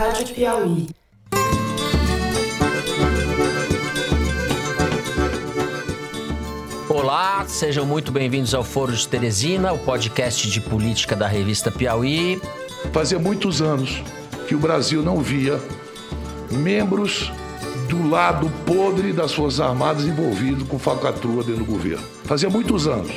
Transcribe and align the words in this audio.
Rádio 0.00 0.34
Piauí. 0.34 0.88
Olá, 6.88 7.44
sejam 7.46 7.84
muito 7.84 8.10
bem-vindos 8.10 8.54
ao 8.54 8.64
Foro 8.64 8.96
de 8.96 9.06
Teresina, 9.06 9.74
o 9.74 9.78
podcast 9.78 10.50
de 10.50 10.58
política 10.58 11.14
da 11.14 11.26
revista 11.26 11.70
Piauí. 11.70 12.40
Fazia 12.94 13.18
muitos 13.18 13.60
anos 13.60 14.02
que 14.48 14.54
o 14.54 14.58
Brasil 14.58 15.02
não 15.02 15.20
via 15.20 15.60
membros 16.50 17.30
do 17.86 18.08
lado 18.08 18.50
podre 18.64 19.12
das 19.12 19.34
Forças 19.34 19.60
Armadas 19.60 20.06
envolvidos 20.06 20.66
com 20.66 20.78
falcatrua 20.78 21.44
dentro 21.44 21.62
do 21.62 21.70
governo. 21.70 22.02
Fazia 22.24 22.48
muitos 22.48 22.86
anos. 22.86 23.12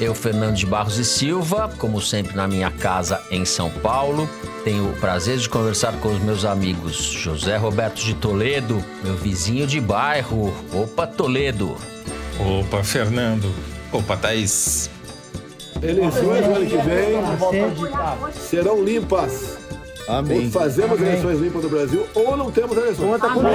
Eu, 0.00 0.14
Fernando 0.14 0.56
de 0.56 0.66
Barros 0.66 0.98
e 0.98 1.04
Silva, 1.04 1.70
como 1.78 2.00
sempre 2.00 2.36
na 2.36 2.48
minha 2.48 2.70
casa 2.70 3.20
em 3.30 3.44
São 3.44 3.70
Paulo, 3.70 4.28
tenho 4.64 4.90
o 4.90 4.92
prazer 4.94 5.38
de 5.38 5.48
conversar 5.48 5.92
com 6.00 6.08
os 6.08 6.20
meus 6.20 6.44
amigos 6.44 6.96
José 6.96 7.56
Roberto 7.56 8.00
de 8.00 8.14
Toledo, 8.14 8.82
meu 9.04 9.14
vizinho 9.14 9.66
de 9.66 9.80
bairro. 9.80 10.52
Opa, 10.72 11.06
Toledo! 11.06 11.76
Opa, 12.40 12.82
Fernando. 12.82 13.54
Opa, 13.92 14.16
Thaís. 14.16 14.90
Eleições 15.80 16.46
no 16.46 16.56
ano 16.56 16.66
que 16.66 16.76
vem 16.78 18.32
serão 18.32 18.82
limpas. 18.82 19.58
Amém. 20.08 20.46
Ou 20.46 20.50
fazemos 20.50 20.98
Amém. 20.98 21.10
eleições 21.10 21.40
limpas 21.40 21.62
no 21.62 21.68
Brasil 21.68 22.06
ou 22.14 22.36
não 22.36 22.50
temos 22.50 22.76
eleições. 22.76 23.10
Conta 23.10 23.28
comigo. 23.28 23.54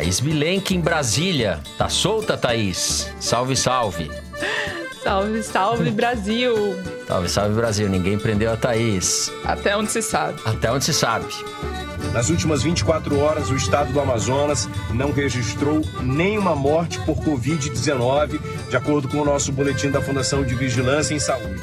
Thaís 0.00 0.18
Bilenque 0.18 0.74
em 0.74 0.80
Brasília. 0.80 1.60
Tá 1.76 1.90
solta, 1.90 2.34
Thaís? 2.34 3.12
Salve, 3.20 3.54
salve! 3.54 4.10
Salve, 5.02 5.42
salve 5.42 5.90
Brasil! 5.92 6.54
Salve, 7.06 7.28
salve, 7.28 7.54
Brasil. 7.54 7.86
Ninguém 7.86 8.18
prendeu 8.18 8.50
a 8.50 8.56
Thaís. 8.56 9.30
Até 9.44 9.76
onde 9.76 9.92
se 9.92 10.00
sabe. 10.00 10.40
Até 10.46 10.72
onde 10.72 10.86
se 10.86 10.94
sabe. 10.94 11.26
Nas 12.14 12.30
últimas 12.30 12.62
24 12.62 13.18
horas, 13.18 13.50
o 13.50 13.54
estado 13.54 13.92
do 13.92 14.00
Amazonas 14.00 14.70
não 14.94 15.12
registrou 15.12 15.82
nenhuma 16.00 16.56
morte 16.56 16.98
por 17.00 17.18
Covid-19, 17.18 18.40
de 18.70 18.76
acordo 18.78 19.06
com 19.06 19.18
o 19.18 19.24
nosso 19.24 19.52
boletim 19.52 19.90
da 19.90 20.00
Fundação 20.00 20.42
de 20.42 20.54
Vigilância 20.54 21.12
em 21.12 21.20
Saúde. 21.20 21.60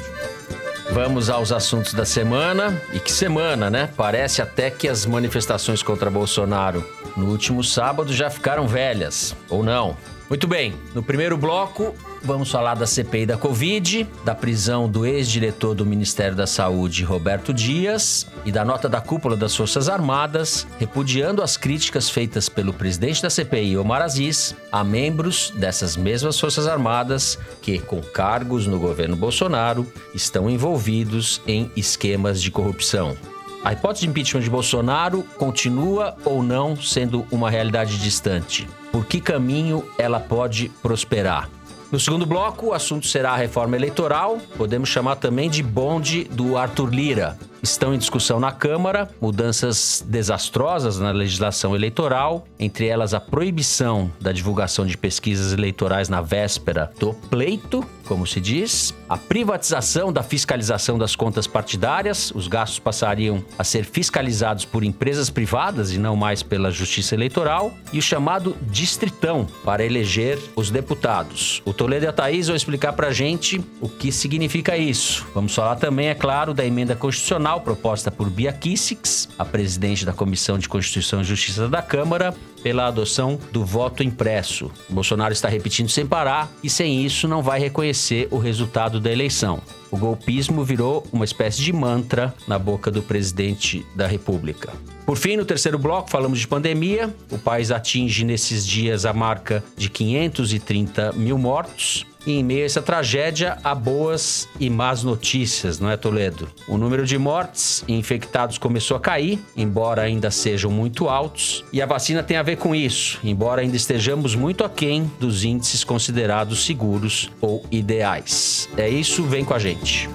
Vamos 0.98 1.30
aos 1.30 1.52
assuntos 1.52 1.94
da 1.94 2.04
semana. 2.04 2.82
E 2.92 2.98
que 2.98 3.12
semana, 3.12 3.70
né? 3.70 3.88
Parece 3.96 4.42
até 4.42 4.68
que 4.68 4.88
as 4.88 5.06
manifestações 5.06 5.80
contra 5.80 6.10
Bolsonaro 6.10 6.84
no 7.16 7.26
último 7.26 7.62
sábado 7.62 8.12
já 8.12 8.28
ficaram 8.28 8.66
velhas. 8.66 9.32
Ou 9.48 9.62
não? 9.62 9.96
Muito 10.28 10.48
bem, 10.48 10.74
no 10.96 11.00
primeiro 11.00 11.38
bloco, 11.38 11.94
vamos 12.22 12.50
falar 12.50 12.74
da 12.74 12.86
CPI 12.86 13.26
da 13.26 13.36
Covid, 13.36 14.06
da 14.24 14.34
prisão 14.34 14.88
do 14.88 15.06
ex-diretor 15.06 15.74
do 15.74 15.86
Ministério 15.86 16.36
da 16.36 16.46
Saúde, 16.46 17.04
Roberto 17.04 17.52
Dias, 17.52 18.26
e 18.44 18.52
da 18.52 18.64
nota 18.64 18.88
da 18.88 19.00
cúpula 19.00 19.36
das 19.36 19.54
Forças 19.54 19.88
Armadas, 19.88 20.66
repudiando 20.78 21.42
as 21.42 21.56
críticas 21.56 22.08
feitas 22.10 22.48
pelo 22.48 22.72
presidente 22.72 23.22
da 23.22 23.30
CPI, 23.30 23.76
Omar 23.76 24.02
Aziz, 24.02 24.54
a 24.70 24.82
membros 24.82 25.52
dessas 25.56 25.96
mesmas 25.96 26.38
Forças 26.38 26.66
Armadas 26.66 27.38
que, 27.62 27.78
com 27.78 28.00
cargos 28.00 28.66
no 28.66 28.78
governo 28.78 29.16
Bolsonaro, 29.16 29.86
estão 30.14 30.48
envolvidos 30.48 31.40
em 31.46 31.70
esquemas 31.76 32.40
de 32.40 32.50
corrupção. 32.50 33.16
A 33.64 33.72
hipótese 33.72 34.02
de 34.04 34.10
impeachment 34.10 34.42
de 34.42 34.50
Bolsonaro 34.50 35.24
continua 35.36 36.16
ou 36.24 36.42
não 36.42 36.76
sendo 36.76 37.26
uma 37.30 37.50
realidade 37.50 37.98
distante? 37.98 38.68
Por 38.92 39.04
que 39.04 39.20
caminho 39.20 39.84
ela 39.98 40.20
pode 40.20 40.70
prosperar? 40.80 41.50
No 41.90 41.98
segundo 41.98 42.26
bloco, 42.26 42.66
o 42.66 42.74
assunto 42.74 43.06
será 43.06 43.32
a 43.32 43.36
reforma 43.36 43.74
eleitoral, 43.74 44.38
podemos 44.58 44.90
chamar 44.90 45.16
também 45.16 45.48
de 45.48 45.62
bonde 45.62 46.24
do 46.24 46.58
Arthur 46.58 46.92
Lira. 46.92 47.38
Estão 47.62 47.92
em 47.92 47.98
discussão 47.98 48.38
na 48.38 48.52
Câmara 48.52 49.08
mudanças 49.20 50.04
desastrosas 50.06 50.98
na 50.98 51.10
legislação 51.10 51.74
eleitoral, 51.74 52.46
entre 52.58 52.86
elas 52.86 53.14
a 53.14 53.20
proibição 53.20 54.10
da 54.20 54.30
divulgação 54.30 54.86
de 54.86 54.96
pesquisas 54.96 55.52
eleitorais 55.52 56.08
na 56.08 56.20
véspera 56.20 56.92
do 57.00 57.12
pleito, 57.12 57.84
como 58.06 58.26
se 58.26 58.40
diz, 58.40 58.94
a 59.08 59.16
privatização 59.16 60.12
da 60.12 60.22
fiscalização 60.22 60.96
das 60.96 61.14
contas 61.14 61.46
partidárias, 61.46 62.32
os 62.34 62.48
gastos 62.48 62.78
passariam 62.78 63.44
a 63.58 63.64
ser 63.64 63.84
fiscalizados 63.84 64.64
por 64.64 64.82
empresas 64.82 65.28
privadas 65.28 65.92
e 65.92 65.98
não 65.98 66.16
mais 66.16 66.42
pela 66.42 66.70
Justiça 66.70 67.14
Eleitoral, 67.14 67.72
e 67.92 67.98
o 67.98 68.02
chamado 68.02 68.56
distritão 68.62 69.46
para 69.64 69.84
eleger 69.84 70.38
os 70.56 70.70
deputados. 70.70 71.60
O 71.66 71.74
Toledo 71.74 72.06
e 72.06 72.08
a 72.08 72.12
Thaís 72.12 72.46
vão 72.46 72.56
explicar 72.56 72.94
pra 72.94 73.10
gente 73.10 73.60
o 73.80 73.88
que 73.88 74.10
significa 74.10 74.76
isso. 74.76 75.26
Vamos 75.34 75.54
falar 75.54 75.76
também, 75.76 76.08
é 76.08 76.14
claro, 76.14 76.54
da 76.54 76.64
emenda 76.64 76.96
constitucional 76.96 77.47
proposta 77.56 78.10
por 78.10 78.28
Bia 78.28 78.52
Kissiks, 78.52 79.28
a 79.38 79.44
presidente 79.44 80.04
da 80.04 80.12
Comissão 80.12 80.58
de 80.58 80.68
Constituição 80.68 81.20
e 81.20 81.24
Justiça 81.24 81.68
da 81.68 81.80
Câmara, 81.80 82.34
pela 82.62 82.86
adoção 82.86 83.38
do 83.52 83.64
voto 83.64 84.02
impresso. 84.02 84.70
Bolsonaro 84.88 85.32
está 85.32 85.48
repetindo 85.48 85.88
sem 85.88 86.06
parar 86.06 86.50
e 86.62 86.68
sem 86.68 87.04
isso 87.04 87.26
não 87.26 87.42
vai 87.42 87.58
reconhecer 87.58 88.28
o 88.30 88.38
resultado 88.38 89.00
da 89.00 89.10
eleição. 89.10 89.60
O 89.90 89.96
golpismo 89.96 90.64
virou 90.64 91.06
uma 91.12 91.24
espécie 91.24 91.62
de 91.62 91.72
mantra 91.72 92.34
na 92.46 92.58
boca 92.58 92.90
do 92.90 93.02
presidente 93.02 93.86
da 93.94 94.06
República. 94.06 94.72
Por 95.08 95.16
fim, 95.16 95.38
no 95.38 95.44
terceiro 95.46 95.78
bloco, 95.78 96.10
falamos 96.10 96.38
de 96.38 96.46
pandemia. 96.46 97.08
O 97.30 97.38
país 97.38 97.70
atinge 97.70 98.26
nesses 98.26 98.66
dias 98.66 99.06
a 99.06 99.12
marca 99.14 99.64
de 99.74 99.88
530 99.88 101.12
mil 101.14 101.38
mortos. 101.38 102.04
E 102.26 102.32
em 102.32 102.44
meio 102.44 102.62
a 102.62 102.66
essa 102.66 102.82
tragédia, 102.82 103.56
há 103.64 103.74
boas 103.74 104.46
e 104.60 104.68
más 104.68 105.02
notícias, 105.02 105.80
não 105.80 105.90
é, 105.90 105.96
Toledo? 105.96 106.46
O 106.68 106.76
número 106.76 107.06
de 107.06 107.16
mortes 107.16 107.82
e 107.88 107.94
infectados 107.94 108.58
começou 108.58 108.98
a 108.98 109.00
cair, 109.00 109.38
embora 109.56 110.02
ainda 110.02 110.30
sejam 110.30 110.70
muito 110.70 111.08
altos, 111.08 111.64
e 111.72 111.80
a 111.80 111.86
vacina 111.86 112.22
tem 112.22 112.36
a 112.36 112.42
ver 112.42 112.56
com 112.56 112.74
isso, 112.74 113.18
embora 113.24 113.62
ainda 113.62 113.76
estejamos 113.76 114.34
muito 114.34 114.62
aquém 114.62 115.10
dos 115.18 115.42
índices 115.42 115.84
considerados 115.84 116.66
seguros 116.66 117.30
ou 117.40 117.64
ideais. 117.70 118.68
É 118.76 118.90
isso, 118.90 119.22
vem 119.22 119.42
com 119.42 119.54
a 119.54 119.58
gente. 119.58 120.06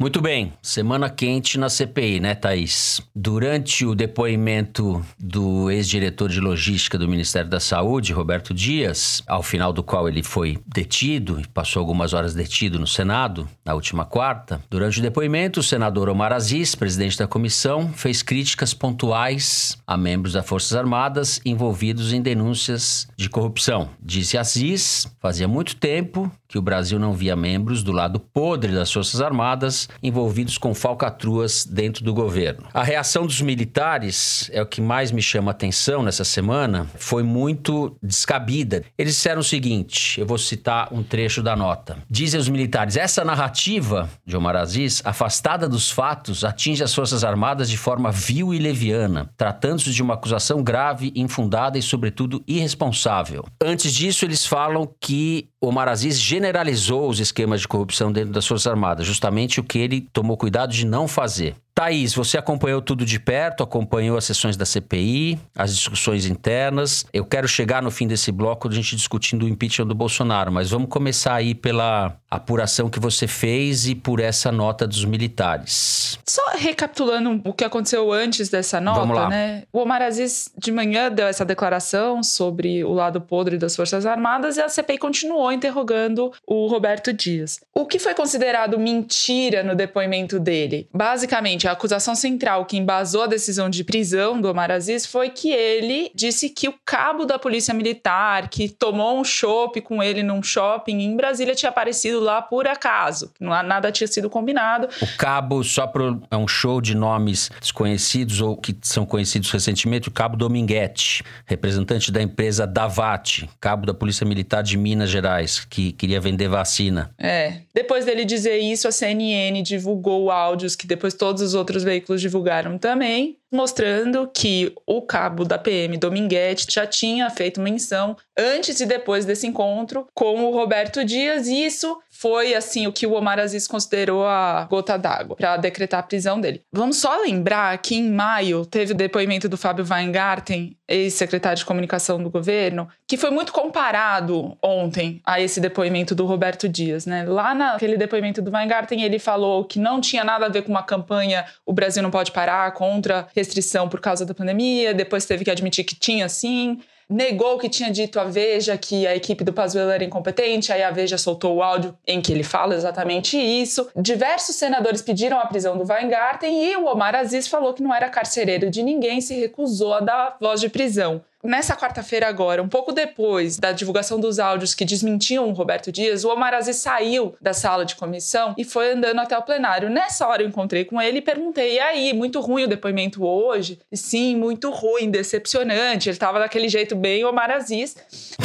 Muito 0.00 0.22
bem, 0.22 0.54
semana 0.62 1.10
quente 1.10 1.58
na 1.58 1.68
CPI, 1.68 2.20
né, 2.20 2.34
Thaís? 2.34 3.02
Durante 3.14 3.84
o 3.84 3.94
depoimento 3.94 5.04
do 5.18 5.70
ex-diretor 5.70 6.30
de 6.30 6.40
logística 6.40 6.96
do 6.96 7.06
Ministério 7.06 7.50
da 7.50 7.60
Saúde, 7.60 8.14
Roberto 8.14 8.54
Dias, 8.54 9.22
ao 9.26 9.42
final 9.42 9.74
do 9.74 9.82
qual 9.82 10.08
ele 10.08 10.22
foi 10.22 10.58
detido 10.66 11.38
e 11.38 11.46
passou 11.46 11.80
algumas 11.80 12.14
horas 12.14 12.32
detido 12.32 12.78
no 12.78 12.86
Senado, 12.86 13.46
na 13.62 13.74
última 13.74 14.06
quarta, 14.06 14.64
durante 14.70 15.00
o 15.00 15.02
depoimento, 15.02 15.60
o 15.60 15.62
senador 15.62 16.08
Omar 16.08 16.32
Aziz, 16.32 16.74
presidente 16.74 17.18
da 17.18 17.26
comissão, 17.26 17.92
fez 17.92 18.22
críticas 18.22 18.72
pontuais 18.72 19.76
a 19.86 19.98
membros 19.98 20.32
das 20.32 20.46
Forças 20.46 20.74
Armadas 20.78 21.42
envolvidos 21.44 22.14
em 22.14 22.22
denúncias 22.22 23.06
de 23.18 23.28
corrupção. 23.28 23.90
Disse 24.02 24.38
Aziz, 24.38 25.06
fazia 25.20 25.46
muito 25.46 25.76
tempo 25.76 26.32
que 26.50 26.58
o 26.58 26.62
Brasil 26.62 26.98
não 26.98 27.12
via 27.12 27.36
membros 27.36 27.84
do 27.84 27.92
lado 27.92 28.18
podre 28.18 28.72
das 28.72 28.92
Forças 28.92 29.20
Armadas 29.20 29.88
envolvidos 30.02 30.58
com 30.58 30.74
falcatruas 30.74 31.64
dentro 31.64 32.02
do 32.02 32.12
governo. 32.12 32.64
A 32.74 32.82
reação 32.82 33.24
dos 33.24 33.40
militares 33.40 34.50
é 34.52 34.60
o 34.60 34.66
que 34.66 34.80
mais 34.80 35.12
me 35.12 35.22
chama 35.22 35.52
atenção 35.52 36.02
nessa 36.02 36.24
semana, 36.24 36.88
foi 36.96 37.22
muito 37.22 37.96
descabida. 38.02 38.82
Eles 38.98 39.14
disseram 39.14 39.40
o 39.40 39.44
seguinte, 39.44 40.20
eu 40.20 40.26
vou 40.26 40.38
citar 40.38 40.92
um 40.92 41.04
trecho 41.04 41.40
da 41.40 41.54
nota. 41.54 41.98
Dizem 42.10 42.40
os 42.40 42.48
militares, 42.48 42.96
essa 42.96 43.24
narrativa 43.24 44.10
de 44.26 44.36
Omar 44.36 44.56
Aziz, 44.56 45.00
afastada 45.04 45.68
dos 45.68 45.88
fatos, 45.88 46.44
atinge 46.44 46.82
as 46.82 46.92
Forças 46.92 47.22
Armadas 47.22 47.70
de 47.70 47.78
forma 47.78 48.10
vil 48.10 48.52
e 48.52 48.58
leviana, 48.58 49.30
tratando-se 49.36 49.92
de 49.92 50.02
uma 50.02 50.14
acusação 50.14 50.64
grave, 50.64 51.12
infundada 51.14 51.78
e, 51.78 51.82
sobretudo, 51.82 52.42
irresponsável. 52.44 53.44
Antes 53.62 53.94
disso, 53.94 54.24
eles 54.24 54.44
falam 54.44 54.92
que 55.00 55.48
Omar 55.60 55.88
Aziz 55.88 56.18
generalizou 56.40 57.06
os 57.06 57.20
esquemas 57.20 57.60
de 57.60 57.68
corrupção 57.68 58.10
dentro 58.10 58.32
das 58.32 58.46
Forças 58.46 58.66
Armadas, 58.66 59.06
justamente 59.06 59.60
o 59.60 59.62
que 59.64 59.78
ele 59.78 60.08
tomou 60.12 60.38
cuidado 60.38 60.72
de 60.72 60.86
não 60.86 61.06
fazer. 61.06 61.54
Thaís, 61.74 62.14
você 62.14 62.36
acompanhou 62.36 62.82
tudo 62.82 63.04
de 63.04 63.18
perto, 63.18 63.62
acompanhou 63.62 64.16
as 64.16 64.24
sessões 64.24 64.56
da 64.56 64.64
CPI, 64.64 65.38
as 65.56 65.74
discussões 65.74 66.26
internas. 66.26 67.06
Eu 67.12 67.24
quero 67.24 67.48
chegar 67.48 67.82
no 67.82 67.90
fim 67.90 68.06
desse 68.06 68.30
bloco 68.30 68.68
a 68.68 68.72
gente 68.72 68.96
discutindo 68.96 69.44
o 69.44 69.48
impeachment 69.48 69.86
do 69.86 69.94
Bolsonaro, 69.94 70.52
mas 70.52 70.70
vamos 70.70 70.88
começar 70.88 71.34
aí 71.34 71.54
pela 71.54 72.16
apuração 72.30 72.88
que 72.88 73.00
você 73.00 73.26
fez 73.26 73.86
e 73.86 73.94
por 73.94 74.20
essa 74.20 74.52
nota 74.52 74.86
dos 74.86 75.04
militares. 75.04 76.18
Só 76.26 76.42
recapitulando 76.56 77.40
o 77.44 77.52
que 77.52 77.64
aconteceu 77.64 78.12
antes 78.12 78.48
dessa 78.48 78.80
nota, 78.80 79.28
né? 79.28 79.64
O 79.72 79.80
Omar 79.80 80.02
Aziz 80.02 80.50
de 80.56 80.70
manhã 80.70 81.10
deu 81.10 81.26
essa 81.26 81.44
declaração 81.44 82.22
sobre 82.22 82.84
o 82.84 82.92
lado 82.92 83.20
podre 83.20 83.58
das 83.58 83.74
Forças 83.74 84.06
Armadas 84.06 84.56
e 84.56 84.60
a 84.60 84.68
CPI 84.68 84.98
continuou 84.98 85.50
interrogando 85.50 86.32
o 86.46 86.66
Roberto 86.66 87.12
Dias. 87.12 87.58
O 87.74 87.86
que 87.86 87.98
foi 87.98 88.14
considerado 88.14 88.78
mentira 88.78 89.62
no 89.62 89.74
depoimento 89.74 90.38
dele? 90.38 90.88
Basicamente, 90.94 91.59
A 91.66 91.72
acusação 91.72 92.14
central 92.14 92.64
que 92.64 92.76
embasou 92.76 93.22
a 93.22 93.26
decisão 93.26 93.68
de 93.68 93.84
prisão 93.84 94.40
do 94.40 94.50
Omar 94.50 94.70
Aziz 94.70 95.06
foi 95.06 95.30
que 95.30 95.50
ele 95.50 96.10
disse 96.14 96.48
que 96.48 96.68
o 96.68 96.74
cabo 96.84 97.24
da 97.24 97.38
polícia 97.38 97.74
militar, 97.74 98.48
que 98.48 98.68
tomou 98.68 99.18
um 99.18 99.24
chopp 99.24 99.80
com 99.80 100.02
ele 100.02 100.22
num 100.22 100.42
shopping 100.42 101.00
em 101.00 101.16
Brasília, 101.16 101.54
tinha 101.54 101.70
aparecido 101.70 102.20
lá 102.20 102.42
por 102.42 102.66
acaso. 102.66 103.32
Nada 103.40 103.92
tinha 103.92 104.06
sido 104.06 104.28
combinado. 104.30 104.88
O 105.00 105.16
cabo, 105.16 105.62
só 105.62 105.86
para 105.86 106.16
é 106.30 106.36
um 106.36 106.48
show 106.48 106.80
de 106.80 106.94
nomes 106.94 107.50
desconhecidos 107.60 108.40
ou 108.40 108.56
que 108.56 108.76
são 108.82 109.04
conhecidos 109.04 109.50
recentemente, 109.50 110.08
o 110.08 110.12
cabo 110.12 110.36
Dominguete, 110.36 111.22
representante 111.46 112.10
da 112.10 112.22
empresa 112.22 112.66
Davat, 112.66 113.48
cabo 113.60 113.86
da 113.86 113.94
Polícia 113.94 114.26
Militar 114.26 114.62
de 114.62 114.76
Minas 114.76 115.10
Gerais, 115.10 115.64
que 115.64 115.92
queria 115.92 116.20
vender 116.20 116.48
vacina. 116.48 117.10
É. 117.18 117.60
Depois 117.74 118.04
dele 118.04 118.24
dizer 118.24 118.58
isso, 118.58 118.88
a 118.88 118.92
CNN 118.92 119.62
divulgou 119.62 120.30
áudios 120.30 120.76
que 120.76 120.86
depois 120.86 121.14
todos 121.14 121.42
os 121.42 121.49
outros 121.54 121.82
veículos 121.84 122.20
divulgaram 122.20 122.78
também, 122.78 123.36
mostrando 123.50 124.30
que 124.32 124.72
o 124.86 125.02
cabo 125.02 125.44
da 125.44 125.58
PM 125.58 125.96
Dominguete 125.96 126.66
já 126.70 126.86
tinha 126.86 127.28
feito 127.30 127.60
menção 127.60 128.16
antes 128.36 128.80
e 128.80 128.86
depois 128.86 129.24
desse 129.24 129.46
encontro 129.46 130.06
com 130.14 130.44
o 130.44 130.52
Roberto 130.52 131.04
Dias, 131.04 131.48
e 131.48 131.64
isso 131.64 131.98
foi 132.20 132.54
assim 132.54 132.86
o 132.86 132.92
que 132.92 133.06
o 133.06 133.14
Omar 133.14 133.38
Aziz 133.38 133.66
considerou 133.66 134.26
a 134.26 134.66
gota 134.68 134.98
d'água 134.98 135.34
para 135.36 135.56
decretar 135.56 136.00
a 136.00 136.02
prisão 136.02 136.38
dele. 136.38 136.62
Vamos 136.70 136.98
só 136.98 137.22
lembrar 137.22 137.78
que 137.78 137.94
em 137.94 138.10
maio 138.10 138.66
teve 138.66 138.92
o 138.92 138.94
depoimento 138.94 139.48
do 139.48 139.56
Fábio 139.56 139.86
Weingarten, 139.90 140.76
ex-secretário 140.86 141.56
de 141.56 141.64
comunicação 141.64 142.22
do 142.22 142.28
governo, 142.28 142.86
que 143.08 143.16
foi 143.16 143.30
muito 143.30 143.54
comparado 143.54 144.54
ontem 144.62 145.22
a 145.24 145.40
esse 145.40 145.62
depoimento 145.62 146.14
do 146.14 146.26
Roberto 146.26 146.68
Dias, 146.68 147.06
né? 147.06 147.24
Lá 147.24 147.54
naquele 147.54 147.96
depoimento 147.96 148.42
do 148.42 148.50
Weingarten, 148.50 149.02
ele 149.02 149.18
falou 149.18 149.64
que 149.64 149.78
não 149.78 149.98
tinha 149.98 150.22
nada 150.22 150.44
a 150.44 150.50
ver 150.50 150.60
com 150.60 150.70
uma 150.70 150.82
campanha 150.82 151.46
o 151.64 151.72
Brasil 151.72 152.02
não 152.02 152.10
pode 152.10 152.32
parar 152.32 152.70
contra 152.72 153.28
restrição 153.34 153.88
por 153.88 153.98
causa 153.98 154.26
da 154.26 154.34
pandemia, 154.34 154.92
depois 154.92 155.24
teve 155.24 155.42
que 155.42 155.50
admitir 155.50 155.84
que 155.84 155.94
tinha 155.94 156.28
sim 156.28 156.80
negou 157.10 157.58
que 157.58 157.68
tinha 157.68 157.90
dito 157.90 158.20
a 158.20 158.24
Veja 158.24 158.78
que 158.78 159.06
a 159.06 159.16
equipe 159.16 159.42
do 159.42 159.52
Pazuello 159.52 159.90
era 159.90 160.04
incompetente, 160.04 160.72
aí 160.72 160.82
a 160.82 160.90
Veja 160.90 161.18
soltou 161.18 161.56
o 161.56 161.62
áudio 161.62 161.96
em 162.06 162.20
que 162.20 162.32
ele 162.32 162.44
fala 162.44 162.74
exatamente 162.74 163.36
isso. 163.36 163.88
Diversos 163.96 164.54
senadores 164.54 165.02
pediram 165.02 165.38
a 165.40 165.46
prisão 165.46 165.76
do 165.76 165.84
Weingarten 165.84 166.64
e 166.64 166.76
o 166.76 166.86
Omar 166.86 167.16
Aziz 167.16 167.48
falou 167.48 167.74
que 167.74 167.82
não 167.82 167.94
era 167.94 168.08
carcereiro 168.08 168.70
de 168.70 168.82
ninguém, 168.82 169.20
se 169.20 169.34
recusou 169.34 169.94
a 169.94 170.00
dar 170.00 170.36
voz 170.40 170.60
de 170.60 170.68
prisão. 170.68 171.20
Nessa 171.42 171.74
quarta-feira 171.74 172.28
agora, 172.28 172.62
um 172.62 172.68
pouco 172.68 172.92
depois 172.92 173.56
da 173.56 173.72
divulgação 173.72 174.20
dos 174.20 174.38
áudios 174.38 174.74
que 174.74 174.84
desmentiam 174.84 175.48
o 175.48 175.52
Roberto 175.52 175.90
Dias, 175.90 176.22
o 176.22 176.28
Omar 176.28 176.52
Aziz 176.52 176.76
saiu 176.76 177.34
da 177.40 177.54
sala 177.54 177.86
de 177.86 177.96
comissão 177.96 178.54
e 178.58 178.64
foi 178.64 178.92
andando 178.92 179.20
até 179.20 179.36
o 179.38 179.42
plenário. 179.42 179.88
Nessa 179.88 180.28
hora 180.28 180.42
eu 180.42 180.48
encontrei 180.48 180.84
com 180.84 181.00
ele 181.00 181.18
e 181.18 181.22
perguntei: 181.22 181.76
e 181.76 181.80
aí, 181.80 182.12
muito 182.12 182.40
ruim 182.40 182.64
o 182.64 182.68
depoimento 182.68 183.24
hoje? 183.24 183.78
E, 183.90 183.96
sim, 183.96 184.36
muito 184.36 184.70
ruim, 184.70 185.10
decepcionante. 185.10 186.10
Ele 186.10 186.14
estava 186.14 186.38
daquele 186.38 186.68
jeito 186.68 186.94
bem 186.94 187.24
Omar 187.24 187.50
Aziz. 187.50 187.96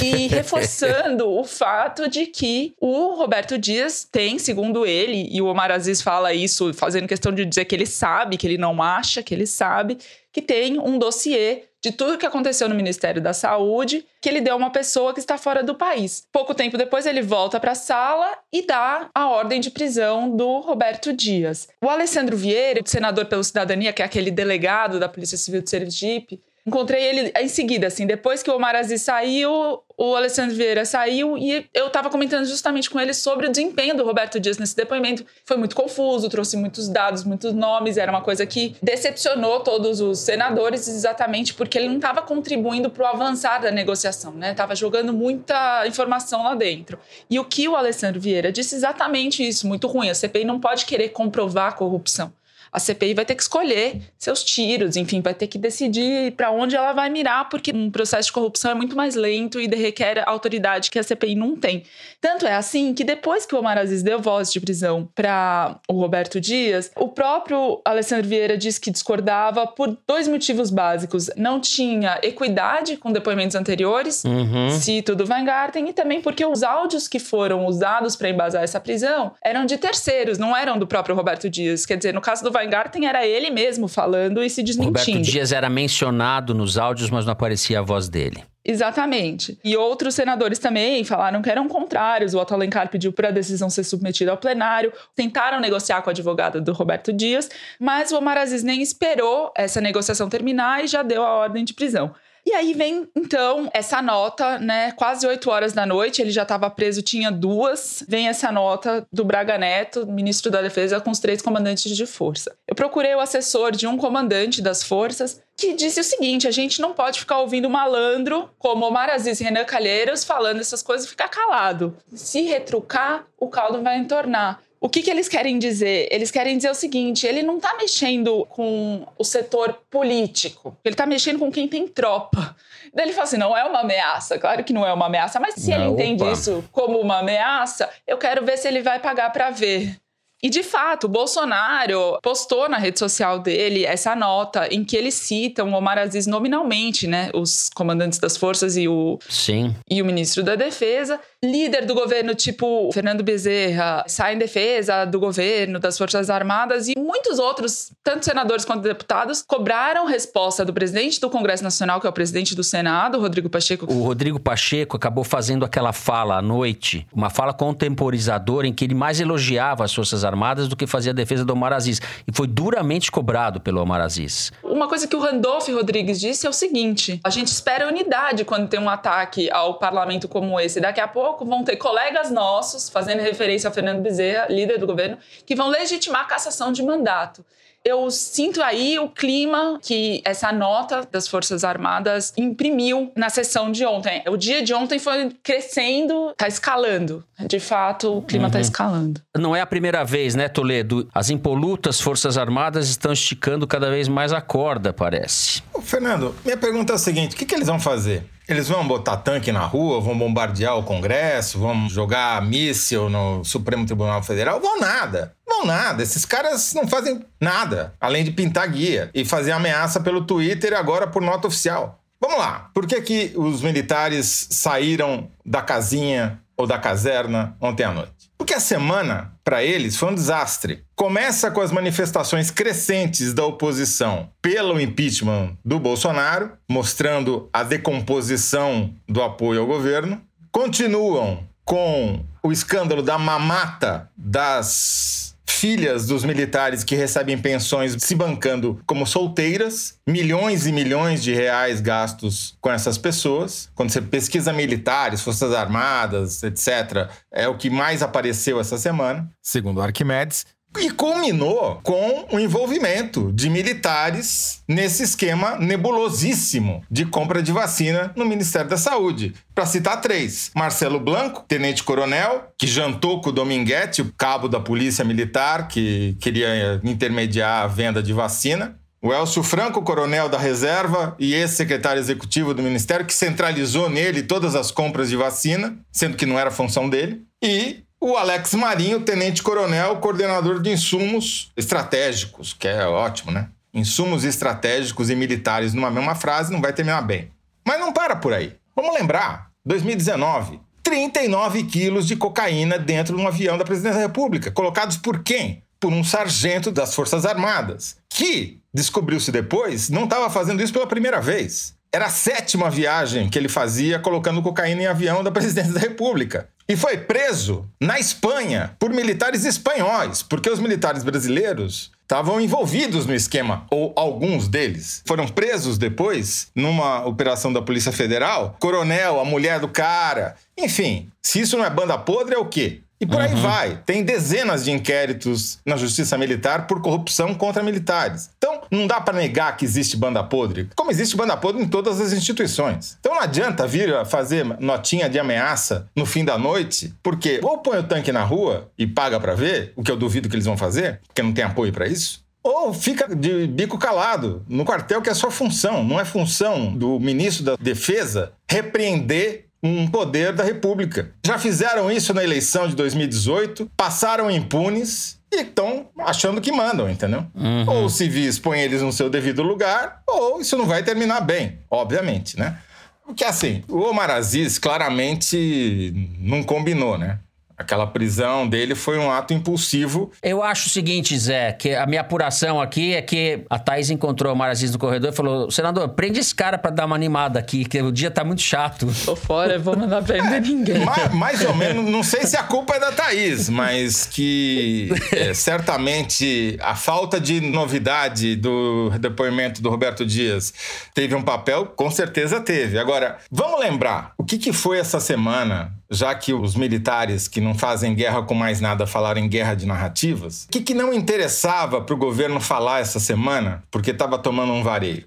E 0.02 0.28
reforçando 0.34 1.30
o 1.30 1.44
fato 1.44 2.08
de 2.08 2.28
que 2.28 2.74
o 2.80 3.14
Roberto 3.16 3.58
Dias 3.58 4.08
tem, 4.10 4.40
segundo 4.40 4.86
ele, 4.86 5.28
e 5.30 5.42
o 5.42 5.48
Omar 5.48 5.70
Aziz 5.70 6.02
fala 6.02 6.34
isso, 6.34 6.74
fazendo 6.74 7.10
questão 7.10 7.34
de 7.34 7.44
dizer 7.44 7.66
que 7.66 7.76
ele 7.76 7.86
sabe, 7.86 8.38
que 8.38 8.48
ele 8.48 8.58
não 8.58 8.82
acha, 8.82 9.22
que 9.22 9.34
ele 9.34 9.46
sabe, 9.46 9.98
que 10.32 10.42
tem 10.42 10.80
um 10.80 10.98
dossiê 10.98 11.64
de 11.86 11.92
tudo 11.92 12.18
que 12.18 12.26
aconteceu 12.26 12.68
no 12.68 12.74
Ministério 12.74 13.22
da 13.22 13.32
Saúde, 13.32 14.08
que 14.20 14.28
ele 14.28 14.42
deu 14.42 14.56
a 14.56 14.58
uma 14.58 14.72
pessoa 14.72 15.14
que 15.14 15.20
está 15.20 15.38
fora 15.38 15.62
do 15.62 15.76
país. 15.76 16.28
Pouco 16.32 16.56
tempo 16.56 16.80
depois, 16.80 17.06
ele 17.06 17.22
volta 17.22 17.60
para 17.60 17.74
a 17.74 17.76
sala 17.76 18.26
e 18.52 18.66
dá 18.66 19.08
a 19.14 19.30
ordem 19.30 19.62
de 19.62 19.70
prisão 19.70 20.36
do 20.36 20.62
Roberto 20.62 21.14
Dias. 21.14 21.68
O 21.80 21.88
Alessandro 21.88 22.36
Vieira, 22.36 22.82
senador 22.84 23.26
pelo 23.26 23.44
Cidadania, 23.44 23.94
que 23.94 24.02
é 24.02 24.06
aquele 24.06 24.32
delegado 24.32 25.00
da 25.00 25.08
Polícia 25.08 25.38
Civil 25.38 25.62
de 25.62 25.70
Sergipe, 25.70 26.42
encontrei 26.66 27.04
ele 27.04 27.32
em 27.38 27.48
seguida, 27.48 27.88
assim, 27.88 28.08
depois 28.08 28.42
que 28.42 28.50
o 28.50 28.56
Omar 28.56 28.76
Aziz 28.76 29.04
saiu, 29.04 29.84
o 29.98 30.16
Alessandro 30.16 30.56
Vieira 30.56 30.84
saiu 30.84 31.38
e 31.38 31.66
eu 31.74 31.88
estava 31.88 32.10
comentando 32.10 32.46
justamente 32.46 32.90
com 32.90 33.00
ele 33.00 33.14
sobre 33.14 33.48
o 33.48 33.52
desempenho 33.52 33.96
do 33.96 34.04
Roberto 34.04 34.40
Dias 34.40 34.58
nesse 34.58 34.76
depoimento. 34.76 35.24
Foi 35.46 35.58
muito 35.58 35.76
confuso, 35.76 36.28
trouxe 36.28 36.58
muitos 36.58 36.90
dados, 36.90 37.24
muitos 37.24 37.54
nomes, 37.54 37.98
era 37.98 38.12
uma 38.12 38.22
coisa 38.22 38.46
que 38.46 38.76
decepcionou 38.82 39.60
todos 39.60 40.02
os 40.02 40.20
senadores 40.20 40.88
exatamente 40.88 41.54
porque 41.54 41.78
ele 41.78 41.88
não 41.88 41.98
estava 41.98 42.22
contribuindo 42.24 42.90
para 42.90 43.04
o 43.04 43.08
avançar 43.08 43.60
da 43.60 43.72
negociação, 43.72 44.34
né? 44.34 44.54
Tava 44.54 44.76
jogando 44.76 45.14
muita 45.14 45.86
informação 45.88 46.44
lá 46.44 46.56
dentro. 46.56 47.00
E 47.30 47.40
o 47.40 47.46
que 47.46 47.68
o 47.68 47.76
Alessandro 47.76 48.20
Vieira 48.20 48.52
disse 48.52 48.76
exatamente 48.76 49.48
isso, 49.48 49.68
muito 49.68 49.88
ruim. 49.88 50.10
A 50.10 50.16
CPI 50.16 50.44
não 50.44 50.60
pode 50.60 50.86
querer 50.86 51.10
comprovar 51.10 51.70
a 51.70 51.72
corrupção 51.74 52.34
a 52.76 52.80
CPI 52.80 53.14
vai 53.14 53.24
ter 53.24 53.36
que 53.36 53.42
escolher 53.42 54.02
seus 54.18 54.44
tiros, 54.44 54.98
enfim, 54.98 55.22
vai 55.22 55.34
ter 55.34 55.48
que 55.48 55.58
decidir 55.58 56.34
para 56.34 56.52
onde 56.52 56.76
ela 56.76 56.92
vai 56.92 57.10
mirar, 57.10 57.48
porque 57.48 57.72
um 57.74 57.90
processo 57.90 58.28
de 58.28 58.34
corrupção 58.34 58.72
é 58.72 58.74
muito 58.74 58.98
mais 58.98 59.16
lento 59.16 59.62
e 59.62 59.68
requer 59.68 60.22
autoridade 60.28 60.92
que 60.92 61.00
a 61.00 61.04
CPI 61.04 61.36
não 61.36 61.56
tem. 61.56 61.84
Tanto 62.20 62.46
é 62.46 62.54
assim 62.54 62.94
que 62.94 63.06
depois 63.06 63.46
que 63.46 63.56
o 63.56 63.60
Omar 63.60 63.78
Aziz 63.78 64.04
deu 64.04 64.20
voz 64.20 64.52
de 64.52 64.60
prisão 64.60 65.08
para 65.16 65.80
o 65.88 65.94
Roberto 65.94 66.42
Dias, 66.42 66.92
o 66.98 67.08
próprio 67.08 67.80
Alessandro 67.86 68.28
Vieira 68.28 68.58
disse 68.58 68.82
que 68.82 68.92
discordava 68.92 69.66
por 69.66 69.98
dois 70.06 70.28
motivos 70.28 70.70
básicos. 70.70 71.30
Não 71.38 71.62
tinha 71.62 72.20
equidade 72.24 72.98
com 72.98 73.10
depoimentos 73.10 73.56
anteriores, 73.56 74.26
uhum. 74.26 74.70
cito 74.72 75.16
do 75.16 75.24
Weingarten, 75.24 75.88
e 75.88 75.94
também 75.94 76.22
porque 76.22 76.46
os 76.46 76.62
áudios 76.62 77.08
que 77.08 77.20
foram 77.20 77.66
usados 77.66 78.18
para 78.18 78.30
embasar 78.30 78.64
essa 78.64 78.82
prisão 78.82 79.32
eram 79.42 79.66
de 79.66 79.78
terceiros, 79.78 80.38
não 80.38 80.56
eram 80.56 80.78
do 80.78 80.86
próprio 80.86 81.16
Roberto 81.16 81.50
Dias. 81.50 81.86
Quer 81.86 81.96
dizer, 81.96 82.14
no 82.14 82.22
caso 82.22 82.44
do 82.44 82.52
Weingarten, 82.52 82.65
Weingarten 82.66 83.08
era 83.08 83.26
ele 83.26 83.50
mesmo 83.50 83.88
falando 83.88 84.44
e 84.44 84.50
se 84.50 84.64
desmentindo. 84.64 85.00
Roberto 85.00 85.22
Dias 85.22 85.52
era 85.52 85.70
mencionado 85.70 86.54
nos 86.54 86.78
áudios, 86.78 87.10
mas 87.10 87.26
não 87.26 87.34
aparecia 87.34 87.80
a 87.80 87.82
voz 87.82 88.10
dele. 88.10 88.44
Exatamente. 88.68 89.60
E 89.64 89.78
outros 89.78 90.16
senadores 90.16 90.58
também 90.58 91.04
falaram 91.04 91.40
que 91.40 91.50
eram 91.50 91.68
contrários. 91.68 92.34
O 92.34 92.40
Otto 92.40 92.56
Alencar 92.56 92.90
pediu 92.90 93.14
para 93.14 93.28
a 93.28 93.32
decisão 93.32 93.70
ser 93.70 93.84
submetida 93.84 94.32
ao 94.32 94.38
plenário. 94.38 94.92
Tentaram 95.16 95.60
negociar 95.60 96.02
com 96.02 96.10
a 96.10 96.12
advogada 96.12 96.60
do 96.60 96.74
Roberto 96.74 97.14
Dias, 97.14 97.48
mas 97.80 98.12
o 98.12 98.18
Omar 98.18 98.38
Aziz 98.38 98.64
nem 98.64 98.82
esperou 98.82 99.54
essa 99.56 99.80
negociação 99.80 100.28
terminar 100.28 100.84
e 100.84 100.88
já 100.88 101.04
deu 101.04 101.24
a 101.24 101.36
ordem 101.36 101.64
de 101.64 101.76
prisão. 101.76 102.16
E 102.46 102.54
aí 102.54 102.74
vem, 102.74 103.10
então, 103.16 103.68
essa 103.74 104.04
nota, 104.04 104.60
né? 104.60 104.92
Quase 104.92 105.26
8 105.26 105.50
horas 105.50 105.74
da 105.74 105.84
noite, 105.84 106.22
ele 106.22 106.30
já 106.30 106.44
estava 106.44 106.70
preso, 106.70 107.02
tinha 107.02 107.32
duas. 107.32 108.04
Vem 108.08 108.28
essa 108.28 108.52
nota 108.52 109.06
do 109.12 109.26
Braga 109.26 109.58
Neto, 109.58 110.06
ministro 110.06 110.52
da 110.52 110.62
Defesa, 110.62 111.02
com 111.02 111.10
os 111.10 111.18
três 111.18 111.42
comandantes 111.42 111.96
de 111.96 112.06
força. 112.06 112.56
Eu 112.68 112.76
procurei 112.76 113.16
o 113.16 113.20
assessor 113.20 113.72
de 113.72 113.88
um 113.88 113.98
comandante 113.98 114.62
das 114.62 114.84
forças 114.84 115.42
que 115.58 115.74
disse 115.74 116.00
o 116.00 116.04
seguinte: 116.04 116.48
a 116.48 116.52
gente 116.52 116.82
não 116.82 116.94
pode 116.94 117.20
ficar 117.20 117.40
ouvindo 117.40 117.70
malandro 117.70 118.50
como 118.60 118.86
Omar 118.86 119.10
Aziz 119.10 119.42
e 119.42 119.44
Renan 119.44 119.66
Calheiros 119.66 120.24
falando 120.24 120.60
essas 120.60 120.84
coisas 120.84 121.08
e 121.08 121.10
ficar 121.10 121.30
calado. 121.30 121.98
Se 122.14 122.42
retrucar, 122.42 123.26
o 123.40 123.48
caldo 123.48 123.82
vai 123.82 123.98
entornar. 123.98 124.62
O 124.86 124.90
que, 124.90 125.02
que 125.02 125.10
eles 125.10 125.28
querem 125.28 125.58
dizer? 125.58 126.08
Eles 126.12 126.30
querem 126.30 126.56
dizer 126.56 126.70
o 126.70 126.76
seguinte: 126.76 127.26
ele 127.26 127.42
não 127.42 127.58
está 127.58 127.76
mexendo 127.76 128.46
com 128.46 129.04
o 129.18 129.24
setor 129.24 129.80
político, 129.90 130.78
ele 130.86 130.94
está 130.94 131.08
mexendo 131.08 131.40
com 131.40 131.52
quem 131.52 131.68
tem 131.68 131.88
tropa. 131.88 132.56
Daí 132.94 133.08
ele 133.08 133.14
fala 133.14 133.24
assim: 133.24 133.38
não 133.38 133.58
é 133.58 133.64
uma 133.64 133.80
ameaça, 133.80 134.38
claro 134.38 134.64
que 134.64 134.72
não 134.72 134.86
é 134.86 134.94
uma 134.94 135.08
ameaça, 135.08 135.40
mas 135.40 135.56
se 135.56 135.72
não, 135.72 135.78
ele 135.78 135.92
entende 135.92 136.22
opa. 136.22 136.34
isso 136.34 136.64
como 136.72 137.00
uma 137.00 137.18
ameaça, 137.18 137.90
eu 138.06 138.20
quero 138.20 138.46
ver 138.46 138.60
se 138.60 138.68
ele 138.68 138.84
vai 138.84 139.00
pagar 139.00 139.32
para 139.32 139.50
ver. 139.50 139.98
E 140.44 140.50
de 140.50 140.62
fato, 140.62 141.06
o 141.06 141.10
Bolsonaro 141.10 142.20
postou 142.22 142.70
na 142.70 142.78
rede 142.78 143.00
social 143.00 143.40
dele 143.40 143.84
essa 143.84 144.16
nota 144.16 144.68
em 144.72 144.84
que 144.84 144.96
ele 144.96 145.10
cita 145.10 145.64
o 145.64 145.74
Omar 145.74 145.98
Aziz 145.98 146.28
nominalmente, 146.28 147.08
né? 147.08 147.32
Os 147.34 147.70
comandantes 147.70 148.20
das 148.20 148.38
forças 148.38 148.78
e 148.78 148.88
o, 148.88 149.18
Sim. 149.28 149.76
E 149.90 150.00
o 150.00 150.06
ministro 150.06 150.44
da 150.44 150.56
Defesa. 150.56 151.20
Líder 151.52 151.86
do 151.86 151.94
governo, 151.94 152.34
tipo 152.34 152.90
Fernando 152.94 153.24
Bezerra, 153.24 154.04
sai 154.08 154.36
em 154.36 154.38
defesa 154.38 155.06
do 155.06 155.20
governo, 155.20 155.80
das 155.80 155.98
Forças 155.98 156.30
Armadas, 156.30 156.88
e 156.88 156.94
muitos 156.98 157.40
outros, 157.40 157.92
tanto 158.04 158.26
senadores 158.26 158.66
quanto 158.66 158.82
deputados, 158.82 159.42
cobraram 159.42 160.06
resposta 160.06 160.64
do 160.64 160.74
presidente 160.74 161.20
do 161.20 161.30
Congresso 161.30 161.64
Nacional, 161.64 162.00
que 162.00 162.08
é 162.08 162.10
o 162.10 162.14
presidente 162.14 162.56
do 162.56 162.64
Senado, 162.64 163.20
Rodrigo 163.20 163.50
Pacheco. 163.50 163.86
O 163.92 164.04
Rodrigo 164.04 164.40
Pacheco 164.40 164.96
acabou 164.96 165.24
fazendo 165.24 165.66
aquela 165.66 165.94
fala 165.94 166.38
à 166.38 166.42
noite, 166.42 167.06
uma 167.14 167.30
fala 167.30 167.54
contemporizadora 167.54 168.68
em 168.68 168.74
que 168.74 168.86
ele 168.86 168.96
mais 168.96 169.20
elogiava 169.20 169.84
as 169.84 169.94
Forças 169.94 170.24
Armadas 170.24 170.68
do 170.68 170.76
que 170.76 170.88
fazia 170.88 171.12
a 171.12 171.16
defesa 171.16 171.44
do 171.44 171.54
Omar 171.54 171.74
Aziz. 171.74 172.02
E 172.28 172.32
foi 172.34 172.48
duramente 172.48 173.12
cobrado 173.12 173.60
pelo 173.60 173.82
Omar 173.82 174.02
Aziz. 174.02 174.52
Uma 174.64 174.88
coisa 174.88 175.08
que 175.08 175.16
o 175.16 175.20
Randolph 175.20 175.68
Rodrigues 175.70 176.20
disse 176.20 176.46
é 176.48 176.50
o 176.50 176.54
seguinte: 176.54 177.20
a 177.24 177.30
gente 177.30 177.48
espera 177.48 177.88
unidade 177.88 178.46
quando 178.46 178.68
tem 178.68 178.80
um 178.80 178.90
ataque 178.90 179.50
ao 179.52 179.76
parlamento 179.80 180.28
como 180.28 180.60
esse. 180.60 180.80
Daqui 180.80 181.02
a 181.02 181.08
pouco 181.08 181.35
vão 181.44 181.64
ter 181.64 181.76
colegas 181.76 182.32
nossos, 182.32 182.88
fazendo 182.88 183.20
referência 183.22 183.70
a 183.70 183.74
Fernando 183.74 184.02
Bezerra, 184.02 184.48
líder 184.48 184.78
do 184.78 184.88
governo, 184.88 185.18
que 185.46 185.56
vão 185.56 185.68
legitimar 185.68 186.22
a 186.22 186.26
cassação 186.26 186.72
de 186.72 186.84
mandato. 186.84 187.44
Eu 187.86 188.10
sinto 188.10 188.64
aí 188.64 188.98
o 188.98 189.08
clima 189.08 189.80
que 189.80 190.20
essa 190.26 190.52
nota 190.52 191.08
das 191.12 191.28
Forças 191.28 191.64
Armadas 191.64 192.34
imprimiu 192.36 193.12
na 193.16 193.30
sessão 193.30 193.72
de 193.72 193.86
ontem. 193.86 194.24
O 194.28 194.36
dia 194.36 194.64
de 194.64 194.74
ontem 194.74 194.98
foi 194.98 195.30
crescendo, 195.44 196.34
tá 196.36 196.48
escalando. 196.48 197.24
De 197.48 197.60
fato, 197.60 198.18
o 198.18 198.22
clima 198.24 198.50
tá 198.50 198.60
escalando. 198.60 199.22
Não 199.38 199.56
é 199.56 199.62
a 199.62 199.66
primeira 199.68 200.04
vez, 200.04 200.34
né, 200.34 200.48
Toledo? 200.48 201.08
As 201.14 201.30
impolutas 201.30 202.02
Forças 202.02 202.40
Armadas 202.40 202.90
estão 202.90 203.14
esticando 203.14 203.68
cada 203.68 203.92
vez 203.92 204.08
mais 204.08 204.34
a 204.34 204.42
corda, 204.42 204.92
parece. 204.92 205.62
Ô, 205.72 205.80
Fernando, 205.80 206.34
minha 206.44 206.58
pergunta 206.58 206.94
é 206.94 206.96
a 206.96 207.00
seguinte: 207.00 207.36
o 207.36 207.38
que, 207.38 207.46
que 207.46 207.54
eles 207.54 207.68
vão 207.68 207.80
fazer? 207.80 208.26
Eles 208.48 208.70
vão 208.70 208.88
botar 208.88 209.18
tanque 209.18 209.52
na 209.52 209.66
rua, 209.66 210.00
vão 210.00 210.18
bombardear 210.18 210.78
o 210.78 210.84
Congresso, 210.84 211.60
vão 211.60 211.90
jogar 211.90 212.42
míssil 212.44 213.10
no 213.10 213.44
Supremo 213.44 213.86
Tribunal 213.86 214.22
Federal? 214.22 214.60
Vão 214.60 214.80
nada. 214.80 215.34
Vão 215.48 215.66
nada. 215.66 216.04
Esses 216.04 216.26
caras 216.26 216.74
não 216.74 216.88
fazem 216.88 217.24
nada, 217.40 217.94
além 218.00 218.24
de 218.24 218.32
pintar 218.32 218.68
guia 218.68 219.10
e 219.14 219.24
fazer 219.24 219.52
ameaça 219.52 220.00
pelo 220.00 220.26
Twitter 220.26 220.72
e 220.72 220.76
agora 220.76 221.08
por 221.08 221.22
nota 221.22 221.48
oficial. 221.48 222.02
Vamos 222.20 222.38
lá. 222.38 222.72
Por 222.74 222.88
que, 222.88 223.02
que 223.02 223.34
os 223.36 223.62
militares 223.62 224.48
saíram 224.50 225.30
da 225.46 225.62
casinha 225.62 226.40
ou 226.58 226.66
da 226.66 226.80
caserna 226.80 227.56
ontem 227.62 227.84
à 227.84 227.92
noite? 227.92 228.32
Porque 228.38 228.54
a 228.54 228.60
semana, 228.60 229.34
para 229.44 229.64
eles, 229.64 229.98
foi 229.98 230.10
um 230.10 230.16
desastre. 230.16 230.84
Começa 230.96 231.52
com 231.52 231.62
as 231.62 231.72
manifestações 231.72 232.52
crescentes 232.52 233.34
da 233.34 233.46
oposição 233.46 234.30
pelo 234.42 234.80
impeachment 234.80 235.58
do 235.64 235.80
Bolsonaro, 235.80 236.52
mostrando 236.70 237.50
a 237.52 237.64
decomposição 237.64 238.94
do 239.08 239.22
apoio 239.22 239.62
ao 239.62 239.68
governo. 239.68 240.22
Continuam 240.52 241.48
com 241.64 242.24
o 242.44 242.52
escândalo 242.52 243.02
da 243.02 243.18
mamata 243.18 244.10
das 244.16 245.35
filhas 245.48 246.06
dos 246.06 246.24
militares 246.24 246.84
que 246.84 246.96
recebem 246.96 247.38
pensões 247.38 247.96
se 248.00 248.16
bancando 248.16 248.80
como 248.86 249.06
solteiras, 249.06 249.98
milhões 250.08 250.68
e 250.68 250.72
milhões 250.72 251.24
de 251.24 251.34
reais 251.34 251.82
gastos 251.82 252.58
com 252.60 252.72
essas 252.72 252.98
pessoas. 252.98 253.70
Quando 253.76 253.92
você 253.92 254.02
pesquisa 254.02 254.52
militares, 254.52 255.22
forças 255.22 255.54
armadas, 255.54 256.44
etc., 256.44 257.10
é 257.32 257.48
o 257.48 257.58
que 257.58 257.70
mais 257.70 258.02
apareceu 258.02 258.60
essa 258.60 258.78
semana, 258.78 259.30
segundo 259.42 259.82
Arquimedes. 259.82 260.46
E 260.80 260.90
culminou 260.92 261.80
com 261.84 262.28
o 262.32 262.40
envolvimento 262.40 263.32
de 263.34 263.50
militares 263.50 264.62
nesse 264.68 265.04
esquema 265.04 265.58
nebulosíssimo 265.58 266.84
de 266.90 267.06
compra 267.06 267.42
de 267.42 267.52
vacina 267.52 268.12
no 268.16 268.26
Ministério 268.26 268.70
da 268.70 268.78
Saúde. 268.78 269.34
Para 269.54 269.66
citar 269.66 270.02
três: 270.02 270.52
Marcelo 270.56 271.00
Blanco, 271.00 271.44
tenente-coronel, 271.48 272.50
que 272.58 272.68
jantou 272.68 273.22
com 273.22 273.30
o 273.30 273.34
Dominguete, 273.34 274.02
o 274.02 274.14
cabo 274.18 274.48
da 274.48 274.60
Polícia 274.60 275.06
Militar, 275.06 275.68
que 275.68 276.18
queria 276.20 276.80
intermediar 276.84 277.64
a 277.64 277.68
venda 277.68 278.02
de 278.04 278.14
vacina. 278.14 278.78
O 279.02 279.14
Elcio 279.14 279.44
Franco, 279.44 279.84
coronel 279.84 280.28
da 280.28 280.40
reserva 280.40 281.16
e 281.20 281.36
ex-secretário 281.36 282.00
executivo 282.00 282.56
do 282.56 282.64
Ministério, 282.64 283.06
que 283.06 283.14
centralizou 283.14 283.88
nele 283.88 284.24
todas 284.24 284.56
as 284.56 284.72
compras 284.72 285.10
de 285.10 285.16
vacina, 285.16 285.78
sendo 285.92 286.18
que 286.18 286.26
não 286.26 286.40
era 286.40 286.50
função 286.50 286.90
dele. 286.90 287.22
E 287.40 287.85
o 288.08 288.18
Alex 288.18 288.54
Marinho, 288.54 289.00
tenente-coronel, 289.00 289.96
coordenador 289.96 290.62
de 290.62 290.70
insumos 290.70 291.52
estratégicos, 291.58 292.54
que 292.54 292.68
é 292.68 292.86
ótimo, 292.86 293.32
né? 293.32 293.50
Insumos 293.74 294.24
estratégicos 294.24 295.10
e 295.10 295.16
militares 295.16 295.74
numa 295.74 295.90
mesma 295.90 296.14
frase 296.14 296.54
não 296.54 296.62
vai 296.62 296.72
terminar 296.72 297.02
bem. 297.02 297.32
Mas 297.68 297.80
não 297.80 297.92
para 297.92 298.16
por 298.16 298.32
aí. 298.32 298.56
Vamos 298.76 298.94
lembrar, 298.94 299.50
2019, 299.66 300.60
39 300.84 301.64
quilos 301.64 302.06
de 302.06 302.16
cocaína 302.16 302.78
dentro 302.78 303.16
de 303.16 303.24
um 303.24 303.28
avião 303.28 303.58
da 303.58 303.66
Presidência 303.66 303.98
da 303.98 304.06
República, 304.06 304.52
colocados 304.52 304.98
por 304.98 305.24
quem? 305.24 305.64
Por 305.80 305.92
um 305.92 306.04
sargento 306.04 306.72
das 306.72 306.94
Forças 306.94 307.26
Armadas, 307.26 307.98
que, 308.08 308.60
descobriu-se 308.72 309.32
depois, 309.32 309.90
não 309.90 310.04
estava 310.04 310.30
fazendo 310.30 310.62
isso 310.62 310.72
pela 310.72 310.86
primeira 310.86 311.20
vez. 311.20 311.75
Era 311.96 312.08
a 312.08 312.10
sétima 312.10 312.70
viagem 312.70 313.30
que 313.30 313.40
ele 313.40 313.48
fazia 313.48 313.98
colocando 313.98 314.42
cocaína 314.42 314.82
em 314.82 314.86
avião 314.86 315.24
da 315.24 315.32
Presidência 315.32 315.72
da 315.72 315.80
República. 315.80 316.50
E 316.68 316.76
foi 316.76 316.98
preso 316.98 317.66
na 317.80 317.98
Espanha 317.98 318.76
por 318.78 318.90
militares 318.90 319.46
espanhóis, 319.46 320.22
porque 320.22 320.50
os 320.50 320.60
militares 320.60 321.06
brasileiros 321.06 321.94
estavam 322.02 322.42
envolvidos 322.42 323.06
no 323.06 323.16
esquema, 323.16 323.66
ou 323.72 323.94
alguns 323.96 324.50
deles. 324.50 325.04
Foram 325.06 325.26
presos 325.26 325.78
depois 325.78 326.48
numa 326.54 327.06
operação 327.06 327.54
da 327.54 327.62
Polícia 327.62 327.94
Federal. 327.94 328.58
Coronel, 328.60 329.18
a 329.18 329.24
mulher 329.24 329.62
do 329.62 329.70
cara. 329.70 330.36
Enfim, 330.58 331.10
se 331.22 331.40
isso 331.40 331.58
não 331.58 331.64
é 331.64 331.70
banda 331.70 331.98
podre, 331.98 332.36
é 332.36 332.38
o 332.38 332.46
quê? 332.46 332.82
E 333.06 333.08
por 333.08 333.22
aí 333.22 333.36
vai. 333.36 333.80
Tem 333.86 334.04
dezenas 334.04 334.66
de 334.66 334.72
inquéritos 334.72 335.60
na 335.64 335.78
Justiça 335.78 336.18
Militar 336.18 336.66
por 336.66 336.82
corrupção 336.82 337.36
contra 337.36 337.62
militares. 337.62 338.32
Então, 338.38 338.62
não 338.72 338.88
dá 338.88 339.00
para 339.00 339.18
negar 339.18 339.56
que 339.56 339.64
existe 339.64 339.96
banda 339.96 340.24
podre, 340.24 340.70
como 340.76 340.90
existe 340.90 341.16
banda 341.16 341.38
podre 341.38 341.62
em 341.62 341.68
todas 341.68 342.02
as 342.02 342.12
instituições. 342.12 342.98
Então, 343.00 343.14
não 343.14 343.22
adianta 343.22 343.68
vir 343.68 343.94
a 343.94 344.06
fazer 344.06 344.44
notinha 344.60 345.08
de 345.08 345.20
ameaça 345.20 345.88
no 345.96 346.06
fim 346.06 346.26
da 346.26 346.38
noite, 346.38 346.94
porque 347.04 347.40
ou 347.44 347.60
põe 347.60 347.78
o 347.78 347.84
tanque 347.84 348.12
na 348.12 348.24
rua 348.24 348.72
e 348.78 348.88
paga 348.88 349.20
para 349.20 349.36
ver, 349.36 349.72
o 349.76 349.84
que 349.84 349.92
eu 349.92 349.98
duvido 349.98 350.28
que 350.28 350.36
eles 350.36 350.46
vão 350.46 350.58
fazer, 350.58 351.00
porque 351.08 351.22
não 351.22 351.32
tem 351.32 351.44
apoio 351.44 351.72
para 351.72 351.88
isso. 351.88 352.26
Ou 352.44 352.72
fica 352.72 353.16
de 353.16 353.48
bico 353.48 353.76
calado 353.76 354.46
no 354.48 354.64
quartel, 354.64 355.02
que 355.02 355.10
é 355.10 355.14
sua 355.16 355.32
função. 355.32 355.84
Não 355.84 356.00
é 356.00 356.06
função 356.06 356.76
do 356.76 357.00
ministro 357.00 357.44
da 357.44 357.56
Defesa 357.56 358.34
repreender 358.48 359.45
um 359.64 359.88
poder 359.88 360.34
da 360.34 360.44
República. 360.44 361.12
Já 361.26 361.40
fizeram 361.40 361.92
isso 361.92 362.14
na 362.14 362.24
eleição 362.24 362.68
de 362.68 362.76
2018, 362.76 363.70
passaram 363.76 364.30
impunes 364.30 365.20
e 365.32 365.42
estão 365.42 365.88
achando 366.00 366.40
que 366.40 366.52
mandam, 366.52 366.90
entendeu? 366.90 367.26
Ou 367.68 367.86
os 367.86 367.94
civis 367.94 368.38
põem 368.40 368.62
eles 368.62 368.82
no 368.82 368.92
seu 368.94 369.10
devido 369.10 369.42
lugar, 369.42 370.02
ou 370.08 370.40
isso 370.40 370.56
não 370.58 370.66
vai 370.66 370.84
terminar 370.84 371.22
bem, 371.22 371.60
obviamente, 371.70 372.38
né? 372.38 372.60
Porque 373.06 373.24
assim, 373.24 373.64
o 373.68 373.82
Omar 373.82 374.10
Aziz 374.10 374.58
claramente 374.58 375.94
não 376.20 376.42
combinou, 376.44 376.98
né? 376.98 377.20
Aquela 377.58 377.88
prisão 377.88 378.48
dele 378.48 378.76
foi 378.76 378.98
um 378.98 379.10
ato 379.10 379.34
impulsivo. 379.34 380.12
Eu 380.22 380.44
acho 380.44 380.68
o 380.68 380.70
seguinte, 380.70 381.18
Zé, 381.18 381.54
que 381.54 381.74
a 381.74 381.86
minha 381.86 382.02
apuração 382.02 382.60
aqui 382.62 382.94
é 382.94 383.02
que 383.02 383.46
a 383.50 383.58
Thaís 383.58 383.90
encontrou 383.90 384.34
o 384.34 384.36
Maraziz 384.36 384.72
no 384.72 384.78
corredor 384.80 385.12
e 385.12 385.16
falou: 385.16 385.50
senador, 385.50 385.90
prende 385.90 386.20
esse 386.20 386.36
cara 386.36 386.58
pra 386.58 386.70
dar 386.70 386.86
uma 386.86 386.96
animada 386.96 387.40
aqui, 387.40 387.64
que 387.66 387.82
o 387.82 387.92
dia 387.92 388.12
tá 388.12 388.24
muito 388.24 388.42
chato. 388.42 388.88
Tô 389.06 389.16
fora, 389.16 389.58
vou 389.58 389.78
mandar 389.78 390.04
prender 390.04 390.42
ninguém. 390.42 390.80
Ma- 390.84 391.10
mais 391.14 391.44
ou 391.46 391.56
menos, 391.56 391.90
não 391.90 392.04
sei 392.04 392.26
se 392.28 392.36
a 392.36 392.44
culpa 392.44 392.76
é 392.76 392.80
da 392.80 392.92
Thaís, 392.92 393.50
mas 393.50 394.06
que 394.06 394.90
é, 395.12 395.34
certamente 395.34 396.58
a 396.62 396.76
falta 396.76 397.20
de 397.20 397.40
novidade 397.42 398.36
do 398.36 398.90
depoimento 399.00 399.62
do 399.62 399.70
Roberto 399.70 400.06
Dias 400.06 400.54
teve 400.94 401.16
um 401.16 401.22
papel, 401.22 401.66
com 401.68 401.90
certeza 401.90 402.40
teve. 402.42 402.78
Agora, 402.80 403.18
vamos 403.32 403.60
lembrar 403.60 404.14
o 404.18 404.24
que, 404.24 404.38
que 404.38 404.52
foi 404.54 404.80
essa 404.80 405.00
semana, 405.00 405.72
já 405.96 406.14
que 406.14 406.34
os 406.34 406.56
militares 406.56 407.28
que 407.28 407.42
não 407.42 407.56
fazem 407.56 407.96
guerra 407.96 408.22
com 408.22 408.34
mais 408.34 408.62
nada 408.62 408.86
falaram 408.86 409.22
em 409.22 409.28
guerra 409.28 409.56
de 409.56 409.66
narrativas, 409.66 410.46
o 410.46 410.50
que, 410.50 410.62
que 410.62 410.74
não 410.74 410.94
interessava 410.94 411.82
para 411.82 411.96
o 411.96 411.98
governo 411.98 412.40
falar 412.40 412.80
essa 412.80 413.00
semana, 413.00 413.64
porque 413.72 413.92
estava 413.92 414.18
tomando 414.18 414.54
um 414.54 414.64
vareio? 414.64 415.06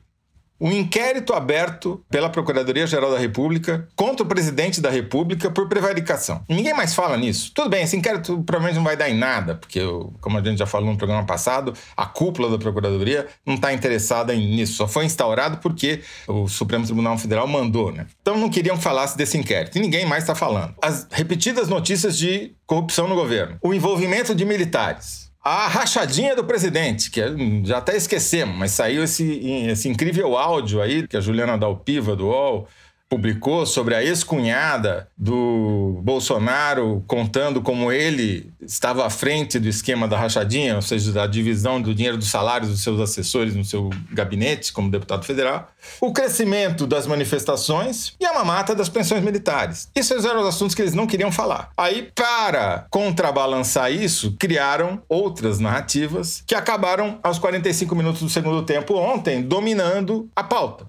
Um 0.61 0.73
inquérito 0.73 1.33
aberto 1.33 2.03
pela 2.11 2.29
Procuradoria-Geral 2.29 3.11
da 3.11 3.19
República 3.19 3.89
contra 3.95 4.25
o 4.25 4.29
presidente 4.29 4.81
da 4.81 4.91
República 4.91 5.51
por 5.51 5.69
prevaricação. 5.69 6.43
Ninguém 6.49 6.75
mais 6.75 6.95
fala 6.95 7.17
nisso. 7.17 7.53
Tudo 7.55 7.71
bem, 7.71 7.85
esse 7.85 7.97
inquérito 7.97 8.43
provavelmente 8.43 8.77
não 8.77 8.85
vai 8.85 8.97
dar 8.97 9.09
em 9.09 9.17
nada, 9.17 9.55
porque, 9.55 9.81
como 10.21 10.39
a 10.39 10.43
gente 10.43 10.59
já 10.59 10.67
falou 10.67 10.91
no 10.91 10.99
programa 10.99 11.25
passado, 11.25 11.75
a 11.97 12.07
cúpula 12.07 12.51
da 12.51 12.59
Procuradoria 12.59 13.27
não 13.47 13.55
está 13.55 13.73
interessada 13.73 14.35
nisso. 14.35 14.75
Só 14.75 14.89
foi 14.89 15.05
instaurado 15.05 15.59
porque 15.59 16.03
o 16.27 16.49
Supremo 16.49 16.85
Tribunal 16.85 17.17
Federal 17.19 17.47
mandou, 17.47 17.93
né? 17.93 18.07
Então 18.21 18.37
não 18.37 18.49
queriam 18.49 18.77
que 18.77 18.83
falasse 18.83 19.17
desse 19.17 19.37
inquérito. 19.39 19.79
E 19.79 19.81
ninguém 19.81 20.07
mais 20.07 20.25
está 20.25 20.35
falando. 20.35 20.75
As 20.83 21.07
repetidas 21.11 21.69
notícias 21.69 22.17
de 22.17 22.53
corrupção 22.67 23.09
no 23.09 23.15
governo. 23.15 23.57
O 23.63 23.73
envolvimento 23.73 24.35
de 24.35 24.45
militares. 24.45 25.28
A 25.43 25.69
rachadinha 25.69 26.35
do 26.35 26.45
presidente, 26.45 27.11
que 27.11 27.21
já 27.65 27.79
até 27.79 27.97
esquecemos, 27.97 28.57
mas 28.57 28.73
saiu 28.73 29.05
esse, 29.05 29.25
esse 29.69 29.89
incrível 29.89 30.37
áudio 30.37 30.83
aí 30.83 31.07
que 31.07 31.17
a 31.17 31.21
Juliana 31.21 31.57
Dalpiva 31.57 32.15
do 32.17 32.27
UOL 32.27 32.69
publicou 33.09 33.65
sobre 33.65 33.95
a 33.95 34.05
ex-cunhada 34.05 35.09
do 35.17 36.01
Bolsonaro 36.03 37.03
contando 37.07 37.63
como 37.63 37.91
ele 37.91 38.53
estava 38.61 39.07
à 39.07 39.11
frente 39.11 39.59
do 39.59 39.69
esquema 39.69 40.07
da 40.07 40.19
rachadinha, 40.19 40.77
ou 40.77 40.83
seja, 40.83 41.11
da 41.11 41.27
divisão 41.27 41.81
do 41.81 41.95
dinheiro 41.95 42.19
dos 42.19 42.31
salários 42.31 42.71
dos 42.71 42.83
seus 42.83 43.01
assessores 43.01 43.55
no 43.55 43.65
seu 43.65 43.89
gabinete 44.13 44.73
como 44.73 44.91
deputado 44.91 45.25
federal, 45.25 45.69
o 46.01 46.13
crescimento 46.13 46.87
das 46.87 47.07
manifestações 47.07 48.13
e 48.21 48.27
a 48.27 48.35
mamata 48.35 48.75
das 48.75 48.89
pensões 48.89 49.23
militares. 49.23 49.89
Esses 49.95 50.25
eram 50.25 50.43
os 50.43 50.49
assuntos 50.49 50.75
que 50.75 50.83
eles 50.83 50.95
não 50.95 51.07
queriam 51.07 51.33
falar. 51.33 51.71
Aí, 51.77 52.11
para 52.15 52.87
contrabalançar 52.91 53.91
isso, 53.91 54.37
criaram 54.39 55.01
outras 55.09 55.59
narrativas 55.59 56.43
que 56.47 56.55
acabaram 56.55 57.19
aos 57.23 57.39
45 57.39 57.95
minutos 57.95 58.21
do 58.21 58.29
segundo 58.29 58.63
tempo 58.63 58.95
ontem 58.95 59.43
dominando 59.43 60.29
a 60.37 60.43
pauta. 60.43 60.87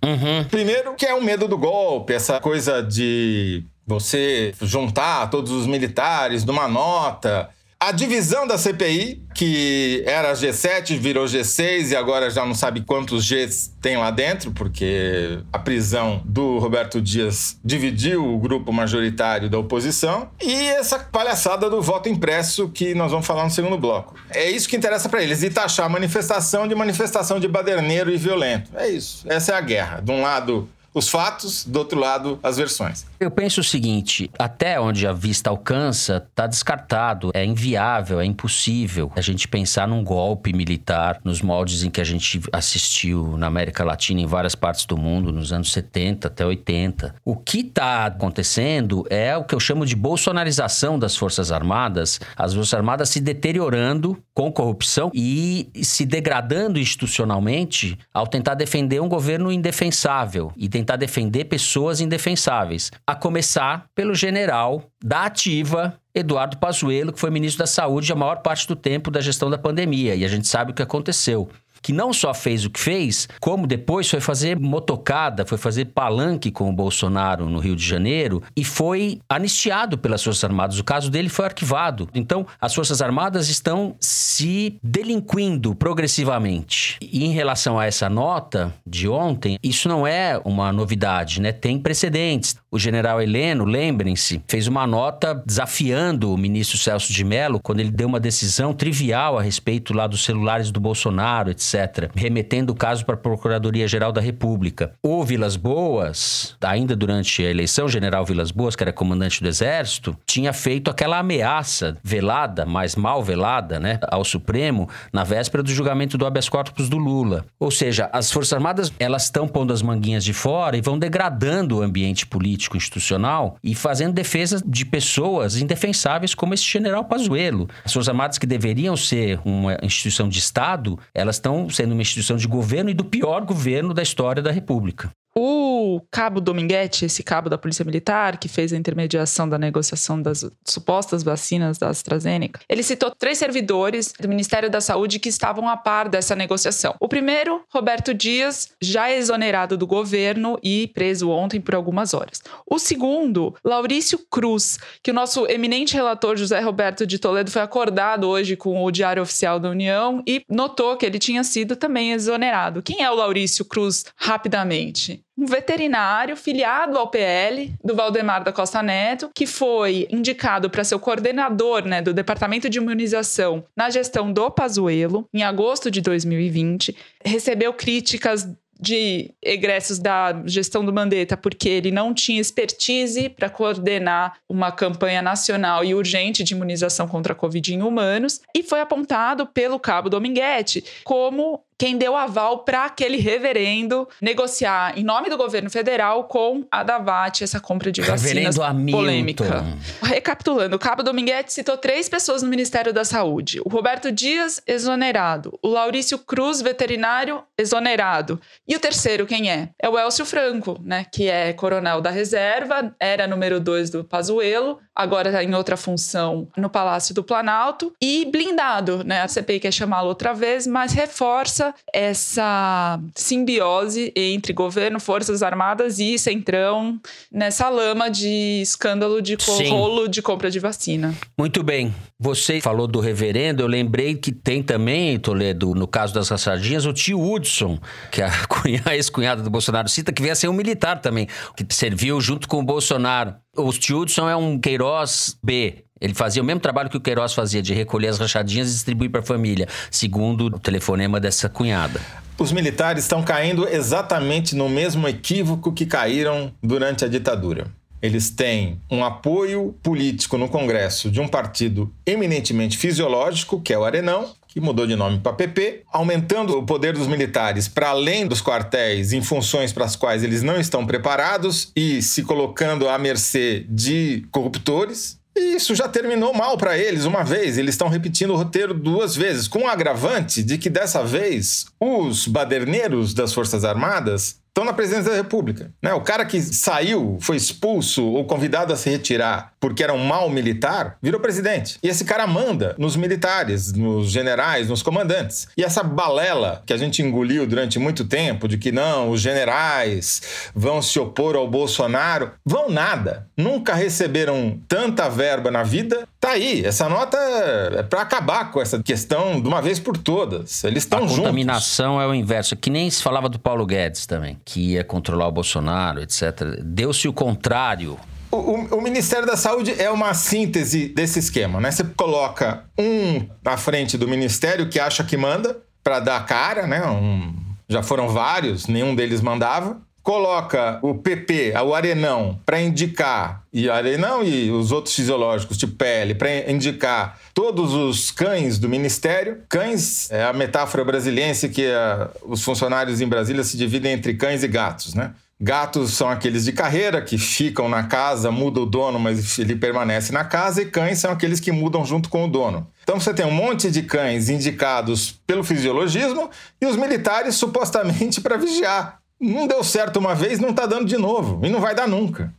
Primeiro, 0.49 0.95
que 0.95 1.05
é 1.05 1.13
o 1.13 1.23
medo 1.23 1.47
do 1.47 1.57
golpe, 1.57 2.08
essa 2.13 2.39
coisa 2.39 2.81
de 2.81 3.63
você 3.85 4.53
juntar 4.61 5.29
todos 5.29 5.51
os 5.51 5.65
militares 5.65 6.45
numa 6.45 6.67
nota 6.67 7.49
A 7.81 7.93
divisão 7.93 8.45
da 8.45 8.57
CPI, 8.57 9.23
que 9.33 10.03
era 10.05 10.33
G7, 10.33 10.97
virou 10.97 11.23
G6 11.23 11.91
e 11.91 11.95
agora 11.95 12.29
já 12.29 12.45
não 12.45 12.53
sabe 12.53 12.81
quantos 12.81 13.25
Gs 13.25 13.73
tem 13.81 13.95
lá 13.95 14.11
dentro, 14.11 14.51
porque 14.51 15.39
a 15.53 15.57
prisão 15.57 16.21
do 16.25 16.59
Roberto 16.59 16.99
Dias 16.99 17.57
dividiu 17.63 18.33
o 18.33 18.37
grupo 18.37 18.73
majoritário 18.73 19.49
da 19.49 19.57
oposição. 19.57 20.29
E 20.41 20.53
essa 20.53 20.99
palhaçada 20.99 21.69
do 21.69 21.81
voto 21.81 22.09
impresso 22.09 22.67
que 22.67 22.93
nós 22.93 23.11
vamos 23.11 23.25
falar 23.25 23.45
no 23.45 23.49
segundo 23.49 23.77
bloco. 23.77 24.13
É 24.29 24.51
isso 24.51 24.67
que 24.67 24.75
interessa 24.75 25.07
para 25.07 25.23
eles, 25.23 25.41
e 25.41 25.49
taxar 25.49 25.89
manifestação 25.89 26.67
de 26.67 26.75
manifestação 26.75 27.39
de 27.39 27.47
baderneiro 27.47 28.11
e 28.11 28.17
violento. 28.17 28.71
É 28.75 28.89
isso. 28.89 29.23
Essa 29.25 29.53
é 29.53 29.55
a 29.55 29.61
guerra. 29.61 30.01
De 30.01 30.11
um 30.11 30.21
lado, 30.21 30.67
os 30.93 31.09
fatos, 31.09 31.65
do 31.65 31.79
outro 31.79 31.99
lado, 31.99 32.39
as 32.41 32.57
versões. 32.57 33.05
Eu 33.19 33.29
penso 33.29 33.61
o 33.61 33.63
seguinte: 33.63 34.29
até 34.37 34.79
onde 34.79 35.05
a 35.05 35.13
vista 35.13 35.49
alcança, 35.49 36.25
está 36.29 36.47
descartado. 36.47 37.31
É 37.33 37.43
inviável, 37.43 38.19
é 38.19 38.25
impossível 38.25 39.11
a 39.15 39.21
gente 39.21 39.47
pensar 39.47 39.87
num 39.87 40.03
golpe 40.03 40.53
militar 40.53 41.19
nos 41.23 41.41
moldes 41.41 41.83
em 41.83 41.89
que 41.89 42.01
a 42.01 42.03
gente 42.03 42.41
assistiu 42.51 43.37
na 43.37 43.47
América 43.47 43.83
Latina, 43.83 44.21
em 44.21 44.25
várias 44.25 44.55
partes 44.55 44.85
do 44.85 44.97
mundo, 44.97 45.31
nos 45.31 45.51
anos 45.51 45.71
70 45.71 46.27
até 46.27 46.45
80. 46.45 47.15
O 47.25 47.35
que 47.35 47.59
está 47.59 48.05
acontecendo 48.05 49.05
é 49.09 49.35
o 49.35 49.43
que 49.43 49.55
eu 49.55 49.59
chamo 49.59 49.85
de 49.85 49.95
bolsonarização 49.95 50.97
das 50.97 51.15
Forças 51.15 51.51
Armadas, 51.51 52.19
as 52.35 52.53
Forças 52.53 52.73
Armadas 52.73 53.09
se 53.09 53.19
deteriorando 53.19 54.17
com 54.33 54.51
corrupção 54.51 55.11
e 55.13 55.69
se 55.83 56.05
degradando 56.05 56.79
institucionalmente 56.79 57.97
ao 58.13 58.25
tentar 58.25 58.53
defender 58.53 59.01
um 59.01 59.09
governo 59.09 59.51
indefensável 59.51 60.51
e 60.55 60.67
tentar 60.79 60.95
defender 60.95 61.45
pessoas 61.45 61.99
indefensáveis. 61.99 62.91
A 63.05 63.13
começar 63.13 63.85
pelo 63.93 64.15
general 64.15 64.83
da 65.03 65.25
ativa 65.25 65.93
Eduardo 66.13 66.57
Pazuello, 66.57 67.13
que 67.13 67.19
foi 67.19 67.29
ministro 67.29 67.59
da 67.59 67.67
Saúde 67.67 68.11
a 68.11 68.15
maior 68.15 68.37
parte 68.37 68.67
do 68.67 68.75
tempo 68.75 69.11
da 69.11 69.21
gestão 69.21 69.49
da 69.49 69.57
pandemia, 69.57 70.15
e 70.15 70.25
a 70.25 70.27
gente 70.27 70.47
sabe 70.47 70.71
o 70.71 70.73
que 70.73 70.81
aconteceu 70.81 71.49
que 71.81 71.93
não 71.93 72.13
só 72.13 72.33
fez 72.33 72.65
o 72.65 72.69
que 72.69 72.79
fez, 72.79 73.27
como 73.39 73.67
depois 73.67 74.09
foi 74.09 74.19
fazer 74.19 74.59
motocada, 74.59 75.45
foi 75.45 75.57
fazer 75.57 75.85
palanque 75.85 76.51
com 76.51 76.69
o 76.69 76.73
Bolsonaro 76.73 77.49
no 77.49 77.59
Rio 77.59 77.75
de 77.75 77.85
Janeiro 77.85 78.41
e 78.55 78.63
foi 78.63 79.19
anistiado 79.29 79.97
pelas 79.97 80.23
Forças 80.23 80.43
Armadas. 80.43 80.79
O 80.79 80.83
caso 80.83 81.09
dele 81.09 81.29
foi 81.29 81.45
arquivado. 81.45 82.09
Então, 82.13 82.45
as 82.59 82.73
Forças 82.73 83.01
Armadas 83.01 83.49
estão 83.49 83.95
se 83.99 84.77
delinquindo 84.83 85.75
progressivamente. 85.75 86.97
E 87.01 87.25
em 87.25 87.31
relação 87.31 87.79
a 87.79 87.85
essa 87.85 88.09
nota 88.09 88.73
de 88.85 89.07
ontem, 89.07 89.57
isso 89.63 89.87
não 89.87 90.05
é 90.05 90.39
uma 90.43 90.71
novidade, 90.71 91.41
né? 91.41 91.51
Tem 91.51 91.79
precedentes. 91.79 92.55
O 92.71 92.77
general 92.77 93.21
Heleno, 93.21 93.65
lembrem-se, 93.65 94.41
fez 94.47 94.67
uma 94.67 94.85
nota 94.85 95.33
desafiando 95.45 96.33
o 96.33 96.37
ministro 96.37 96.77
Celso 96.77 97.11
de 97.11 97.23
Mello 97.23 97.59
quando 97.61 97.79
ele 97.79 97.91
deu 97.91 98.07
uma 98.07 98.19
decisão 98.19 98.73
trivial 98.73 99.37
a 99.37 99.41
respeito 99.41 99.93
lá 99.93 100.05
dos 100.05 100.23
celulares 100.23 100.71
do 100.71 100.79
Bolsonaro, 100.79 101.49
etc 101.49 101.68
remetendo 102.15 102.73
o 102.73 102.75
caso 102.75 103.05
para 103.05 103.15
a 103.15 103.17
Procuradoria-Geral 103.17 104.11
da 104.11 104.21
República. 104.21 104.93
O 105.03 105.23
Vilas 105.23 105.55
Boas, 105.55 106.55
ainda 106.61 106.95
durante 106.95 107.43
a 107.43 107.49
eleição, 107.49 107.85
o 107.85 107.89
general 107.89 108.25
Vilas 108.25 108.51
Boas, 108.51 108.75
que 108.75 108.83
era 108.83 108.93
comandante 108.93 109.41
do 109.41 109.47
Exército, 109.47 110.17
tinha 110.25 110.53
feito 110.53 110.89
aquela 110.89 111.19
ameaça 111.19 111.97
velada, 112.03 112.65
mas 112.65 112.95
mal 112.95 113.23
velada, 113.23 113.79
né, 113.79 113.99
ao 114.09 114.23
Supremo, 114.23 114.89
na 115.11 115.23
véspera 115.23 115.63
do 115.63 115.71
julgamento 115.71 116.17
do 116.17 116.25
habeas 116.25 116.49
corpus 116.49 116.89
do 116.89 116.97
Lula. 116.97 117.45
Ou 117.59 117.71
seja, 117.71 118.09
as 118.13 118.31
Forças 118.31 118.53
Armadas, 118.53 118.91
elas 118.99 119.23
estão 119.23 119.47
pondo 119.47 119.73
as 119.73 119.81
manguinhas 119.81 120.23
de 120.23 120.33
fora 120.33 120.77
e 120.77 120.81
vão 120.81 120.97
degradando 120.97 121.77
o 121.77 121.81
ambiente 121.81 122.25
político 122.25 122.77
institucional 122.77 123.57
e 123.63 123.75
fazendo 123.75 124.13
defesa 124.13 124.61
de 124.65 124.85
pessoas 124.85 125.57
indefensáveis 125.57 126.33
como 126.33 126.53
esse 126.53 126.63
general 126.63 127.05
Pazuello. 127.05 127.69
As 127.83 127.93
Forças 127.93 128.09
Armadas 128.09 128.37
que 128.37 128.47
deveriam 128.47 128.95
ser 128.95 129.39
uma 129.45 129.77
instituição 129.83 130.27
de 130.27 130.39
Estado, 130.39 130.97
elas 131.13 131.35
estão 131.35 131.58
sendo 131.67 131.93
uma 131.93 132.01
instituição 132.03 132.37
de 132.37 132.47
governo 132.47 132.91
e 132.91 132.93
do 132.93 133.03
pior 133.03 133.43
governo 133.43 133.91
da 133.91 134.03
história 134.03 134.43
da 134.43 134.51
República. 134.51 135.09
O 135.41 136.01
cabo 136.11 136.41
Dominguete, 136.41 137.05
esse 137.05 137.23
cabo 137.23 137.49
da 137.49 137.57
Polícia 137.57 137.85
Militar, 137.85 138.35
que 138.35 138.49
fez 138.49 138.73
a 138.73 138.75
intermediação 138.75 139.47
da 139.47 139.57
negociação 139.57 140.21
das 140.21 140.45
supostas 140.67 141.23
vacinas 141.23 141.77
da 141.77 141.87
AstraZeneca, 141.87 142.59
ele 142.67 142.83
citou 142.83 143.09
três 143.17 143.37
servidores 143.37 144.13
do 144.19 144.27
Ministério 144.27 144.69
da 144.69 144.81
Saúde 144.81 145.17
que 145.17 145.29
estavam 145.29 145.69
a 145.69 145.77
par 145.77 146.09
dessa 146.09 146.35
negociação. 146.35 146.93
O 146.99 147.07
primeiro, 147.07 147.63
Roberto 147.73 148.13
Dias, 148.13 148.73
já 148.81 149.09
exonerado 149.09 149.77
do 149.77 149.87
governo 149.87 150.59
e 150.61 150.91
preso 150.93 151.29
ontem 151.29 151.61
por 151.61 151.73
algumas 151.73 152.13
horas. 152.13 152.41
O 152.69 152.77
segundo, 152.77 153.55
Laurício 153.63 154.19
Cruz, 154.29 154.77
que 155.01 155.11
o 155.11 155.13
nosso 155.13 155.45
eminente 155.45 155.93
relator 155.93 156.35
José 156.35 156.59
Roberto 156.59 157.07
de 157.07 157.17
Toledo 157.17 157.49
foi 157.49 157.61
acordado 157.61 158.27
hoje 158.27 158.57
com 158.57 158.83
o 158.83 158.91
Diário 158.91 159.23
Oficial 159.23 159.57
da 159.57 159.69
União 159.69 160.21
e 160.27 160.43
notou 160.49 160.97
que 160.97 161.05
ele 161.05 161.17
tinha 161.17 161.45
sido 161.45 161.77
também 161.77 162.11
exonerado. 162.11 162.81
Quem 162.81 163.03
é 163.03 163.09
o 163.09 163.15
Laurício 163.15 163.63
Cruz, 163.63 164.03
rapidamente? 164.17 165.23
Um 165.39 165.45
veterinário 165.45 166.35
filiado 166.35 166.97
ao 166.97 167.07
PL, 167.07 167.73
do 167.81 167.95
Valdemar 167.95 168.43
da 168.43 168.51
Costa 168.51 168.83
Neto, 168.83 169.31
que 169.33 169.47
foi 169.47 170.05
indicado 170.11 170.69
para 170.69 170.83
ser 170.83 170.95
o 170.95 170.99
coordenador 170.99 171.85
né, 171.85 172.01
do 172.01 172.13
Departamento 172.13 172.69
de 172.69 172.77
Imunização 172.77 173.63
na 173.75 173.89
gestão 173.89 174.33
do 174.33 174.51
Pazuello, 174.51 175.27
em 175.33 175.43
agosto 175.43 175.89
de 175.89 176.01
2020. 176.01 176.95
Recebeu 177.23 177.73
críticas 177.73 178.49
de 178.79 179.31
egressos 179.41 179.99
da 179.99 180.41
gestão 180.45 180.85
do 180.85 180.93
Mandetta, 180.93 181.35
porque 181.35 181.67
ele 181.67 181.91
não 181.91 182.13
tinha 182.13 182.39
expertise 182.39 183.27
para 183.27 183.49
coordenar 183.49 184.37
uma 184.47 184.71
campanha 184.71 185.21
nacional 185.21 185.83
e 185.83 185.93
urgente 185.93 186.43
de 186.43 186.53
imunização 186.53 187.07
contra 187.07 187.33
a 187.33 187.35
Covid 187.35 187.73
em 187.73 187.81
humanos, 187.81 188.41
e 188.55 188.63
foi 188.63 188.79
apontado 188.79 189.45
pelo 189.45 189.79
Cabo 189.79 190.09
Dominguete 190.09 190.83
como 191.03 191.61
quem 191.79 191.97
deu 191.97 192.17
aval 192.17 192.59
para 192.59 192.85
aquele 192.85 193.17
reverendo 193.17 194.07
negociar 194.21 194.99
em 194.99 195.03
nome 195.03 195.29
do 195.29 195.37
governo 195.37 195.69
federal 195.69 196.25
com 196.25 196.67
a 196.69 196.83
Davat 196.83 197.41
essa 197.41 197.57
compra 197.61 197.89
de 197.89 198.01
vacinas 198.01 198.57
reverendo 198.57 198.91
polêmica. 198.91 199.63
Recapitulando, 200.03 200.75
o 200.75 200.79
Cabo 200.79 201.01
Dominguete 201.01 201.53
citou 201.53 201.77
três 201.77 202.09
pessoas 202.09 202.43
no 202.43 202.49
Ministério 202.49 202.91
da 202.91 203.05
Saúde: 203.05 203.61
o 203.63 203.69
Roberto 203.69 204.11
Dias, 204.11 204.61
exonerado, 204.67 205.57
o 205.63 205.69
Laurício 205.69 206.19
Cruz, 206.19 206.61
veterinário, 206.61 207.41
exonerado. 207.57 208.41
E 208.67 208.75
o 208.75 208.79
terceiro, 208.79 209.25
quem 209.25 209.49
é? 209.49 209.69
É 209.81 209.87
o 209.87 209.97
Elcio 209.97 210.25
Franco, 210.25 210.77
né? 210.83 211.05
Que 211.09 211.29
é 211.29 211.53
coronel 211.53 212.01
da 212.01 212.09
reserva, 212.09 212.93
era 212.99 213.25
número 213.25 213.57
dois 213.57 213.89
do 213.89 214.03
Pazuello, 214.03 214.79
agora 214.93 215.29
está 215.29 215.41
em 215.41 215.55
outra 215.55 215.77
função 215.77 216.49
no 216.57 216.69
Palácio 216.69 217.15
do 217.15 217.23
Planalto, 217.23 217.93
e 218.01 218.25
blindado, 218.25 219.01
né? 219.05 219.21
A 219.21 219.29
CPI 219.29 219.61
quer 219.61 219.71
chamá-lo 219.71 220.09
outra 220.09 220.33
vez, 220.33 220.67
mas 220.67 220.91
reforça 220.91 221.68
essa 221.93 222.99
simbiose 223.15 224.11
entre 224.15 224.53
governo, 224.53 224.99
Forças 224.99 225.43
Armadas 225.43 225.99
e 225.99 226.17
Centrão 226.17 226.99
nessa 227.31 227.69
lama 227.69 228.09
de 228.09 228.61
escândalo 228.61 229.21
de 229.21 229.37
rolo 229.69 230.07
de 230.07 230.21
compra 230.21 230.49
de 230.49 230.59
vacina. 230.59 231.13
Muito 231.37 231.63
bem. 231.63 231.93
Você 232.19 232.59
falou 232.59 232.85
do 232.85 232.99
reverendo, 232.99 233.63
eu 233.63 233.67
lembrei 233.67 234.15
que 234.15 234.31
tem 234.31 234.61
também, 234.61 235.17
Toledo, 235.17 235.73
no 235.73 235.87
caso 235.87 236.13
das 236.13 236.27
raçadinhas, 236.27 236.85
o 236.85 236.91
tio 236.91 237.21
Hudson, 237.21 237.79
que 238.11 238.21
é 238.21 238.25
a 238.85 238.95
ex-cunhada 238.95 239.41
do 239.41 239.49
Bolsonaro 239.49 239.87
cita, 239.87 240.11
que 240.11 240.21
veio 240.21 240.33
a 240.33 240.35
ser 240.35 240.49
um 240.49 240.53
militar 240.53 240.99
também, 240.99 241.27
que 241.55 241.65
serviu 241.73 242.19
junto 242.19 242.47
com 242.47 242.59
o 242.59 242.63
Bolsonaro. 242.63 243.35
O 243.55 243.71
tio 243.71 243.99
Hudson 243.99 244.29
é 244.29 244.35
um 244.35 244.59
Queiroz 244.59 245.37
B, 245.43 245.85
ele 246.01 246.13
fazia 246.13 246.41
o 246.41 246.45
mesmo 246.45 246.59
trabalho 246.59 246.89
que 246.89 246.97
o 246.97 247.01
Queiroz 247.01 247.33
fazia, 247.33 247.61
de 247.61 247.73
recolher 247.73 248.07
as 248.07 248.17
rachadinhas 248.17 248.69
e 248.69 248.73
distribuir 248.73 249.09
para 249.09 249.21
a 249.21 249.23
família, 249.23 249.67
segundo 249.91 250.45
o 250.45 250.59
telefonema 250.59 251.19
dessa 251.19 251.49
cunhada. 251.49 252.01
Os 252.37 252.51
militares 252.51 253.03
estão 253.03 253.21
caindo 253.21 253.67
exatamente 253.67 254.55
no 254.55 254.69
mesmo 254.69 255.07
equívoco 255.07 255.73
que 255.73 255.85
caíram 255.85 256.53
durante 256.63 257.03
a 257.03 257.07
ditadura. 257.07 257.67
Eles 258.01 258.29
têm 258.29 258.79
um 258.89 259.03
apoio 259.03 259.75
político 259.83 260.37
no 260.37 260.47
Congresso 260.47 261.11
de 261.11 261.19
um 261.19 261.27
partido 261.27 261.93
eminentemente 262.05 262.77
fisiológico, 262.77 263.59
que 263.59 263.73
é 263.73 263.77
o 263.77 263.83
Arenão, 263.83 264.33
que 264.47 264.59
mudou 264.59 264.87
de 264.87 264.95
nome 264.95 265.19
para 265.19 265.33
PP, 265.33 265.83
aumentando 265.91 266.57
o 266.57 266.65
poder 266.65 266.93
dos 266.93 267.07
militares 267.07 267.67
para 267.67 267.89
além 267.89 268.25
dos 268.25 268.41
quartéis 268.41 269.13
em 269.13 269.21
funções 269.21 269.71
para 269.71 269.85
as 269.85 269.95
quais 269.95 270.23
eles 270.23 270.41
não 270.41 270.59
estão 270.59 270.87
preparados 270.87 271.71
e 271.75 272.01
se 272.01 272.23
colocando 272.23 272.89
à 272.89 272.97
mercê 272.97 273.65
de 273.69 274.25
corruptores, 274.31 275.18
e 275.39 275.55
isso 275.55 275.73
já 275.73 275.87
terminou 275.87 276.33
mal 276.33 276.57
para 276.57 276.77
eles 276.77 277.05
uma 277.05 277.23
vez. 277.23 277.57
Eles 277.57 277.75
estão 277.75 277.87
repetindo 277.87 278.31
o 278.31 278.35
roteiro 278.35 278.73
duas 278.73 279.15
vezes, 279.15 279.47
com 279.47 279.63
o 279.63 279.67
agravante 279.67 280.43
de 280.43 280.57
que 280.57 280.69
dessa 280.69 281.03
vez 281.03 281.65
os 281.79 282.27
baderneiros 282.27 283.13
das 283.13 283.33
Forças 283.33 283.63
Armadas 283.63 284.37
estão 284.49 284.65
na 284.65 284.73
presidência 284.73 285.11
da 285.11 285.17
República. 285.17 285.71
Né? 285.81 285.93
O 285.93 286.01
cara 286.01 286.25
que 286.25 286.41
saiu, 286.41 287.17
foi 287.21 287.37
expulso 287.37 288.05
ou 288.05 288.25
convidado 288.25 288.73
a 288.73 288.75
se 288.75 288.89
retirar 288.89 289.53
porque 289.59 289.83
era 289.83 289.93
um 289.93 290.03
mau 290.03 290.29
militar, 290.29 290.97
virou 291.01 291.19
presidente. 291.19 291.77
E 291.83 291.87
esse 291.87 292.05
cara 292.05 292.25
manda 292.25 292.75
nos 292.77 292.95
militares, 292.95 293.73
nos 293.73 294.09
generais, 294.09 294.69
nos 294.69 294.81
comandantes. 294.81 295.47
E 295.57 295.63
essa 295.63 295.83
balela 295.83 296.63
que 296.65 296.73
a 296.73 296.77
gente 296.77 297.01
engoliu 297.01 297.45
durante 297.45 297.77
muito 297.77 298.05
tempo 298.05 298.47
de 298.47 298.57
que 298.57 298.71
não, 298.71 299.09
os 299.09 299.21
generais 299.21 300.21
vão 300.55 300.81
se 300.81 300.97
opor 300.99 301.35
ao 301.35 301.47
Bolsonaro, 301.47 302.31
vão 302.45 302.69
nada. 302.69 303.27
Nunca 303.35 303.73
receberam 303.73 304.59
tanta 304.67 305.09
verba 305.09 305.51
na 305.51 305.63
vida. 305.63 306.07
Tá 306.19 306.31
aí, 306.31 306.65
essa 306.65 306.87
nota 306.89 307.17
é 307.17 307.83
para 307.83 308.01
acabar 308.01 308.51
com 308.51 308.61
essa 308.61 308.81
questão 308.81 309.41
de 309.41 309.47
uma 309.47 309.61
vez 309.61 309.79
por 309.79 309.97
todas. 309.97 310.63
Eles 310.63 310.83
estão 310.83 310.99
A 310.99 311.01
juntos. 311.01 311.17
contaminação 311.17 312.01
é 312.01 312.07
o 312.07 312.13
inverso. 312.13 312.55
Que 312.55 312.69
nem 312.69 312.89
se 312.89 313.01
falava 313.01 313.29
do 313.29 313.39
Paulo 313.39 313.65
Guedes 313.65 314.05
também, 314.05 314.37
que 314.45 314.73
ia 314.73 314.83
controlar 314.83 315.27
o 315.27 315.31
Bolsonaro, 315.31 316.01
etc. 316.01 316.59
Deu-se 316.63 317.07
o 317.07 317.13
contrário. 317.13 317.97
O, 318.31 318.37
o- 318.37 318.77
o 318.77 318.81
Ministério 318.81 319.25
da 319.25 319.35
Saúde 319.35 319.73
é 319.81 319.89
uma 319.89 320.13
síntese 320.13 320.87
desse 320.89 321.19
esquema, 321.19 321.59
né? 321.59 321.71
Você 321.71 321.83
coloca 321.83 322.65
um 322.77 323.27
na 323.43 323.57
frente 323.57 323.97
do 323.97 324.07
Ministério 324.07 324.69
que 324.69 324.79
acha 324.79 325.03
que 325.03 325.17
manda, 325.17 325.57
para 325.83 325.99
dar 325.99 326.25
cara, 326.25 326.67
né? 326.67 326.85
Um- 326.85 327.33
já 327.67 327.81
foram 327.83 328.09
vários, 328.09 328.67
nenhum 328.67 328.95
deles 328.95 329.21
mandava. 329.21 329.79
Coloca 330.01 330.79
o 330.81 330.95
PP, 330.95 331.53
o 331.65 331.73
Arenão, 331.73 332.39
para 332.45 332.59
indicar, 332.59 333.43
e 333.51 333.69
Arenão 333.69 334.23
e 334.23 334.49
os 334.49 334.71
outros 334.71 334.95
fisiológicos, 334.95 335.57
tipo 335.57 335.75
PL, 335.75 336.15
para 336.15 336.51
indicar 336.51 337.19
todos 337.33 337.73
os 337.73 338.09
cães 338.09 338.57
do 338.57 338.69
Ministério. 338.69 339.39
Cães 339.49 340.09
é 340.11 340.23
a 340.23 340.33
metáfora 340.33 340.83
brasiliense 340.83 341.49
que 341.49 341.65
ah, 341.67 342.09
os 342.23 342.43
funcionários 342.43 343.01
em 343.01 343.07
Brasília 343.07 343.43
se 343.43 343.57
dividem 343.57 343.93
entre 343.93 344.13
cães 344.13 344.43
e 344.43 344.47
gatos, 344.47 344.93
né? 344.93 345.11
Gatos 345.41 345.93
são 345.93 346.09
aqueles 346.09 346.43
de 346.43 346.51
carreira 346.51 347.01
que 347.01 347.17
ficam 347.17 347.69
na 347.69 347.83
casa, 347.83 348.29
muda 348.29 348.59
o 348.59 348.65
dono, 348.65 348.99
mas 348.99 349.39
ele 349.39 349.55
permanece 349.55 350.11
na 350.11 350.25
casa, 350.25 350.61
e 350.61 350.65
cães 350.65 350.99
são 350.99 351.11
aqueles 351.11 351.39
que 351.39 351.49
mudam 351.49 351.85
junto 351.85 352.09
com 352.09 352.25
o 352.25 352.27
dono. 352.27 352.67
Então 352.83 352.99
você 352.99 353.13
tem 353.13 353.25
um 353.25 353.31
monte 353.31 353.71
de 353.71 353.83
cães 353.83 354.27
indicados 354.27 355.17
pelo 355.25 355.41
fisiologismo 355.41 356.29
e 356.59 356.65
os 356.65 356.75
militares 356.75 357.35
supostamente 357.35 358.19
para 358.21 358.35
vigiar. 358.35 358.98
Não 359.19 359.47
deu 359.47 359.63
certo 359.63 359.97
uma 359.97 360.15
vez, 360.15 360.39
não 360.39 360.53
tá 360.53 360.65
dando 360.65 360.85
de 360.85 360.97
novo 360.97 361.45
e 361.45 361.49
não 361.49 361.59
vai 361.59 361.75
dar 361.75 361.87
nunca. 361.87 362.33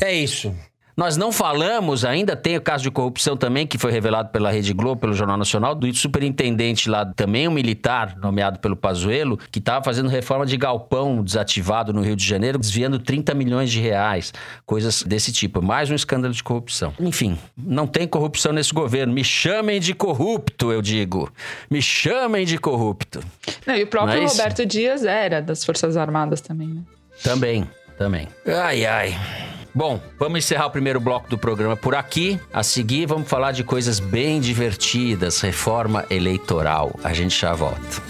É 0.00 0.12
isso. 0.12 0.54
Nós 0.96 1.16
não 1.16 1.32
falamos, 1.32 2.04
ainda 2.04 2.36
tem 2.36 2.56
o 2.56 2.60
caso 2.60 2.84
de 2.84 2.90
corrupção 2.90 3.36
também, 3.36 3.66
que 3.66 3.76
foi 3.76 3.90
revelado 3.90 4.28
pela 4.28 4.50
Rede 4.50 4.72
Globo, 4.72 5.00
pelo 5.00 5.12
Jornal 5.12 5.36
Nacional, 5.36 5.74
do 5.74 5.92
superintendente 5.94 6.88
lá, 6.88 7.04
também 7.04 7.48
um 7.48 7.50
militar, 7.50 8.16
nomeado 8.16 8.60
pelo 8.60 8.76
Pazuello, 8.76 9.36
que 9.50 9.58
estava 9.58 9.84
fazendo 9.84 10.08
reforma 10.08 10.46
de 10.46 10.56
galpão 10.56 11.22
desativado 11.22 11.92
no 11.92 12.00
Rio 12.00 12.14
de 12.14 12.24
Janeiro, 12.24 12.58
desviando 12.58 12.98
30 12.98 13.34
milhões 13.34 13.70
de 13.70 13.80
reais, 13.80 14.32
coisas 14.64 15.02
desse 15.02 15.32
tipo. 15.32 15.60
Mais 15.60 15.90
um 15.90 15.94
escândalo 15.94 16.32
de 16.32 16.42
corrupção. 16.42 16.94
Enfim, 17.00 17.36
não 17.56 17.86
tem 17.86 18.06
corrupção 18.06 18.52
nesse 18.52 18.72
governo. 18.72 19.12
Me 19.12 19.24
chamem 19.24 19.80
de 19.80 19.94
corrupto, 19.94 20.70
eu 20.70 20.80
digo. 20.80 21.30
Me 21.68 21.82
chamem 21.82 22.46
de 22.46 22.56
corrupto. 22.56 23.20
Não, 23.66 23.74
e 23.74 23.82
o 23.82 23.86
próprio 23.86 24.16
Não 24.16 24.26
é? 24.26 24.28
Roberto 24.28 24.64
Dias 24.64 25.04
era 25.04 25.42
das 25.42 25.64
Forças 25.64 25.96
Armadas 25.96 26.40
também, 26.40 26.68
né? 26.68 26.82
Também, 27.22 27.68
também. 27.98 28.28
Ai, 28.46 28.86
ai. 28.86 29.16
Bom, 29.74 30.00
vamos 30.16 30.38
encerrar 30.38 30.66
o 30.66 30.70
primeiro 30.70 31.00
bloco 31.00 31.28
do 31.28 31.36
programa 31.36 31.76
por 31.76 31.96
aqui. 31.96 32.38
A 32.52 32.62
seguir, 32.62 33.06
vamos 33.06 33.28
falar 33.28 33.50
de 33.50 33.64
coisas 33.64 33.98
bem 33.98 34.40
divertidas, 34.40 35.40
reforma 35.40 36.04
eleitoral. 36.08 36.94
A 37.02 37.12
gente 37.12 37.36
já 37.36 37.52
volta. 37.54 38.00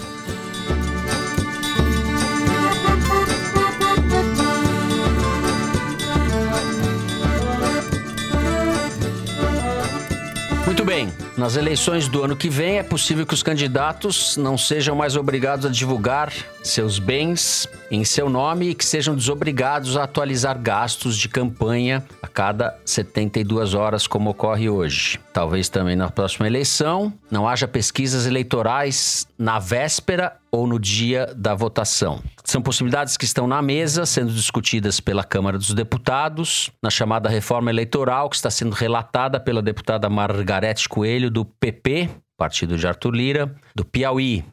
Muito 10.67 10.85
bem, 10.85 11.11
nas 11.35 11.55
eleições 11.55 12.07
do 12.07 12.23
ano 12.23 12.35
que 12.35 12.47
vem 12.47 12.77
é 12.77 12.83
possível 12.83 13.25
que 13.25 13.33
os 13.33 13.41
candidatos 13.41 14.37
não 14.37 14.55
sejam 14.55 14.95
mais 14.95 15.15
obrigados 15.15 15.65
a 15.65 15.69
divulgar 15.69 16.31
seus 16.61 16.99
bens 16.99 17.67
em 17.91 18.03
seu 18.03 18.29
nome 18.29 18.69
e 18.69 18.75
que 18.75 18.85
sejam 18.85 19.15
desobrigados 19.15 19.97
a 19.97 20.03
atualizar 20.03 20.59
gastos 20.59 21.17
de 21.17 21.29
campanha 21.29 22.03
a 22.21 22.27
cada 22.27 22.77
72 22.85 23.73
horas, 23.73 24.07
como 24.07 24.29
ocorre 24.29 24.69
hoje. 24.69 25.19
Talvez 25.33 25.69
também 25.69 25.95
na 25.95 26.09
próxima 26.09 26.47
eleição 26.47 27.13
não 27.29 27.47
haja 27.47 27.67
pesquisas 27.67 28.25
eleitorais 28.25 29.27
na 29.37 29.59
véspera 29.59 30.37
ou 30.51 30.65
no 30.65 30.79
dia 30.79 31.33
da 31.35 31.53
votação. 31.53 32.21
São 32.43 32.61
possibilidades 32.61 33.17
que 33.17 33.25
estão 33.25 33.47
na 33.47 33.61
mesa, 33.61 34.05
sendo 34.05 34.31
discutidas 34.31 34.99
pela 34.99 35.23
Câmara 35.23 35.57
dos 35.57 35.73
Deputados, 35.73 36.71
na 36.81 36.89
chamada 36.89 37.27
reforma 37.27 37.69
eleitoral, 37.69 38.29
que 38.29 38.35
está 38.35 38.49
sendo 38.49 38.73
relatada 38.73 39.39
pela 39.39 39.61
deputada 39.61 40.09
Margarete 40.09 40.87
Coelho, 40.87 41.29
do 41.29 41.43
PP, 41.43 42.09
partido 42.37 42.77
de 42.77 42.87
Arthur 42.87 43.11
Lira, 43.11 43.55
do 43.75 43.83
Piauí. 43.83 44.45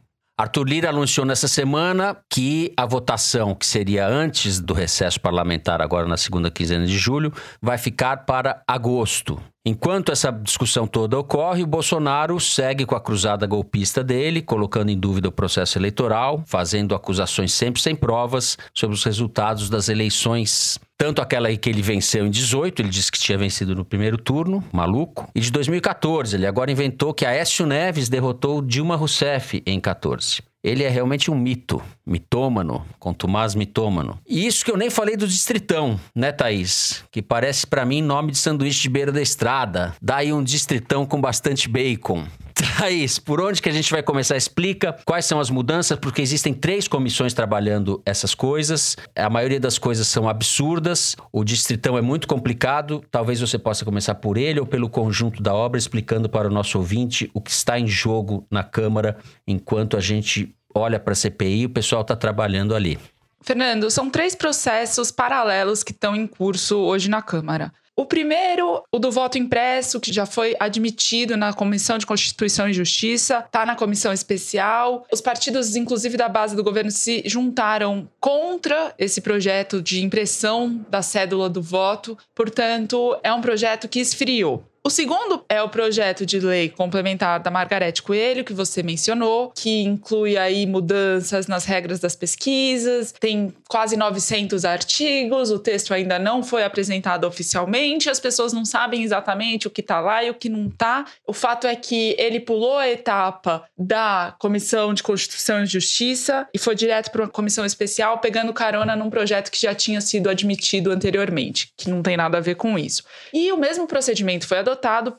Arthur 0.43 0.69
Lira 0.69 0.91
anunciou 0.91 1.25
nessa 1.25 1.47
semana 1.47 2.17
que 2.29 2.73
a 2.77 2.85
votação, 2.85 3.55
que 3.55 3.65
seria 3.65 4.09
antes 4.09 4.59
do 4.59 4.75
recesso 4.75 5.21
parlamentar, 5.21 5.81
agora 5.81 6.09
na 6.09 6.17
segunda 6.17 6.51
quinzena 6.51 6.85
de 6.85 6.99
julho, 6.99 7.33
vai 7.61 7.79
ficar 7.79 8.27
para 8.27 8.61
agosto. 8.67 9.41
Enquanto 9.65 10.11
essa 10.11 10.33
discussão 10.33 10.85
toda 10.85 11.17
ocorre, 11.17 11.63
o 11.63 11.67
Bolsonaro 11.69 12.41
segue 12.41 12.85
com 12.85 12.97
a 12.97 13.01
cruzada 13.01 13.47
golpista 13.47 14.03
dele, 14.03 14.43
colocando 14.43 14.91
em 14.91 14.99
dúvida 14.99 15.29
o 15.29 15.33
processo 15.33 15.79
eleitoral, 15.79 16.43
fazendo 16.45 16.97
acusações 16.97 17.53
sempre 17.53 17.81
sem 17.81 17.95
provas 17.95 18.59
sobre 18.75 18.97
os 18.97 19.05
resultados 19.05 19.71
das 19.71 19.89
eleições. 19.89 20.81
Tanto 21.03 21.21
aquela 21.21 21.53
que 21.57 21.69
ele 21.69 21.83
venceu 21.83 22.25
em 22.25 22.31
18, 22.31 22.81
ele 22.81 22.88
disse 22.88 23.11
que 23.11 23.19
tinha 23.19 23.37
vencido 23.37 23.75
no 23.75 23.85
primeiro 23.85 24.17
turno, 24.17 24.62
maluco, 24.71 25.29
e 25.35 25.41
de 25.41 25.51
2014, 25.51 26.37
ele 26.37 26.47
agora 26.47 26.71
inventou 26.71 27.12
que 27.12 27.27
Aécio 27.27 27.67
Neves 27.67 28.09
derrotou 28.09 28.62
Dilma 28.62 28.95
Rousseff 28.95 29.61
em 29.67 29.81
14. 29.81 30.43
Ele 30.62 30.85
é 30.85 30.88
realmente 30.88 31.29
um 31.29 31.35
mito, 31.35 31.83
mitômano, 32.07 32.87
contumaz 33.01 33.57
mitômano. 33.57 34.17
E 34.29 34.47
isso 34.47 34.65
que 34.65 34.71
eu 34.71 34.77
nem 34.77 34.91
falei 34.91 35.17
do 35.17 35.27
distritão, 35.27 35.99
né, 36.15 36.31
Thaís? 36.31 37.03
Que 37.11 37.21
parece 37.21 37.67
pra 37.67 37.85
mim 37.85 38.01
nome 38.01 38.31
de 38.31 38.38
sanduíche 38.38 38.83
de 38.83 38.88
beira 38.88 39.11
da 39.11 39.21
estrada. 39.21 39.93
Daí 40.01 40.33
um 40.33 40.41
distritão 40.41 41.05
com 41.05 41.21
bastante 41.21 41.69
bacon. 41.69 42.27
Thaís, 42.62 43.18
por 43.18 43.40
onde 43.40 43.61
que 43.61 43.68
a 43.68 43.72
gente 43.72 43.90
vai 43.90 44.03
começar? 44.03 44.37
Explica 44.37 44.96
quais 45.05 45.25
são 45.25 45.40
as 45.40 45.51
mudanças, 45.51 45.98
porque 45.98 46.22
existem 46.22 46.55
três 46.55 46.87
comissões 46.87 47.35
trabalhando 47.35 48.01
essas 48.07 48.35
coisas. 48.35 48.96
A 49.16 49.29
maioria 49.29 49.61
das 49.61 49.79
coisas 49.79 50.07
são 50.07 50.29
absurdas. 50.29 51.16
O 51.33 51.44
distritão 51.44 51.98
é 51.98 52.01
muito 52.01 52.29
complicado. 52.29 53.03
Talvez 53.11 53.40
você 53.40 53.59
possa 53.59 53.85
começar 53.85 54.14
por 54.16 54.37
ele 54.37 54.61
ou 54.61 54.66
pelo 54.66 54.88
conjunto 54.88 55.42
da 55.42 55.53
obra, 55.53 55.79
explicando 55.79 56.29
para 56.29 56.48
o 56.48 56.51
nosso 56.51 56.79
ouvinte 56.79 57.31
o 57.35 57.40
que 57.40 57.51
está 57.51 57.79
em 57.79 57.87
jogo 57.87 58.46
na 58.51 58.62
Câmara 58.62 59.16
enquanto 59.46 59.96
a 59.96 60.01
gente 60.01 60.55
olha 60.75 60.98
para 60.98 61.12
a 61.12 61.16
CPI 61.16 61.62
e 61.62 61.66
o 61.66 61.70
pessoal 61.70 62.03
está 62.03 62.16
trabalhando 62.16 62.75
ali. 62.75 62.98
Fernando, 63.42 63.90
são 63.90 64.09
três 64.09 64.35
processos 64.37 65.11
paralelos 65.11 65.83
que 65.83 65.90
estão 65.90 66.14
em 66.14 66.27
curso 66.27 66.79
hoje 66.79 67.11
na 67.11 67.20
Câmara. 67.20 67.72
O 67.95 68.07
primeiro, 68.07 68.83
o 68.91 68.99
do 68.99 69.11
voto 69.11 69.37
impresso, 69.37 70.01
que 70.01 70.11
já 70.11 70.25
foi 70.25 70.57
admitido 70.59 71.37
na 71.37 71.53
Comissão 71.53 71.99
de 71.99 72.07
Constituição 72.07 72.67
e 72.67 72.73
Justiça, 72.73 73.41
está 73.41 73.67
na 73.67 73.77
comissão 73.77 74.15
especial. 74.15 75.07
Os 75.13 75.21
partidos, 75.21 75.77
inclusive 75.77 76.17
da 76.17 76.27
base 76.27 76.57
do 76.57 76.65
governo, 76.65 76.91
se 76.91 77.23
juntaram 77.27 78.09
contra 78.19 78.95
esse 78.99 79.21
projeto 79.21 79.83
de 79.83 80.03
impressão 80.03 80.83
da 80.89 81.03
cédula 81.03 81.51
do 81.51 81.61
voto. 81.61 82.17
Portanto, 82.35 83.15
é 83.23 83.33
um 83.33 83.43
projeto 83.43 83.87
que 83.87 84.01
esfriou. 84.01 84.65
O 84.85 84.90
segundo 84.90 85.45
é 85.49 85.62
o 85.62 85.68
projeto 85.68 86.27
de 86.27 86.40
lei 86.40 86.68
complementar 86.68 87.38
da 87.38 87.53
Margarete 87.53 88.03
Coelho, 88.03 88.42
que 88.42 88.53
você 88.53 88.83
mencionou, 88.83 89.53
que 89.55 89.83
inclui 89.83 90.37
aí 90.37 90.66
mudanças 90.66 91.47
nas 91.47 91.64
regras 91.64 92.01
das 92.01 92.16
pesquisas, 92.16 93.12
tem 93.12 93.55
quase 93.68 93.97
900 93.97 94.64
artigos, 94.64 95.53
o 95.53 95.59
texto 95.61 95.95
ainda 95.95 96.18
não 96.18 96.42
foi 96.42 96.64
apresentado 96.64 97.29
oficialmente, 97.29 98.11
as 98.11 98.18
pessoas 98.18 98.53
não 98.53 98.64
sabem 98.64 99.05
exatamente 99.05 99.68
o 99.68 99.71
que 99.71 99.83
está 99.83 100.01
lá 100.01 100.25
e 100.25 100.31
o 100.31 100.35
que 100.35 100.49
não 100.49 100.66
está. 100.66 101.05
O 101.25 101.33
fato 101.33 101.68
é 101.68 101.77
que 101.77 102.16
ele 102.18 102.40
pulou 102.40 102.77
a 102.77 102.88
etapa 102.88 103.64
da 103.79 104.35
Comissão 104.40 104.92
de 104.92 105.05
Constituição 105.05 105.62
e 105.62 105.66
Justiça 105.66 106.49
e 106.53 106.59
foi 106.59 106.75
direto 106.75 107.12
para 107.12 107.23
uma 107.23 107.29
comissão 107.29 107.64
especial, 107.64 108.18
pegando 108.18 108.53
carona 108.53 108.97
num 108.97 109.11
projeto 109.11 109.49
que 109.49 109.62
já 109.62 109.77
tinha 109.77 110.01
sido 110.01 110.29
admitido 110.29 110.90
anteriormente, 110.90 111.73
que 111.77 111.88
não 111.88 112.03
tem 112.03 112.16
nada 112.16 112.38
a 112.38 112.40
ver 112.40 112.57
com 112.57 112.77
isso. 112.77 113.05
E 113.33 113.53
o 113.53 113.57
mesmo 113.57 113.87
procedimento 113.87 114.45
foi 114.45 114.59
adotado 114.59 114.72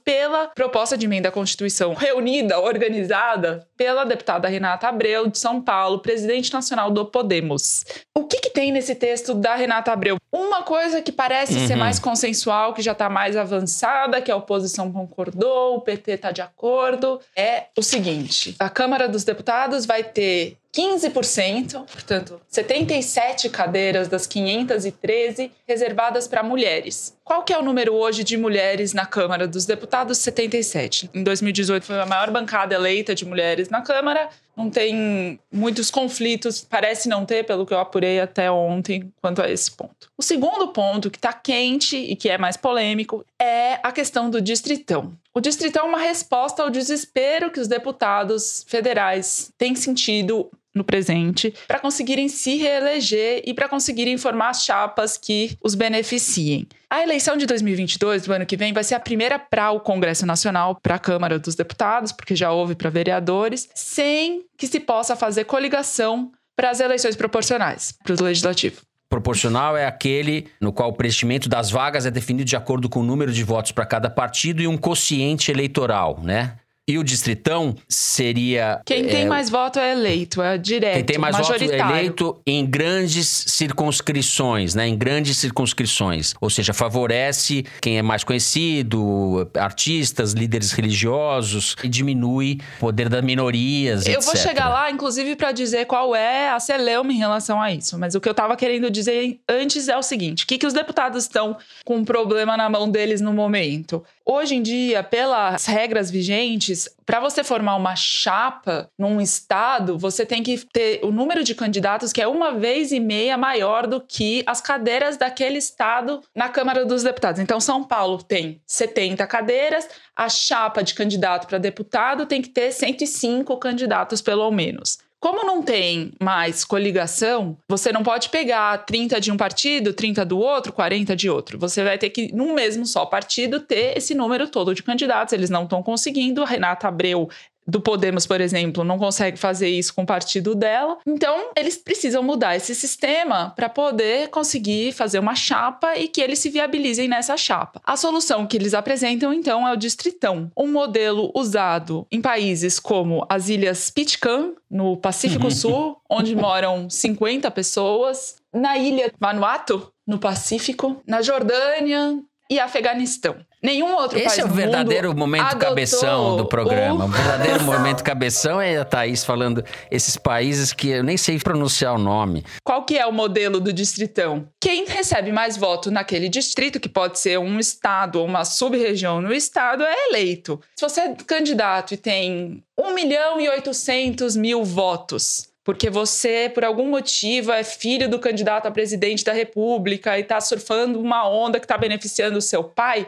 pela 0.03 0.47
proposta 0.47 0.97
de 0.97 1.05
emenda 1.05 1.29
à 1.29 1.31
Constituição 1.31 1.93
reunida, 1.93 2.59
organizada 2.59 3.67
pela 3.75 4.05
deputada 4.05 4.47
Renata 4.47 4.87
Abreu, 4.87 5.27
de 5.27 5.37
São 5.37 5.61
Paulo, 5.61 5.99
presidente 5.99 6.51
nacional 6.53 6.91
do 6.91 7.05
Podemos. 7.05 7.85
O 8.15 8.25
que, 8.25 8.39
que 8.39 8.49
tem 8.49 8.71
nesse 8.71 8.95
texto 8.95 9.33
da 9.33 9.55
Renata 9.55 9.91
Abreu? 9.91 10.17
Uma 10.31 10.63
coisa 10.63 11.01
que 11.01 11.11
parece 11.11 11.67
ser 11.67 11.75
mais 11.75 11.99
consensual, 11.99 12.73
que 12.73 12.81
já 12.81 12.93
está 12.93 13.09
mais 13.09 13.35
avançada, 13.35 14.21
que 14.21 14.31
a 14.31 14.35
oposição 14.35 14.91
concordou, 14.91 15.75
o 15.75 15.81
PT 15.81 16.11
está 16.11 16.31
de 16.31 16.41
acordo, 16.41 17.19
é 17.35 17.65
o 17.77 17.83
seguinte: 17.83 18.55
a 18.59 18.69
Câmara 18.69 19.07
dos 19.07 19.23
Deputados 19.23 19.85
vai 19.85 20.03
ter 20.03 20.57
15%, 20.75 21.85
portanto, 21.85 22.41
77 22.47 23.47
cadeiras 23.49 24.07
das 24.07 24.25
513 24.25 25.51
reservadas 25.67 26.27
para 26.27 26.41
mulheres. 26.41 27.15
Qual 27.23 27.43
que 27.43 27.53
é 27.53 27.59
o 27.59 27.61
número 27.61 27.93
hoje 27.93 28.23
de 28.23 28.35
mulheres 28.35 28.91
na 28.91 29.05
Câmara 29.05 29.47
dos 29.47 29.65
Deputados? 29.65 30.17
77. 30.17 31.11
Em 31.13 31.23
2018 31.23 31.85
foi 31.85 31.99
a 31.99 32.07
maior 32.07 32.31
bancada 32.31 32.73
eleita 32.73 33.13
de 33.13 33.23
mulheres 33.23 33.69
na 33.69 33.81
Câmara. 33.81 34.29
Não 34.57 34.69
tem 34.69 35.39
muitos 35.51 35.91
conflitos, 35.91 36.65
parece 36.67 37.07
não 37.07 37.23
ter, 37.25 37.43
pelo 37.43 37.65
que 37.65 37.73
eu 37.73 37.79
apurei 37.79 38.19
até 38.19 38.51
ontem, 38.51 39.11
quanto 39.21 39.41
a 39.41 39.49
esse 39.49 39.71
ponto. 39.71 40.09
O 40.17 40.23
segundo 40.23 40.69
ponto, 40.69 41.09
que 41.09 41.17
está 41.17 41.33
quente 41.33 41.97
e 41.97 42.15
que 42.15 42.29
é 42.29 42.37
mais 42.37 42.57
polêmico, 42.57 43.23
é 43.39 43.79
a 43.83 43.91
questão 43.91 44.29
do 44.29 44.41
distritão. 44.41 45.13
O 45.35 45.39
distritão 45.39 45.85
é 45.85 45.89
uma 45.89 45.99
resposta 45.99 46.61
ao 46.61 46.69
desespero 46.69 47.51
que 47.51 47.59
os 47.59 47.67
deputados 47.67 48.65
federais 48.67 49.51
têm 49.57 49.75
sentido 49.75 50.51
no 50.73 50.83
presente 50.83 51.53
para 51.67 51.79
conseguirem 51.79 52.27
se 52.27 52.57
reeleger 52.57 53.43
e 53.45 53.53
para 53.53 53.69
conseguirem 53.69 54.17
formar 54.17 54.53
chapas 54.53 55.17
que 55.17 55.57
os 55.63 55.75
beneficiem. 55.75 56.67
A 56.89 57.01
eleição 57.01 57.35
de 57.35 57.45
2022, 57.45 58.23
do 58.23 58.33
ano 58.33 58.45
que 58.45 58.57
vem, 58.57 58.73
vai 58.73 58.83
ser 58.83 58.95
a 58.95 58.99
primeira 58.99 59.39
para 59.39 59.71
o 59.71 59.79
Congresso 59.79 60.25
Nacional, 60.25 60.79
para 60.81 60.95
a 60.95 60.99
Câmara 60.99 61.39
dos 61.39 61.55
Deputados, 61.55 62.11
porque 62.11 62.35
já 62.35 62.51
houve 62.51 62.75
para 62.75 62.89
vereadores, 62.89 63.69
sem 63.73 64.45
que 64.57 64.67
se 64.67 64.79
possa 64.79 65.15
fazer 65.15 65.45
coligação 65.45 66.31
para 66.55 66.69
as 66.69 66.79
eleições 66.79 67.15
proporcionais, 67.15 67.95
para 68.03 68.13
o 68.13 68.23
legislativo. 68.23 68.81
Proporcional 69.09 69.77
é 69.77 69.85
aquele 69.85 70.47
no 70.59 70.73
qual 70.73 70.89
o 70.89 70.93
preenchimento 70.93 71.47
das 71.47 71.69
vagas 71.69 72.05
é 72.05 72.11
definido 72.11 72.45
de 72.45 72.55
acordo 72.55 72.89
com 72.89 73.01
o 73.01 73.03
número 73.03 73.31
de 73.31 73.43
votos 73.43 73.71
para 73.71 73.85
cada 73.85 74.09
partido 74.09 74.61
e 74.61 74.67
um 74.67 74.77
quociente 74.77 75.51
eleitoral, 75.51 76.19
né? 76.23 76.55
E 76.85 76.97
o 76.97 77.03
distritão 77.03 77.75
seria. 77.87 78.81
Quem 78.85 79.05
tem 79.05 79.21
é, 79.21 79.25
mais 79.25 79.49
voto 79.49 79.79
é 79.79 79.93
eleito, 79.93 80.41
é 80.41 80.57
direto. 80.57 80.95
Quem 80.95 81.05
tem 81.05 81.17
mais 81.17 81.37
voto 81.37 81.53
é 81.53 81.79
eleito 81.79 82.41
em 82.45 82.65
grandes 82.65 83.27
circunscrições, 83.47 84.75
né? 84.75 84.85
Em 84.85 84.97
grandes 84.97 85.37
circunscrições. 85.37 86.33
Ou 86.41 86.49
seja, 86.49 86.73
favorece 86.73 87.65
quem 87.81 87.97
é 87.97 88.01
mais 88.01 88.25
conhecido, 88.25 89.49
artistas, 89.57 90.33
líderes 90.33 90.73
religiosos, 90.73 91.73
e 91.81 91.87
diminui 91.87 92.59
o 92.75 92.79
poder 92.81 93.07
das 93.07 93.23
minorias. 93.23 94.05
Eu 94.05 94.19
vou 94.19 94.33
etc. 94.33 94.45
chegar 94.45 94.67
lá, 94.67 94.91
inclusive, 94.91 95.37
para 95.37 95.53
dizer 95.53 95.85
qual 95.85 96.13
é 96.13 96.49
a 96.49 96.59
celeuma 96.59 97.13
em 97.13 97.17
relação 97.17 97.61
a 97.61 97.71
isso. 97.71 97.97
Mas 97.97 98.13
o 98.13 98.19
que 98.19 98.27
eu 98.27 98.31
estava 98.31 98.57
querendo 98.57 98.91
dizer 98.91 99.39
antes 99.47 99.87
é 99.87 99.95
o 99.95 100.03
seguinte: 100.03 100.43
o 100.43 100.47
que, 100.47 100.57
que 100.57 100.67
os 100.67 100.73
deputados 100.73 101.23
estão 101.23 101.55
com 101.85 101.95
um 101.95 102.03
problema 102.03 102.57
na 102.57 102.69
mão 102.69 102.91
deles 102.91 103.21
no 103.21 103.31
momento? 103.31 104.03
Hoje 104.25 104.55
em 104.55 104.61
dia, 104.61 105.03
pelas 105.03 105.65
regras 105.65 106.09
vigentes, 106.09 106.87
para 107.05 107.19
você 107.19 107.43
formar 107.43 107.75
uma 107.75 107.93
chapa 107.93 108.89
num 108.97 109.19
estado, 109.19 109.97
você 109.97 110.25
tem 110.25 110.41
que 110.41 110.65
ter 110.71 111.01
o 111.03 111.11
número 111.11 111.43
de 111.43 111.53
candidatos 111.53 112.13
que 112.13 112.21
é 112.21 112.27
uma 112.27 112.53
vez 112.53 112.93
e 112.93 113.01
meia 113.01 113.37
maior 113.37 113.85
do 113.85 113.99
que 113.99 114.41
as 114.45 114.61
cadeiras 114.61 115.17
daquele 115.17 115.57
estado 115.57 116.21
na 116.33 116.47
Câmara 116.47 116.85
dos 116.85 117.03
Deputados. 117.03 117.41
Então, 117.41 117.59
São 117.59 117.83
Paulo 117.83 118.23
tem 118.23 118.61
70 118.65 119.27
cadeiras, 119.27 119.89
a 120.15 120.29
chapa 120.29 120.81
de 120.81 120.93
candidato 120.93 121.45
para 121.45 121.57
deputado 121.57 122.25
tem 122.25 122.41
que 122.41 122.49
ter 122.49 122.71
105 122.71 123.57
candidatos, 123.57 124.21
pelo 124.21 124.49
menos. 124.51 124.99
Como 125.23 125.45
não 125.45 125.63
tem 125.63 126.11
mais 126.21 126.65
coligação, 126.65 127.57
você 127.69 127.93
não 127.93 128.03
pode 128.03 128.27
pegar 128.27 128.79
30 128.79 129.21
de 129.21 129.31
um 129.31 129.37
partido, 129.37 129.93
30 129.93 130.25
do 130.25 130.37
outro, 130.37 130.73
40 130.73 131.15
de 131.15 131.29
outro. 131.29 131.57
Você 131.59 131.81
vai 131.81 131.97
ter 131.97 132.09
que, 132.09 132.35
num 132.35 132.53
mesmo 132.53 132.85
só 132.85 133.05
partido, 133.05 133.61
ter 133.61 133.97
esse 133.97 134.13
número 134.13 134.49
todo 134.49 134.75
de 134.75 134.83
candidatos. 134.83 135.31
Eles 135.31 135.49
não 135.49 135.63
estão 135.63 135.81
conseguindo. 135.81 136.43
A 136.43 136.45
Renata 136.45 136.89
Abreu 136.89 137.29
do 137.65 137.81
Podemos, 137.81 138.25
por 138.25 138.41
exemplo, 138.41 138.83
não 138.83 138.97
consegue 138.97 139.37
fazer 139.37 139.69
isso 139.69 139.93
com 139.93 140.03
o 140.03 140.05
partido 140.05 140.55
dela. 140.55 140.97
Então, 141.05 141.51
eles 141.55 141.77
precisam 141.77 142.23
mudar 142.23 142.55
esse 142.55 142.75
sistema 142.75 143.53
para 143.55 143.69
poder 143.69 144.29
conseguir 144.29 144.91
fazer 144.91 145.19
uma 145.19 145.35
chapa 145.35 145.97
e 145.97 146.07
que 146.07 146.21
eles 146.21 146.39
se 146.39 146.49
viabilizem 146.49 147.07
nessa 147.07 147.37
chapa. 147.37 147.81
A 147.83 147.95
solução 147.95 148.45
que 148.45 148.57
eles 148.57 148.73
apresentam, 148.73 149.33
então, 149.33 149.67
é 149.67 149.73
o 149.73 149.77
distritão, 149.77 150.51
um 150.57 150.67
modelo 150.67 151.31
usado 151.35 152.05
em 152.11 152.21
países 152.21 152.79
como 152.79 153.25
as 153.29 153.49
ilhas 153.49 153.89
Pitcairn, 153.89 154.53
no 154.69 154.97
Pacífico 154.97 155.51
Sul, 155.51 155.97
onde 156.09 156.35
moram 156.35 156.89
50 156.89 157.49
pessoas, 157.51 158.37
na 158.51 158.77
ilha 158.77 159.11
Vanuatu, 159.19 159.91
no 160.05 160.17
Pacífico, 160.17 161.01
na 161.07 161.21
Jordânia 161.21 162.19
e 162.49 162.59
Afeganistão. 162.59 163.37
Nenhum 163.63 163.95
outro 163.95 164.19
país 164.19 164.33
Esse 164.33 164.41
é 164.41 164.45
o 164.45 164.49
verdadeiro 164.49 165.15
momento 165.15 165.57
cabeção 165.57 166.35
do 166.35 166.45
programa. 166.45 167.05
o- 167.05 167.07
O 167.07 167.11
verdadeiro 167.11 167.63
momento 167.63 168.03
cabeção 168.03 168.59
é 168.59 168.75
a 168.77 168.83
Thaís 168.83 169.23
falando 169.23 169.63
esses 169.89 170.17
países 170.17 170.73
que 170.73 170.89
eu 170.89 171.03
nem 171.03 171.15
sei 171.15 171.39
pronunciar 171.39 171.95
o 171.95 171.97
nome. 171.97 172.43
Qual 172.61 172.83
que 172.83 172.97
é 172.97 173.05
o 173.05 173.11
modelo 173.13 173.61
do 173.61 173.71
distritão? 173.71 174.45
Quem 174.61 174.85
recebe 174.85 175.31
mais 175.31 175.55
voto 175.55 175.89
naquele 175.89 176.27
distrito, 176.27 176.77
que 176.79 176.89
pode 176.89 177.17
ser 177.19 177.39
um 177.39 177.57
estado 177.57 178.19
ou 178.19 178.25
uma 178.25 178.43
sub-região 178.43 179.21
no 179.21 179.33
estado, 179.33 179.83
é 179.85 180.09
eleito. 180.09 180.59
Se 180.75 180.81
você 180.87 180.99
é 181.01 181.15
candidato 181.25 181.93
e 181.93 181.97
tem 181.97 182.61
1 182.77 182.93
milhão 182.93 183.39
e 183.39 183.47
800 183.47 184.35
mil 184.35 184.63
votos, 184.65 185.47
porque 185.63 185.89
você, 185.89 186.51
por 186.53 186.65
algum 186.65 186.89
motivo, 186.89 187.49
é 187.51 187.63
filho 187.63 188.09
do 188.09 188.19
candidato 188.19 188.65
a 188.67 188.71
presidente 188.71 189.23
da 189.23 189.31
república 189.31 190.17
e 190.17 190.21
está 190.21 190.41
surfando 190.41 190.99
uma 190.99 191.25
onda 191.29 191.57
que 191.59 191.65
está 191.65 191.77
beneficiando 191.77 192.37
o 192.37 192.41
seu 192.41 192.61
pai, 192.65 193.07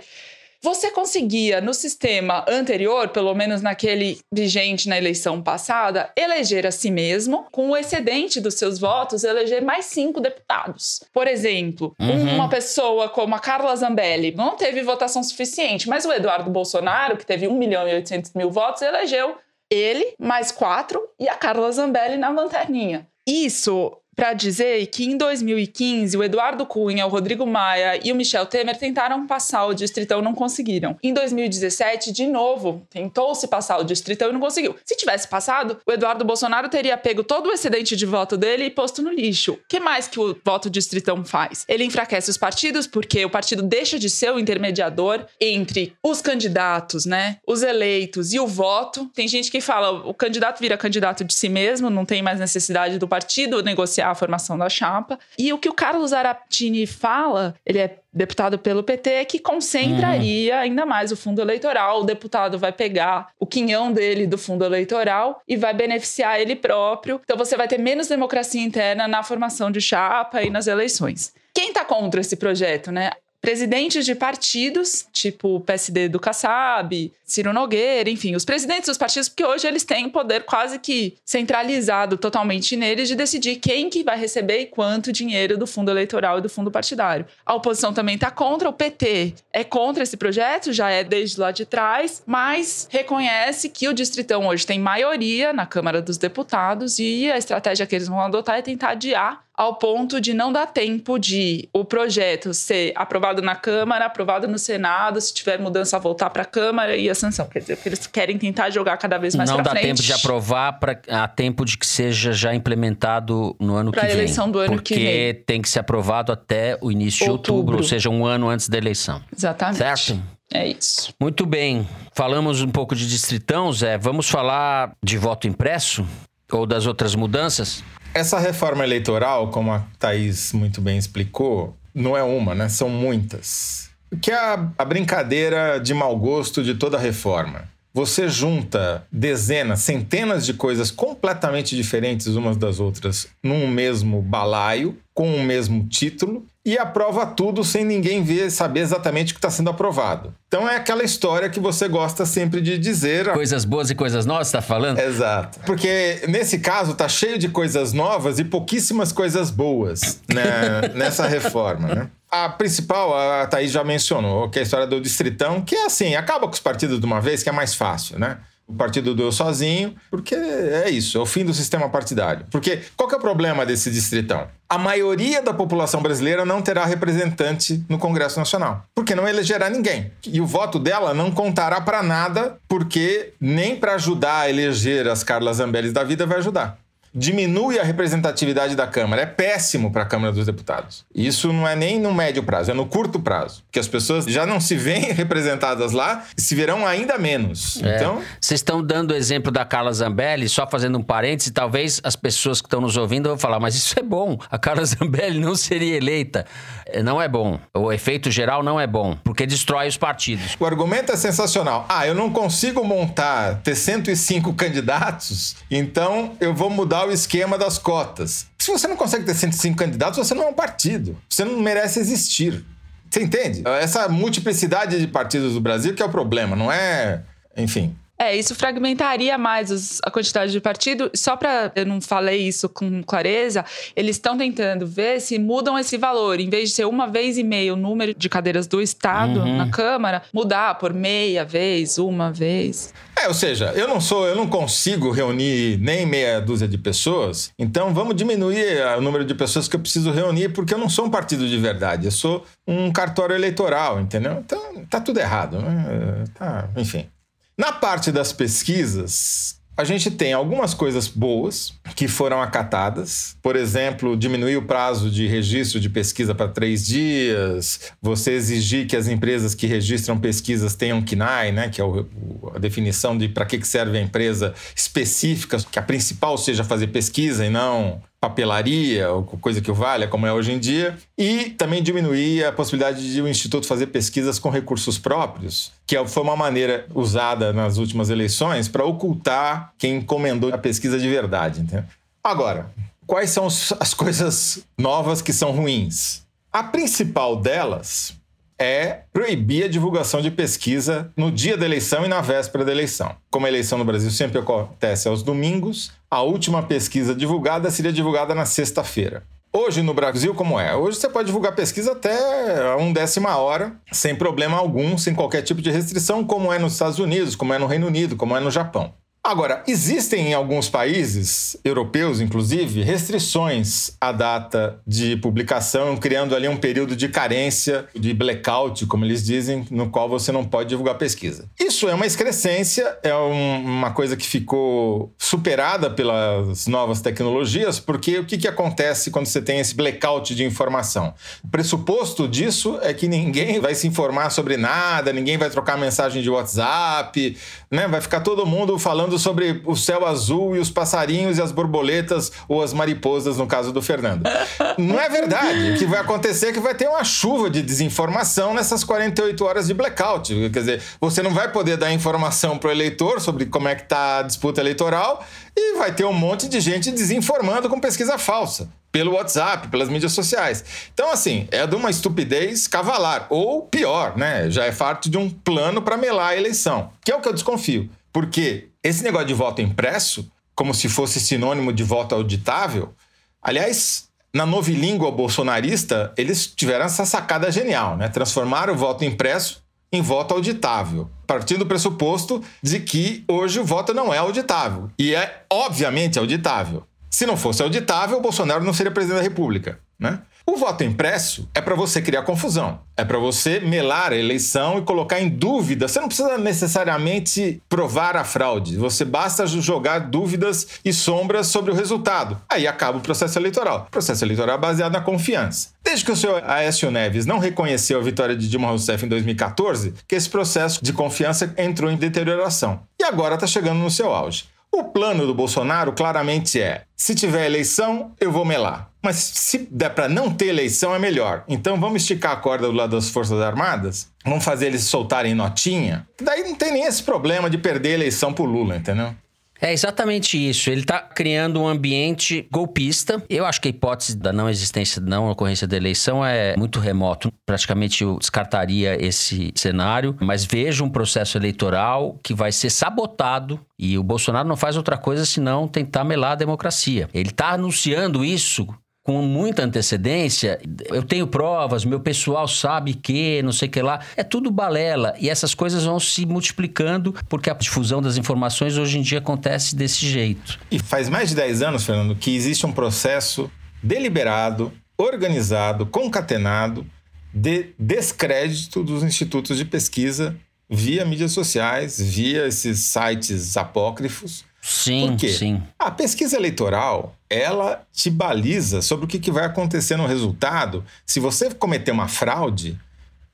você 0.66 0.90
conseguia, 0.90 1.62
no 1.62 1.76
sistema 1.76 2.44
anterior, 2.50 3.10
pelo 3.10 3.36
menos 3.36 3.62
naquele 3.62 4.20
vigente 4.34 4.90
na 4.90 4.98
eleição 4.98 5.40
passada, 5.40 6.12
eleger 6.18 6.66
a 6.66 6.72
si 6.72 6.90
mesmo, 6.90 7.46
com 7.52 7.70
o 7.70 7.78
excedente 7.78 8.42
dos 8.42 8.56
seus 8.56 8.80
votos, 8.80 9.24
eleger 9.24 9.64
mais 9.64 9.86
cinco 9.86 10.20
deputados. 10.20 11.04
Por 11.14 11.28
exemplo, 11.28 11.96
uma 12.00 12.50
pessoa 12.50 13.08
como 13.10 13.36
a 13.36 13.40
Carla 13.40 13.76
Zambelli 13.76 14.34
não 14.34 14.56
teve 14.56 14.82
votação 14.82 15.24
suficiente, 15.24 15.88
mas 15.88 16.04
o 16.04 16.12
Eduardo 16.12 16.50
Bolsonaro, 16.50 17.16
que 17.16 17.28
teve 17.28 17.48
1 17.48 17.56
milhão 17.56 17.88
e 17.88 17.94
800 17.94 18.34
mil 18.34 18.50
votos, 18.50 18.82
elegeu 18.82 19.38
ele, 19.70 20.16
mais 20.18 20.52
quatro, 20.52 21.00
e 21.20 21.30
a 21.30 21.36
Carla 21.36 21.72
Zambelli 21.72 22.18
na 22.18 22.30
lanterninha. 22.30 23.08
Isso 23.28 23.96
para 24.16 24.34
dizer 24.34 24.86
que 24.88 25.06
em 25.06 25.18
2015 25.18 26.16
o 26.18 26.24
Eduardo 26.24 26.66
Cunha, 26.66 27.06
o 27.06 27.10
Rodrigo 27.10 27.46
Maia 27.46 28.00
e 28.04 28.12
o 28.12 28.16
Michel 28.16 28.46
Temer 28.46 28.78
tentaram 28.78 29.28
passar 29.28 29.66
o 29.66 29.74
distritão 29.74 30.22
não 30.22 30.34
conseguiram. 30.34 30.98
Em 31.04 31.14
2017, 31.14 32.12
de 32.12 32.26
novo, 32.26 32.86
tentou-se 32.90 33.48
passar 33.48 33.80
o 33.80 33.84
distritão 33.84 34.30
e 34.30 34.34
não 34.34 34.40
conseguiu. 34.40 34.76
Se 34.86 34.96
tivesse 34.96 35.28
passado, 35.28 35.78
o 35.86 35.92
Eduardo 35.92 36.24
Bolsonaro 36.24 36.70
teria 36.70 36.98
pego 36.98 37.24
todo 37.24 37.50
o 37.50 37.52
excedente 37.52 37.96
de 37.96 38.06
voto 38.06 38.38
dele 38.38 38.66
e 38.66 38.70
posto 38.70 39.02
no 39.02 39.12
lixo. 39.12 39.54
O 39.54 39.60
que 39.68 39.80
mais 39.80 40.08
que 40.08 40.20
o 40.20 40.36
voto 40.44 40.70
distritão 40.70 41.24
faz? 41.26 41.66
Ele 41.68 41.84
enfraquece 41.84 42.30
os 42.30 42.38
partidos 42.38 42.88
porque 42.88 43.26
o 43.26 43.30
partido 43.30 43.62
deixa 43.62 44.00
de 44.00 44.10
ser 44.10 44.32
o 44.32 44.40
intermediador 44.40 45.26
entre 45.40 45.94
os 46.04 46.22
candidatos, 46.22 47.06
né, 47.06 47.38
os 47.46 47.64
eleitos 47.64 48.34
e 48.34 48.40
o 48.40 48.48
voto. 48.48 49.10
Tem 49.14 49.28
gente 49.28 49.52
que 49.52 49.60
fala 49.60 50.08
o 50.08 50.14
candidato 50.14 50.60
vira 50.60 50.78
candidato 50.78 51.24
de 51.24 51.34
si 51.34 51.50
mesmo, 51.50 51.90
não 51.90 52.06
tem 52.06 52.22
mais 52.22 52.40
necessidade 52.40 52.98
do 52.98 53.08
partido 53.08 53.62
negociar 53.62 54.05
a 54.12 54.16
formação 54.16 54.58
da 54.58 54.70
chapa. 54.70 55.20
E 55.38 55.52
o 55.52 55.58
que 55.58 55.70
o 55.70 55.74
Carlos 55.74 56.14
Araptini 56.14 56.86
fala, 56.86 57.56
ele 57.66 57.80
é 57.80 58.00
deputado 58.14 58.58
pelo 58.58 58.84
PT, 58.84 59.10
é 59.10 59.26
que 59.26 59.40
concentraria 59.40 60.60
ainda 60.60 60.86
mais 60.86 61.12
o 61.12 61.18
fundo 61.18 61.42
eleitoral. 61.42 62.02
O 62.02 62.06
deputado 62.06 62.58
vai 62.58 62.72
pegar 62.72 63.30
o 63.40 63.46
quinhão 63.46 63.92
dele 63.92 64.26
do 64.26 64.38
fundo 64.38 64.64
eleitoral 64.64 65.42
e 65.48 65.58
vai 65.58 65.74
beneficiar 65.74 66.40
ele 66.40 66.56
próprio. 66.56 67.20
Então 67.24 67.38
você 67.38 67.58
vai 67.58 67.68
ter 67.68 67.78
menos 67.78 68.08
democracia 68.08 68.64
interna 68.64 69.08
na 69.08 69.22
formação 69.22 69.70
de 69.70 69.82
chapa 69.82 70.42
e 70.44 70.50
nas 70.50 70.68
eleições. 70.68 71.34
Quem 71.54 71.70
está 71.70 71.84
contra 71.84 72.22
esse 72.22 72.36
projeto, 72.36 72.92
né? 72.92 73.12
presidentes 73.46 74.04
de 74.04 74.16
partidos, 74.16 75.08
tipo 75.14 75.58
o 75.58 75.60
PSD 75.60 76.10
do 76.10 76.20
Kassab, 76.20 77.14
Ciro 77.26 77.52
Nogueira, 77.52 78.10
enfim, 78.10 78.36
os 78.36 78.46
presidentes 78.46 78.86
dos 78.86 78.98
partidos, 78.98 79.28
porque 79.30 79.44
hoje 79.44 79.68
eles 79.68 79.84
têm 79.84 80.08
poder 80.10 80.44
quase 80.44 80.78
que 80.78 81.18
centralizado 81.26 82.18
totalmente 82.18 82.76
neles 82.76 83.08
de 83.08 83.16
decidir 83.16 83.56
quem 83.56 83.90
que 83.90 84.04
vai 84.04 84.18
receber 84.18 84.60
e 84.60 84.66
quanto 84.68 85.12
dinheiro 85.12 85.58
do 85.58 85.66
fundo 85.66 85.90
eleitoral 85.90 86.38
e 86.38 86.42
do 86.42 86.50
fundo 86.50 86.70
partidário. 86.70 87.26
A 87.46 87.56
oposição 87.56 87.94
também 87.94 88.16
está 88.16 88.30
contra, 88.30 88.70
o 88.70 88.74
PT 88.74 89.34
é 89.52 89.64
contra 89.64 90.04
esse 90.04 90.16
projeto, 90.16 90.72
já 90.72 90.90
é 90.90 91.04
desde 91.04 91.40
lá 91.40 91.52
de 91.52 91.66
trás, 91.66 92.22
mas 92.26 92.88
reconhece 92.92 93.70
que 93.70 93.88
o 93.88 93.94
Distritão 93.94 94.48
hoje 94.48 94.66
tem 94.66 94.80
maioria 94.80 95.52
na 95.52 95.66
Câmara 95.66 96.02
dos 96.02 96.18
Deputados 96.18 97.00
e 97.00 97.32
a 97.32 97.38
estratégia 97.38 97.88
que 97.88 97.96
eles 97.96 98.08
vão 98.08 98.22
adotar 98.22 98.58
é 98.58 98.62
tentar 98.62 98.90
adiar 98.90 99.46
ao 99.58 99.76
ponto 99.76 100.20
de 100.20 100.34
não 100.34 100.52
dar 100.52 100.68
tempo 100.68 101.18
de 101.18 101.70
o 101.72 101.86
projeto 101.86 102.54
ser 102.54 102.92
aprovado 102.96 103.42
na 103.42 103.56
Câmara, 103.56 104.06
aprovado 104.06 104.48
no 104.48 104.60
Senado, 104.60 105.20
se 105.22 105.34
tiver 105.34 105.60
mudança 105.60 105.98
voltar 105.98 106.30
para 106.30 106.44
a 106.44 106.46
Câmara 106.46 106.98
e 106.98 107.10
a 107.16 107.20
sanção. 107.20 107.48
Quer 107.48 107.60
dizer, 107.60 107.76
porque 107.78 107.90
eles 107.90 108.06
querem 108.08 108.38
tentar 108.38 108.70
jogar 108.70 108.98
cada 108.98 109.18
vez 109.18 109.34
mais 109.36 109.50
Não 109.50 109.58
para 109.58 109.64
dá 109.66 109.72
frente. 109.72 109.86
tempo 109.88 110.02
de 110.04 110.14
aprovar 110.14 110.74
para 110.80 111.00
a 111.10 111.28
tempo 111.28 111.66
de 111.66 111.78
que 111.78 111.88
seja 111.88 112.32
já 112.34 112.54
implementado 112.54 113.56
no 113.60 113.76
ano 113.76 113.92
Pra 113.92 114.02
que 114.02 114.08
vem. 114.08 114.16
eleição 114.16 114.50
do 114.52 114.60
ano 114.60 114.82
que 114.82 114.94
porque 114.94 114.96
vem. 115.34 115.44
tem 115.46 115.62
que 115.62 115.70
ser 115.70 115.80
aprovado 115.80 116.32
até 116.32 116.78
o 116.82 116.92
início 116.92 117.26
de 117.26 117.32
outubro, 117.32 117.56
Outubro. 117.58 117.78
ou 117.78 117.84
seja, 117.84 118.10
um 118.10 118.26
ano 118.26 118.50
antes 118.50 118.68
da 118.70 118.78
eleição. 118.78 119.22
Exatamente. 119.36 119.78
Certo? 119.78 120.22
É 120.54 120.68
isso. 120.68 121.14
Muito 121.20 121.46
bem. 121.46 121.88
Falamos 122.14 122.62
um 122.62 122.70
pouco 122.70 122.96
de 122.96 123.08
distritão, 123.10 123.74
Zé. 123.74 123.98
Vamos 123.98 124.30
falar 124.30 124.92
de 125.04 125.18
voto 125.18 125.48
impresso? 125.48 126.06
ou 126.52 126.66
das 126.68 126.86
outras 126.86 127.16
mudanças? 127.16 127.84
Essa 128.14 128.38
reforma 128.40 128.84
eleitoral, 128.84 129.50
como 129.50 129.72
a 129.74 129.80
Thaís 129.98 130.54
muito 130.54 130.80
bem 130.80 130.96
explicou, 130.96 131.76
não 131.94 132.16
é 132.16 132.22
uma, 132.22 132.54
né? 132.54 132.70
São 132.70 132.88
muitas. 132.88 133.90
Que 134.22 134.32
é 134.32 134.36
a, 134.36 134.72
a 134.78 134.86
brincadeira 134.86 135.80
de 135.80 135.94
mau 135.94 136.18
gosto 136.18 136.64
de 136.64 136.76
toda 136.76 136.98
reforma. 136.98 137.76
Você 137.96 138.28
junta 138.28 139.08
dezenas, 139.10 139.80
centenas 139.80 140.46
de 140.46 140.54
coisas 140.54 140.92
completamente 140.92 141.78
diferentes 141.78 142.28
umas 142.28 142.58
das 142.58 142.82
outras 142.82 143.30
num 143.42 143.70
mesmo 143.70 144.22
balaio, 144.22 144.98
com 145.14 145.34
o 145.34 145.42
mesmo 145.42 145.88
título, 145.88 146.46
e 146.66 146.78
aprova 146.78 147.26
tudo 147.26 147.64
sem 147.64 147.86
ninguém 147.86 148.22
ver, 148.22 148.52
saber 148.52 148.82
exatamente 148.82 149.32
o 149.32 149.36
que 149.36 149.38
está 149.38 149.50
sendo 149.50 149.70
aprovado. 149.70 150.34
Então 150.46 150.68
é 150.68 150.76
aquela 150.76 151.04
história 151.04 151.50
que 151.50 151.60
você 151.60 151.88
gosta 151.88 152.26
sempre 152.26 152.60
de 152.60 152.78
dizer. 152.78 153.32
Coisas 153.32 153.64
boas 153.64 153.90
e 153.90 153.96
coisas 153.96 154.26
novas, 154.26 154.48
está 154.48 154.62
falando? 154.62 155.00
Exato. 155.00 155.62
Porque 155.62 156.24
nesse 156.28 156.60
caso 156.60 156.96
tá 156.96 157.08
cheio 157.08 157.38
de 157.38 157.48
coisas 157.48 157.94
novas 157.94 158.40
e 158.40 158.44
pouquíssimas 158.44 159.14
coisas 159.14 159.50
boas 159.50 160.20
né, 160.28 160.90
nessa 160.96 161.26
reforma, 161.26 161.88
né? 161.88 162.10
A 162.44 162.50
principal, 162.50 163.18
a 163.18 163.48
Thaís 163.48 163.72
já 163.72 163.84
mencionou, 163.84 164.50
que 164.50 164.60
é 164.60 164.62
a 164.62 164.64
história 164.64 164.86
do 164.86 165.00
Distritão, 165.00 165.62
que 165.62 165.74
é 165.74 165.86
assim, 165.86 166.16
acaba 166.16 166.48
com 166.48 166.54
os 166.54 166.60
partidos 166.60 167.00
de 167.00 167.06
uma 167.06 167.22
vez, 167.22 167.42
que 167.42 167.50
é 167.50 167.52
mais 167.52 167.74
fácil, 167.74 168.20
né? 168.20 168.38
O 168.68 168.74
partido 168.74 169.14
deu 169.14 169.32
sozinho, 169.32 169.96
porque 170.10 170.34
é 170.34 170.90
isso, 170.90 171.18
é 171.18 171.22
o 171.22 171.26
fim 171.26 171.46
do 171.46 171.54
sistema 171.54 171.88
partidário. 171.88 172.46
Porque 172.52 172.82
qual 172.98 173.10
é 173.12 173.16
o 173.16 173.20
problema 173.20 173.66
desse 173.66 173.92
distritão? 173.92 174.48
A 174.68 174.78
maioria 174.78 175.42
da 175.42 175.54
população 175.54 176.02
brasileira 176.02 176.44
não 176.44 176.62
terá 176.62 176.84
representante 176.84 177.86
no 177.88 178.00
Congresso 178.00 178.40
Nacional, 178.40 178.84
porque 178.94 179.14
não 179.14 179.28
elegerá 179.28 179.70
ninguém. 179.70 180.12
E 180.26 180.42
o 180.42 180.46
voto 180.46 180.80
dela 180.80 181.14
não 181.14 181.32
contará 181.32 181.80
para 181.80 182.02
nada, 182.02 182.58
porque 182.68 183.34
nem 183.40 183.76
para 183.76 183.94
ajudar 183.94 184.42
a 184.42 184.50
eleger 184.50 185.08
as 185.08 185.24
Carlas 185.24 185.58
Zambellis 185.58 185.94
da 185.94 186.04
vida 186.04 186.26
vai 186.26 186.40
ajudar 186.40 186.85
diminui 187.16 187.80
a 187.80 187.84
representatividade 187.84 188.76
da 188.76 188.86
Câmara. 188.86 189.22
É 189.22 189.26
péssimo 189.26 189.92
para 189.92 190.04
a 190.04 190.06
Câmara 190.06 190.34
dos 190.34 190.46
Deputados. 190.46 191.06
Isso 191.16 191.54
não 191.54 191.66
é 191.68 191.76
nem 191.76 192.00
no 192.00 192.14
médio 192.14 192.44
prazo, 192.44 192.72
é 192.72 192.74
no 192.74 192.86
curto 192.86 193.20
prazo. 193.20 193.64
Porque 193.64 193.80
as 193.80 193.88
pessoas 193.88 194.26
já 194.26 194.46
não 194.46 194.60
se 194.60 194.76
veem 194.76 195.12
representadas 195.14 195.94
lá 195.94 196.26
e 196.38 196.42
se 196.42 196.54
verão 196.54 196.86
ainda 196.86 197.18
menos. 197.18 197.82
É. 197.82 197.96
Então. 197.96 198.22
Vocês 198.40 198.60
estão 198.60 198.84
dando 198.84 199.12
o 199.12 199.16
exemplo 199.16 199.52
da 199.52 199.64
Carla 199.64 199.94
Zambelli, 199.94 200.50
só 200.50 200.68
fazendo 200.68 200.98
um 200.98 201.04
parêntese, 201.04 201.52
talvez 201.52 202.02
as 202.04 202.16
pessoas 202.16 202.60
que 202.60 202.68
estão 202.68 202.82
nos 202.82 202.98
ouvindo 202.98 203.30
vão 203.30 203.38
falar, 203.38 203.60
mas 203.60 203.76
isso 203.76 203.98
é 203.98 204.04
bom. 204.04 204.38
A 204.52 204.58
Carla 204.58 204.84
Zambelli 204.86 205.40
não 205.40 205.56
seria 205.56 205.96
eleita. 205.96 206.46
É, 206.86 207.02
Não 207.02 207.22
é 207.22 207.28
bom. 207.28 207.60
O 207.74 207.92
efeito 207.92 208.30
geral 208.30 208.62
não 208.62 208.80
é 208.80 208.86
bom, 208.86 209.18
porque 209.24 209.46
destrói 209.46 209.88
os 209.88 209.98
partidos. 209.98 210.56
O 210.60 210.66
argumento 210.66 211.12
é 211.12 211.16
sensacional. 211.16 211.86
Ah, 211.88 212.06
eu 212.06 212.14
não 212.14 212.30
consigo 212.30 212.84
montar, 212.84 213.62
ter 213.64 213.76
105 213.76 214.54
candidatos, 214.54 215.56
então 215.70 216.34
eu 216.40 216.54
vou 216.54 216.70
mudar 216.70 217.05
o 217.06 217.12
esquema 217.12 217.58
das 217.58 217.78
cotas. 217.78 218.48
Se 218.58 218.72
você 218.72 218.88
não 218.88 218.96
consegue 218.96 219.26
ter 219.26 219.34
105 219.34 219.78
candidatos, 219.78 220.18
você 220.18 220.34
não 220.34 220.44
é 220.44 220.48
um 220.48 220.54
partido. 220.54 221.18
Você 221.30 221.46
não 221.46 221.60
merece 221.60 222.00
existir. 222.00 222.66
Você 223.10 223.24
entende? 223.24 223.64
Essa 223.80 224.10
multiplicidade 224.10 225.00
de 225.00 225.08
partidos 225.08 225.54
do 225.54 225.62
Brasil 225.62 225.94
que 225.94 226.02
é 226.02 226.06
o 226.06 226.10
problema, 226.10 226.56
não 226.56 226.72
é. 226.72 227.24
Enfim. 227.56 227.96
É, 228.18 228.36
isso 228.36 228.56
fragmentaria 228.56 229.38
mais 229.38 229.72
os- 229.72 230.00
a 230.04 230.10
quantidade 230.10 230.52
de 230.52 230.62
partido. 230.62 231.12
Só 231.16 231.36
para 231.36 231.72
eu 231.76 231.86
não 231.86 232.00
falei 232.00 232.48
isso 232.48 232.70
com 232.70 233.04
clareza, 233.04 233.66
eles 233.96 234.16
estão 234.16 234.38
tentando 234.38 234.88
ver 234.88 235.20
se 235.20 235.38
mudam 235.38 235.78
esse 235.78 235.98
valor. 235.98 236.40
Em 236.40 236.50
vez 236.50 236.70
de 236.70 236.76
ser 236.76 236.86
uma 236.86 237.08
vez 237.08 237.38
e 237.38 237.44
meia 237.44 237.74
o 237.74 237.78
número 237.78 238.14
de 238.14 238.30
cadeiras 238.30 238.68
do 238.68 238.82
Estado 238.82 239.40
Uhum. 239.42 239.58
na 239.58 239.70
Câmara, 239.70 240.22
mudar 240.34 240.76
por 240.76 240.94
meia 240.94 241.44
vez, 241.44 241.98
uma 241.98 242.32
vez. 242.32 242.94
É, 243.22 243.28
ou 243.28 243.34
seja, 243.34 243.72
eu 243.76 243.88
não 243.88 244.00
sou, 244.00 244.28
eu 244.28 244.36
não 244.36 244.48
consigo 244.48 245.10
reunir 245.12 245.78
nem 245.82 246.06
meia 246.06 246.40
dúzia 246.40 246.68
de 246.68 246.78
pessoas, 246.78 247.52
então 247.58 247.94
vamos 247.94 248.16
diminuir 248.16 248.82
ah, 248.82 248.98
o 248.98 249.02
número 249.02 249.24
de 249.26 249.34
pessoas 249.34 249.68
que 249.70 249.76
eu 249.76 249.80
preciso 249.80 250.12
reunir, 250.12 250.50
porque 250.50 250.74
eu 250.74 250.78
não 250.78 250.90
sou 250.90 251.06
um 251.06 251.10
partido 251.10 251.48
de 251.48 251.58
verdade, 251.58 252.06
eu 252.06 252.12
sou 252.12 252.46
um 252.68 252.92
cartório 252.92 253.34
eleitoral, 253.36 254.00
entendeu? 254.02 254.34
Então 254.46 254.86
tá 254.90 255.00
tudo 255.00 255.20
errado, 255.20 255.60
né? 255.62 256.24
Tá, 256.38 256.68
enfim. 256.76 257.08
Na 257.58 257.72
parte 257.72 258.12
das 258.12 258.34
pesquisas, 258.34 259.60
a 259.78 259.84
gente 259.84 260.12
tem 260.12 260.34
algumas 260.34 260.74
coisas 260.74 261.08
boas 261.08 261.74
que 261.96 262.08
foram 262.08 262.42
acatadas. 262.42 263.38
Por 263.42 263.56
exemplo, 263.56 264.18
diminuir 264.18 264.58
o 264.58 264.62
prazo 264.62 265.10
de 265.10 265.26
registro 265.28 265.80
de 265.80 265.90
pesquisa 265.90 266.36
para 266.36 266.50
três 266.50 266.86
dias, 266.86 267.80
você 268.02 268.32
exigir 268.32 268.88
que 268.88 268.96
as 268.96 269.08
empresas 269.08 269.56
que 269.56 269.68
registram 269.68 270.18
pesquisas 270.20 270.76
tenham 270.76 271.02
KNAI, 271.02 271.52
né, 271.52 271.70
que 271.70 271.80
é 271.80 271.84
o- 271.84 272.06
a 272.54 272.60
definição 272.60 273.18
de 273.18 273.30
para 273.30 273.46
que 273.46 273.62
serve 273.66 273.98
a 273.98 274.02
empresa 274.02 274.54
específica, 274.76 275.58
que 275.72 275.80
a 275.80 275.82
principal 275.82 276.38
seja 276.38 276.64
fazer 276.64 276.88
pesquisa 276.88 277.46
e 277.46 277.50
não 277.50 278.02
papelaria 278.30 279.12
ou 279.12 279.24
coisa 279.24 279.62
que 279.62 279.72
valha, 279.72 280.08
como 280.08 280.26
é 280.26 280.34
hoje 280.34 280.52
em 280.52 280.60
dia, 280.60 280.98
e 281.18 281.52
também 281.52 281.84
diminuir 281.84 282.44
a 282.44 282.52
possibilidade 282.52 283.14
de 283.14 283.22
o 283.22 283.28
Instituto 283.28 283.68
fazer 283.68 283.88
pesquisas 283.88 284.40
com 284.40 284.50
recursos 284.50 284.98
próprios, 284.98 285.72
que 285.86 286.04
foi 286.06 286.24
uma 286.24 286.36
maneira 286.36 286.88
usada 286.94 287.54
nas 287.54 287.78
últimas 287.78 288.10
eleições 288.10 288.68
para 288.68 288.84
ocultar 288.84 289.74
quem 289.78 289.98
encomendou 289.98 290.54
a 290.54 290.58
pesquisa 290.58 290.98
de 290.98 291.08
verdade. 291.08 291.62
Entendeu? 291.62 291.86
Agora, 292.24 292.72
quais 293.06 293.30
são 293.30 293.46
as 293.46 293.94
coisas 293.94 294.66
novas 294.78 295.22
que 295.22 295.32
são 295.32 295.52
ruins? 295.52 296.24
A 296.52 296.64
principal 296.64 297.36
delas 297.36 298.14
é 298.60 299.02
proibir 299.12 299.66
a 299.66 299.68
divulgação 299.68 300.22
de 300.22 300.32
pesquisa 300.32 301.12
no 301.16 301.32
dia 301.32 301.58
da 301.58 301.66
eleição 301.66 302.06
e 302.06 302.08
na 302.08 302.22
véspera 302.22 302.64
da 302.64 302.72
eleição. 302.72 303.16
Como 303.30 303.46
a 303.46 303.50
eleição 303.50 303.78
no 303.78 303.86
Brasil 303.86 304.10
sempre 304.12 304.40
acontece 304.40 305.08
aos 305.08 305.24
domingos, 305.24 305.92
a 306.10 306.22
última 306.22 306.64
pesquisa 306.64 307.14
divulgada 307.14 307.70
seria 307.70 307.92
divulgada 307.92 308.34
na 308.34 308.46
sexta-feira. 308.46 309.24
Hoje 309.54 309.82
no 309.82 309.94
Brasil, 309.94 310.36
como 310.36 310.60
é? 310.60 310.76
Hoje 310.76 310.98
você 310.98 311.08
pode 311.08 311.28
divulgar 311.28 311.56
pesquisa 311.56 311.94
até 311.94 312.62
a 312.68 312.76
um 312.76 312.92
décima 312.92 313.38
hora, 313.38 313.74
sem 313.90 314.14
problema 314.14 314.58
algum, 314.58 314.98
sem 314.98 315.16
qualquer 315.16 315.44
tipo 315.44 315.62
de 315.62 315.72
restrição, 315.72 316.26
como 316.26 316.52
é 316.52 316.60
nos 316.60 316.74
Estados 316.74 317.00
Unidos, 317.00 317.38
como 317.38 317.54
é 317.54 317.58
no 317.58 317.66
Reino 317.66 317.88
Unido, 317.88 318.18
como 318.18 318.36
é 318.36 318.42
no 318.42 318.52
Japão. 318.52 318.94
Agora, 319.26 319.64
existem 319.68 320.28
em 320.28 320.34
alguns 320.36 320.70
países, 320.70 321.58
europeus 321.64 322.22
inclusive, 322.22 322.84
restrições 322.84 323.92
à 324.00 324.12
data 324.12 324.80
de 324.86 325.18
publicação, 325.18 325.98
criando 325.98 326.36
ali 326.36 326.48
um 326.48 326.56
período 326.58 326.96
de 326.96 327.10
carência, 327.10 327.88
de 327.96 328.14
blackout, 328.14 328.86
como 328.86 329.04
eles 329.04 329.26
dizem, 329.26 329.66
no 329.72 329.90
qual 329.90 330.08
você 330.08 330.32
não 330.32 330.46
pode 330.46 330.70
divulgar 330.70 330.96
pesquisa. 331.00 331.50
Isso 331.60 331.90
é 331.90 331.96
uma 331.96 332.06
excrescência, 332.06 333.00
é 333.02 333.16
um- 333.16 333.64
uma 333.66 333.90
coisa 333.90 334.16
que 334.16 334.28
ficou 334.28 335.12
superada 335.18 335.90
pelas 335.90 336.68
novas 336.68 337.02
tecnologias, 337.02 337.80
porque 337.80 338.20
o 338.20 338.26
que, 338.26 338.38
que 338.38 338.48
acontece 338.48 339.10
quando 339.10 339.26
você 339.26 339.42
tem 339.42 339.60
esse 339.60 339.74
blackout 339.74 340.36
de 340.36 340.44
informação? 340.44 341.16
O 341.44 341.48
pressuposto 341.48 342.28
disso 342.28 342.78
é 342.84 342.94
que 342.94 343.08
ninguém 343.08 343.60
vai 343.60 343.74
se 343.74 343.88
informar 343.88 344.30
sobre 344.30 344.56
nada, 344.56 345.12
ninguém 345.12 345.36
vai 345.36 345.50
trocar 345.50 345.80
mensagem 345.80 346.22
de 346.22 346.30
WhatsApp, 346.30 347.36
né? 347.72 347.88
Vai 347.88 348.02
ficar 348.02 348.20
todo 348.22 348.46
mundo 348.46 348.78
falando 348.78 349.15
sobre 349.18 349.62
o 349.66 349.76
céu 349.76 350.06
azul 350.06 350.56
e 350.56 350.60
os 350.60 350.70
passarinhos 350.70 351.38
e 351.38 351.42
as 351.42 351.52
borboletas 351.52 352.32
ou 352.48 352.62
as 352.62 352.74
mariposas, 352.74 353.38
no 353.38 353.48
caso 353.48 353.72
do 353.72 353.82
Fernando. 353.82 354.24
Não 354.78 355.00
é 355.00 355.10
verdade. 355.10 355.72
O 355.72 355.78
que 355.78 355.86
vai 355.86 356.00
acontecer 356.00 356.48
é 356.48 356.52
que 356.52 356.60
vai 356.60 356.76
ter 356.76 356.88
uma 356.88 357.04
chuva 357.04 357.50
de 357.50 357.62
desinformação 357.62 358.54
nessas 358.54 358.84
48 358.84 359.46
horas 359.46 359.68
de 359.68 359.74
blackout. 359.74 360.34
Quer 360.52 360.60
dizer, 360.60 360.82
você 361.00 361.22
não 361.22 361.32
vai 361.32 361.52
poder 361.52 361.78
dar 361.78 361.92
informação 361.92 362.58
para 362.58 362.70
o 362.70 362.72
eleitor 362.72 363.22
sobre 363.22 363.46
como 363.46 363.68
é 363.68 363.76
que 363.76 363.84
está 363.84 364.20
a 364.20 364.22
disputa 364.22 364.62
eleitoral 364.62 365.26
e 365.56 365.78
vai 365.78 365.94
ter 365.94 366.06
um 366.06 366.14
monte 366.14 366.48
de 366.48 366.60
gente 366.60 366.92
desinformando 366.92 367.70
com 367.70 367.80
pesquisa 367.80 368.18
falsa 368.18 368.70
pelo 368.96 369.16
WhatsApp, 369.16 369.68
pelas 369.68 369.90
mídias 369.90 370.14
sociais. 370.14 370.64
Então, 370.94 371.12
assim, 371.12 371.50
é 371.52 371.68
de 371.68 371.76
uma 371.76 371.90
estupidez 371.90 372.66
cavalar. 372.66 373.28
Ou 373.30 373.64
pior, 373.64 374.16
né? 374.16 374.50
Já 374.50 374.64
é 374.64 374.72
parte 374.72 375.10
de 375.10 375.18
um 375.18 375.30
plano 375.30 375.82
para 375.82 375.98
melar 375.98 376.30
a 376.30 376.38
eleição. 376.38 376.92
Que 377.04 377.12
é 377.12 377.16
o 377.16 377.20
que 377.20 377.28
eu 377.28 377.34
desconfio. 377.34 377.90
Porque 378.14 378.70
esse 378.86 379.04
negócio 379.04 379.28
de 379.28 379.34
voto 379.34 379.64
impresso, 379.64 380.32
como 380.54 380.72
se 380.72 380.88
fosse 380.88 381.20
sinônimo 381.20 381.74
de 381.74 381.84
voto 381.84 382.14
auditável, 382.14 382.94
aliás, 383.42 384.08
na 384.32 384.46
novilíngua 384.46 385.12
bolsonarista, 385.12 386.14
eles 386.16 386.46
tiveram 386.46 386.86
essa 386.86 387.04
sacada 387.04 387.52
genial, 387.52 387.98
né? 387.98 388.08
Transformaram 388.10 388.74
o 388.74 388.78
voto 388.78 389.04
impresso 389.04 389.64
em 389.92 390.04
voto 390.04 390.36
auditável, 390.36 391.10
partindo 391.26 391.60
do 391.60 391.66
pressuposto 391.66 392.44
de 392.62 392.80
que 392.80 393.24
hoje 393.28 393.60
o 393.60 393.66
voto 393.66 393.92
não 393.92 394.14
é 394.14 394.20
auditável. 394.20 394.92
E 395.00 395.16
é, 395.16 395.46
obviamente, 395.52 396.20
auditável. 396.20 396.86
Se 397.10 397.26
não 397.26 397.36
fosse 397.36 397.64
auditável, 397.64 398.20
o 398.20 398.22
Bolsonaro 398.22 398.64
não 398.64 398.74
seria 398.74 398.92
presidente 398.92 399.18
da 399.18 399.24
República, 399.24 399.80
né? 399.98 400.22
O 400.48 400.58
voto 400.58 400.84
impresso 400.84 401.50
é 401.56 401.60
para 401.60 401.74
você 401.74 402.00
criar 402.00 402.22
confusão, 402.22 402.80
é 402.96 403.04
para 403.04 403.18
você 403.18 403.60
melar 403.60 404.12
a 404.12 404.16
eleição 404.16 404.78
e 404.78 404.84
colocar 404.84 405.20
em 405.20 405.28
dúvida. 405.28 405.88
Você 405.88 406.00
não 406.00 406.08
precisa 406.08 406.38
necessariamente 406.38 407.60
provar 407.68 408.16
a 408.16 408.24
fraude, 408.24 408.78
você 408.78 409.04
basta 409.04 409.48
jogar 409.48 410.00
dúvidas 410.00 410.68
e 410.86 410.94
sombras 410.94 411.48
sobre 411.48 411.72
o 411.72 411.76
resultado. 411.76 412.40
Aí 412.48 412.68
acaba 412.68 413.00
o 413.00 413.02
processo 413.02 413.40
eleitoral. 413.40 413.88
Processo 413.90 414.24
eleitoral 414.24 414.56
é 414.56 414.60
baseado 414.60 414.94
na 414.94 415.02
confiança. 415.02 415.70
Desde 415.84 416.06
que 416.06 416.12
o 416.12 416.16
senhor 416.16 416.44
Aécio 416.46 416.92
Neves 416.92 417.26
não 417.26 417.40
reconheceu 417.40 418.00
a 418.00 418.04
vitória 418.04 418.36
de 418.36 418.48
Dilma 418.48 418.68
Rousseff 418.68 419.04
em 419.04 419.10
2014, 419.10 419.96
que 420.08 420.16
esse 420.16 420.30
processo 420.30 420.84
de 420.84 420.94
confiança 420.94 421.54
entrou 421.58 421.92
em 421.92 421.98
deterioração. 421.98 422.82
E 423.00 423.04
agora 423.04 423.34
está 423.34 423.48
chegando 423.48 423.80
no 423.80 423.90
seu 423.90 424.14
auge. 424.14 424.46
O 424.72 424.84
plano 424.84 425.26
do 425.26 425.34
Bolsonaro 425.34 425.94
claramente 425.94 426.62
é: 426.62 426.84
se 426.98 427.16
tiver 427.16 427.46
eleição, 427.46 428.12
eu 428.20 428.30
vou 428.30 428.44
melar. 428.44 428.90
Mas 429.06 429.18
se 429.18 429.68
der 429.70 429.92
para 429.92 430.10
não 430.10 430.32
ter 430.32 430.48
eleição, 430.48 430.96
é 430.96 430.98
melhor. 430.98 431.44
Então 431.48 431.80
vamos 431.80 432.02
esticar 432.02 432.32
a 432.32 432.38
corda 432.38 432.66
do 432.66 432.74
lado 432.74 432.96
das 432.96 433.08
Forças 433.08 433.40
Armadas, 433.40 434.10
vamos 434.26 434.44
fazer 434.44 434.66
eles 434.66 434.82
soltarem 434.86 435.36
notinha. 435.36 436.08
Daí 436.20 436.42
não 436.42 436.56
tem 436.56 436.72
nem 436.72 436.86
esse 436.86 437.04
problema 437.04 437.48
de 437.48 437.60
perder 437.60 437.90
a 437.90 437.94
eleição 437.94 438.34
pro 438.34 438.46
Lula, 438.46 438.76
entendeu? 438.76 439.14
É 439.62 439.72
exatamente 439.72 440.38
isso. 440.38 440.72
Ele 440.72 440.82
está 440.82 441.00
criando 441.00 441.62
um 441.62 441.68
ambiente 441.68 442.48
golpista. 442.52 443.24
Eu 443.30 443.46
acho 443.46 443.62
que 443.62 443.68
a 443.68 443.70
hipótese 443.70 444.18
da 444.18 444.34
não 444.34 444.50
existência, 444.50 445.00
da 445.00 445.08
não 445.08 445.30
ocorrência 445.30 445.68
da 445.68 445.78
eleição 445.78 446.26
é 446.26 446.58
muito 446.58 446.80
remoto. 446.80 447.32
Praticamente 447.46 448.04
eu 448.04 448.18
descartaria 448.18 448.98
esse 449.00 449.54
cenário, 449.56 450.18
mas 450.20 450.44
vejo 450.44 450.84
um 450.84 450.90
processo 450.90 451.38
eleitoral 451.38 452.20
que 452.24 452.34
vai 452.34 452.52
ser 452.52 452.72
sabotado 452.72 453.60
e 453.78 454.00
o 454.00 454.04
Bolsonaro 454.04 454.48
não 454.48 454.58
faz 454.58 454.76
outra 454.76 454.98
coisa 454.98 455.26
senão 455.26 455.68
tentar 455.68 456.04
melar 456.04 456.32
a 456.32 456.36
democracia. 456.36 457.08
Ele 457.14 457.30
está 457.30 457.52
anunciando 457.52 458.26
isso 458.26 458.68
com 459.06 459.22
muita 459.22 459.64
antecedência, 459.64 460.60
eu 460.88 461.04
tenho 461.04 461.28
provas, 461.28 461.86
meu 461.86 462.00
pessoal 462.00 462.48
sabe 462.48 462.96
que, 462.96 463.40
não 463.44 463.52
sei 463.52 463.68
o 463.68 463.72
que 463.72 463.80
lá. 463.80 464.00
É 464.18 464.24
tudo 464.24 464.50
balela. 464.50 465.14
E 465.20 465.30
essas 465.30 465.54
coisas 465.54 465.84
vão 465.84 466.00
se 466.00 466.26
multiplicando 466.26 467.14
porque 467.30 467.48
a 467.52 467.54
difusão 467.54 468.02
das 468.02 468.18
informações 468.18 468.80
hoje 468.80 468.98
em 468.98 469.04
dia 469.04 469.20
acontece 469.20 469.76
desse 469.76 470.08
jeito. 470.08 470.60
E 470.72 470.80
faz 470.80 471.08
mais 471.08 471.30
de 471.30 471.36
10 471.36 471.62
anos, 471.62 471.86
Fernando, 471.86 472.16
que 472.16 472.36
existe 472.36 472.66
um 472.66 472.72
processo 472.72 473.50
deliberado, 473.84 474.74
organizado, 474.98 475.86
concatenado 475.86 476.84
de 477.32 477.76
descrédito 477.78 478.84
dos 478.84 479.04
institutos 479.04 479.56
de 479.56 479.66
pesquisa 479.66 480.36
via 480.68 481.06
mídias 481.06 481.32
sociais, 481.32 482.02
via 482.02 482.48
esses 482.48 482.80
sites 482.80 483.56
apócrifos 483.56 484.44
Sim, 484.68 485.10
Por 485.10 485.18
quê? 485.18 485.30
sim. 485.30 485.62
A 485.78 485.92
pesquisa 485.92 486.36
eleitoral, 486.36 487.16
ela 487.30 487.84
te 487.94 488.10
baliza 488.10 488.82
sobre 488.82 489.06
o 489.06 489.08
que 489.08 489.20
que 489.20 489.30
vai 489.32 489.46
acontecer 489.46 489.96
no 489.96 490.08
resultado. 490.08 490.84
Se 491.06 491.20
você 491.20 491.54
cometer 491.54 491.92
uma 491.92 492.08
fraude, 492.08 492.76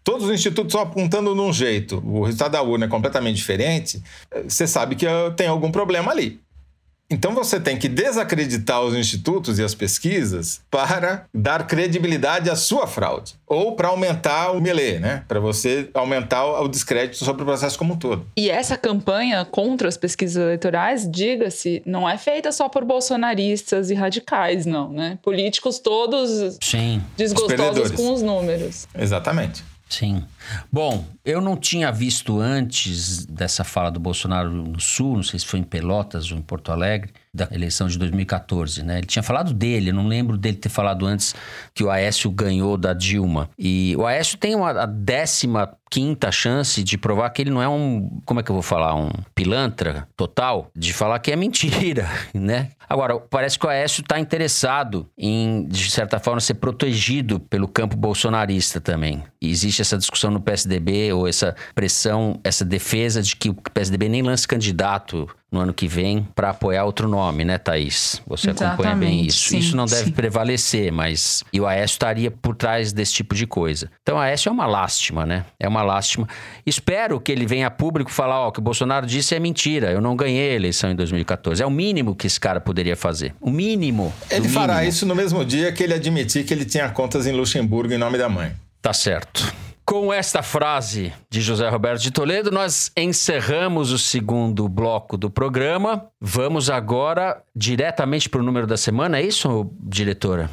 todos 0.03 0.25
os 0.25 0.33
institutos 0.33 0.73
estão 0.73 0.81
apontando 0.81 1.33
num 1.33 1.53
jeito, 1.53 2.03
o 2.05 2.25
resultado 2.25 2.51
da 2.51 2.61
urna 2.61 2.85
é 2.85 2.89
completamente 2.89 3.37
diferente, 3.37 4.03
você 4.43 4.67
sabe 4.67 4.97
que 4.97 5.05
tem 5.37 5.47
algum 5.47 5.71
problema 5.71 6.11
ali. 6.11 6.37
Então 7.11 7.35
você 7.35 7.59
tem 7.59 7.77
que 7.77 7.89
desacreditar 7.89 8.81
os 8.81 8.95
institutos 8.95 9.59
e 9.59 9.63
as 9.63 9.75
pesquisas 9.75 10.61
para 10.71 11.25
dar 11.33 11.67
credibilidade 11.67 12.49
à 12.49 12.55
sua 12.55 12.87
fraude. 12.87 13.33
Ou 13.45 13.75
para 13.75 13.89
aumentar 13.89 14.51
o 14.51 14.61
melê, 14.61 14.97
né? 14.97 15.25
Para 15.27 15.41
você 15.41 15.89
aumentar 15.93 16.45
o 16.45 16.67
descrédito 16.69 17.17
sobre 17.17 17.43
o 17.43 17.45
processo 17.45 17.77
como 17.77 17.95
um 17.95 17.97
todo. 17.97 18.25
E 18.37 18.49
essa 18.49 18.77
campanha 18.77 19.43
contra 19.43 19.89
as 19.89 19.97
pesquisas 19.97 20.41
eleitorais, 20.41 21.05
diga-se, 21.11 21.83
não 21.85 22.09
é 22.09 22.17
feita 22.17 22.49
só 22.53 22.69
por 22.69 22.85
bolsonaristas 22.85 23.89
e 23.89 23.93
radicais, 23.93 24.65
não, 24.65 24.93
né? 24.93 25.19
Políticos 25.21 25.79
todos 25.79 26.57
Sim, 26.61 27.03
desgostosos 27.17 27.57
perdedores. 27.57 27.91
com 27.91 28.13
os 28.13 28.21
números. 28.21 28.87
Exatamente. 28.97 29.63
Sim. 29.93 30.23
Bom, 30.71 31.05
eu 31.23 31.41
não 31.41 31.55
tinha 31.55 31.91
visto 31.91 32.39
antes 32.39 33.25
dessa 33.25 33.63
fala 33.63 33.91
do 33.91 33.99
Bolsonaro 33.99 34.49
no 34.49 34.79
Sul, 34.79 35.15
não 35.15 35.23
sei 35.23 35.39
se 35.39 35.45
foi 35.45 35.59
em 35.59 35.63
Pelotas 35.63 36.31
ou 36.31 36.37
em 36.37 36.41
Porto 36.41 36.71
Alegre, 36.71 37.13
da 37.33 37.47
eleição 37.51 37.87
de 37.87 37.97
2014, 37.97 38.83
né? 38.83 38.97
Ele 38.97 39.07
tinha 39.07 39.23
falado 39.23 39.53
dele, 39.53 39.91
não 39.91 40.05
lembro 40.05 40.37
dele 40.37 40.57
ter 40.57 40.69
falado 40.69 41.05
antes 41.05 41.33
que 41.73 41.83
o 41.83 41.89
Aécio 41.89 42.29
ganhou 42.29 42.77
da 42.77 42.93
Dilma. 42.93 43.49
E 43.57 43.95
o 43.97 44.05
Aécio 44.05 44.37
tem 44.37 44.53
uma, 44.53 44.71
a 44.71 44.85
décima 44.85 45.71
quinta 45.89 46.31
chance 46.31 46.81
de 46.83 46.97
provar 46.97 47.29
que 47.31 47.41
ele 47.41 47.49
não 47.49 47.61
é 47.61 47.67
um, 47.67 48.21
como 48.25 48.39
é 48.39 48.43
que 48.43 48.49
eu 48.49 48.53
vou 48.53 48.61
falar, 48.63 48.95
um 48.95 49.09
pilantra 49.35 50.07
total, 50.15 50.71
de 50.75 50.93
falar 50.93 51.19
que 51.19 51.31
é 51.31 51.35
mentira, 51.35 52.09
né? 52.33 52.69
Agora, 52.87 53.17
parece 53.19 53.57
que 53.57 53.65
o 53.65 53.69
Aécio 53.69 54.01
está 54.01 54.19
interessado 54.19 55.09
em, 55.17 55.65
de 55.67 55.89
certa 55.89 56.19
forma, 56.19 56.41
ser 56.41 56.55
protegido 56.55 57.39
pelo 57.39 57.67
campo 57.67 57.95
bolsonarista 57.95 58.81
também. 58.81 59.23
E 59.41 59.49
existe 59.49 59.81
essa 59.81 59.97
discussão 59.97 60.31
no 60.31 60.41
PSDB, 60.41 61.13
ou 61.13 61.27
essa 61.27 61.55
pressão, 61.73 62.39
essa 62.43 62.65
defesa 62.65 63.21
de 63.21 63.35
que 63.35 63.49
o 63.49 63.53
PSDB 63.53 64.09
nem 64.09 64.21
lance 64.21 64.45
candidato 64.47 65.29
no 65.51 65.59
ano 65.59 65.73
que 65.73 65.87
vem 65.87 66.25
para 66.33 66.51
apoiar 66.51 66.85
outro 66.85 67.07
nome, 67.07 67.43
né, 67.43 67.57
Thaís? 67.57 68.21
Você 68.25 68.51
acompanha 68.51 68.95
bem 68.95 69.25
Exatamente, 69.25 69.27
isso. 69.29 69.49
sim, 69.49 69.57
isso 69.57 69.75
não 69.75 69.85
deve 69.85 70.05
sim. 70.05 70.11
prevalecer, 70.11 70.91
mas. 70.91 71.43
E 71.51 71.59
o 71.59 71.67
Aécio 71.67 71.95
estaria 71.95 72.31
por 72.31 72.55
trás 72.55 72.93
desse 72.93 73.13
tipo 73.13 73.35
de 73.35 73.45
coisa. 73.45 73.89
Então, 74.01 74.15
o 74.17 74.19
Aécio 74.19 74.49
é 74.49 74.51
uma 74.51 74.65
lástima, 74.65 75.25
né? 75.25 75.45
É 75.59 75.67
uma 75.67 75.83
lástima. 75.83 76.27
Espero 76.65 77.19
que 77.19 77.31
ele 77.31 77.45
venha 77.45 77.67
a 77.67 77.71
público 77.71 78.09
falar: 78.09 78.39
ó, 78.39 78.47
o 78.47 78.51
que 78.51 78.59
o 78.59 78.63
Bolsonaro 78.63 79.05
disse 79.05 79.35
é 79.35 79.39
mentira. 79.39 79.91
Eu 79.91 79.99
não 79.99 80.15
ganhei 80.15 80.51
a 80.51 80.55
eleição 80.55 80.89
em 80.89 80.95
2014. 80.95 81.61
É 81.61 81.65
o 81.65 81.71
mínimo 81.71 82.15
que 82.15 82.27
esse 82.27 82.39
cara 82.39 82.61
poderia 82.61 82.95
fazer. 82.95 83.33
O 83.41 83.49
mínimo. 83.49 84.13
Ele 84.29 84.47
fará 84.47 84.75
mínimo. 84.75 84.89
isso 84.89 85.05
no 85.05 85.15
mesmo 85.15 85.43
dia 85.43 85.71
que 85.71 85.83
ele 85.83 85.93
admitir 85.93 86.45
que 86.45 86.53
ele 86.53 86.65
tinha 86.65 86.89
contas 86.89 87.27
em 87.27 87.33
Luxemburgo 87.33 87.93
em 87.93 87.97
nome 87.97 88.17
da 88.17 88.29
mãe. 88.29 88.53
Tá 88.81 88.93
certo. 88.93 89.53
Com 89.91 90.13
esta 90.13 90.41
frase 90.41 91.11
de 91.29 91.41
José 91.41 91.67
Roberto 91.67 92.01
de 92.01 92.11
Toledo, 92.11 92.49
nós 92.49 92.89
encerramos 92.95 93.91
o 93.91 93.99
segundo 93.99 94.69
bloco 94.69 95.17
do 95.17 95.29
programa. 95.29 96.09
Vamos 96.17 96.69
agora 96.69 97.43
diretamente 97.53 98.29
para 98.29 98.39
o 98.39 98.43
número 98.43 98.65
da 98.65 98.77
semana, 98.77 99.19
é 99.19 99.21
isso, 99.21 99.69
diretora? 99.81 100.49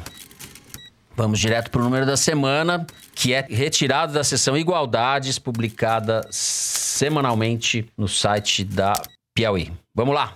Vamos 1.15 1.39
direto 1.39 1.71
para 1.71 1.79
o 1.79 1.83
número 1.85 2.05
da 2.05 2.17
semana, 2.17 2.85
que 3.15 3.33
é 3.33 3.39
retirado 3.49 4.11
da 4.11 4.25
seção 4.25 4.57
Igualdades, 4.57 5.39
publicada 5.39 6.27
semanalmente 6.29 7.89
no 7.97 8.09
site 8.09 8.65
da 8.65 8.91
Piauí. 9.33 9.71
Vamos 9.95 10.15
lá. 10.15 10.35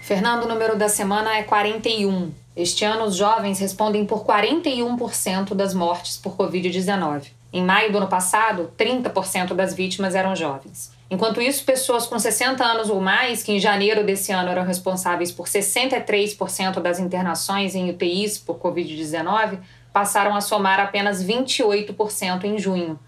Fernando, 0.00 0.44
o 0.44 0.48
número 0.48 0.74
da 0.74 0.88
semana 0.88 1.36
é 1.36 1.42
41. 1.42 2.39
Este 2.56 2.84
ano, 2.84 3.04
os 3.04 3.16
jovens 3.16 3.60
respondem 3.60 4.04
por 4.04 4.24
41% 4.24 5.54
das 5.54 5.72
mortes 5.72 6.16
por 6.16 6.36
Covid-19. 6.36 7.30
Em 7.52 7.64
maio 7.64 7.90
do 7.90 7.98
ano 7.98 8.08
passado, 8.08 8.72
30% 8.76 9.54
das 9.54 9.74
vítimas 9.74 10.14
eram 10.14 10.34
jovens. 10.34 10.92
Enquanto 11.08 11.40
isso, 11.40 11.64
pessoas 11.64 12.06
com 12.06 12.18
60 12.18 12.64
anos 12.64 12.88
ou 12.88 13.00
mais, 13.00 13.42
que 13.42 13.52
em 13.52 13.58
janeiro 13.58 14.04
desse 14.04 14.30
ano 14.32 14.48
eram 14.48 14.64
responsáveis 14.64 15.32
por 15.32 15.46
63% 15.46 16.80
das 16.80 17.00
internações 17.00 17.74
em 17.74 17.90
UTIs 17.90 18.38
por 18.38 18.58
Covid-19, 18.58 19.58
passaram 19.92 20.34
a 20.36 20.40
somar 20.40 20.78
apenas 20.78 21.24
28% 21.24 22.44
em 22.44 22.58
junho, 22.58 22.98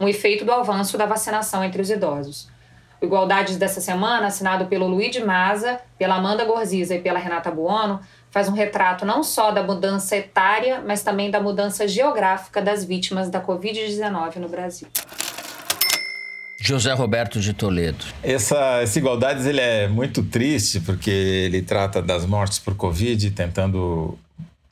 um 0.00 0.08
efeito 0.08 0.44
do 0.44 0.52
avanço 0.52 0.98
da 0.98 1.06
vacinação 1.06 1.62
entre 1.62 1.80
os 1.80 1.90
idosos. 1.90 2.48
O 3.00 3.04
Igualdades 3.04 3.56
dessa 3.56 3.80
semana, 3.80 4.26
assinado 4.26 4.66
pelo 4.66 4.86
Luiz 4.86 5.10
de 5.10 5.24
Maza, 5.24 5.80
pela 5.98 6.16
Amanda 6.16 6.44
Gorziza 6.44 6.94
e 6.94 7.00
pela 7.00 7.18
Renata 7.18 7.50
Buono, 7.50 8.00
faz 8.32 8.48
um 8.48 8.52
retrato 8.52 9.04
não 9.04 9.22
só 9.22 9.52
da 9.52 9.62
mudança 9.62 10.16
etária, 10.16 10.82
mas 10.84 11.02
também 11.02 11.30
da 11.30 11.38
mudança 11.38 11.86
geográfica 11.86 12.60
das 12.60 12.82
vítimas 12.82 13.28
da 13.28 13.40
Covid-19 13.40 14.36
no 14.36 14.48
Brasil. 14.48 14.88
José 16.60 16.92
Roberto 16.92 17.40
de 17.40 17.52
Toledo. 17.52 18.04
Essa, 18.22 18.82
esse 18.82 18.98
Igualdades 18.98 19.46
ele 19.46 19.60
é 19.60 19.86
muito 19.86 20.22
triste 20.22 20.80
porque 20.80 21.10
ele 21.10 21.60
trata 21.60 22.00
das 22.00 22.24
mortes 22.24 22.58
por 22.58 22.74
Covid, 22.74 23.30
tentando 23.32 24.16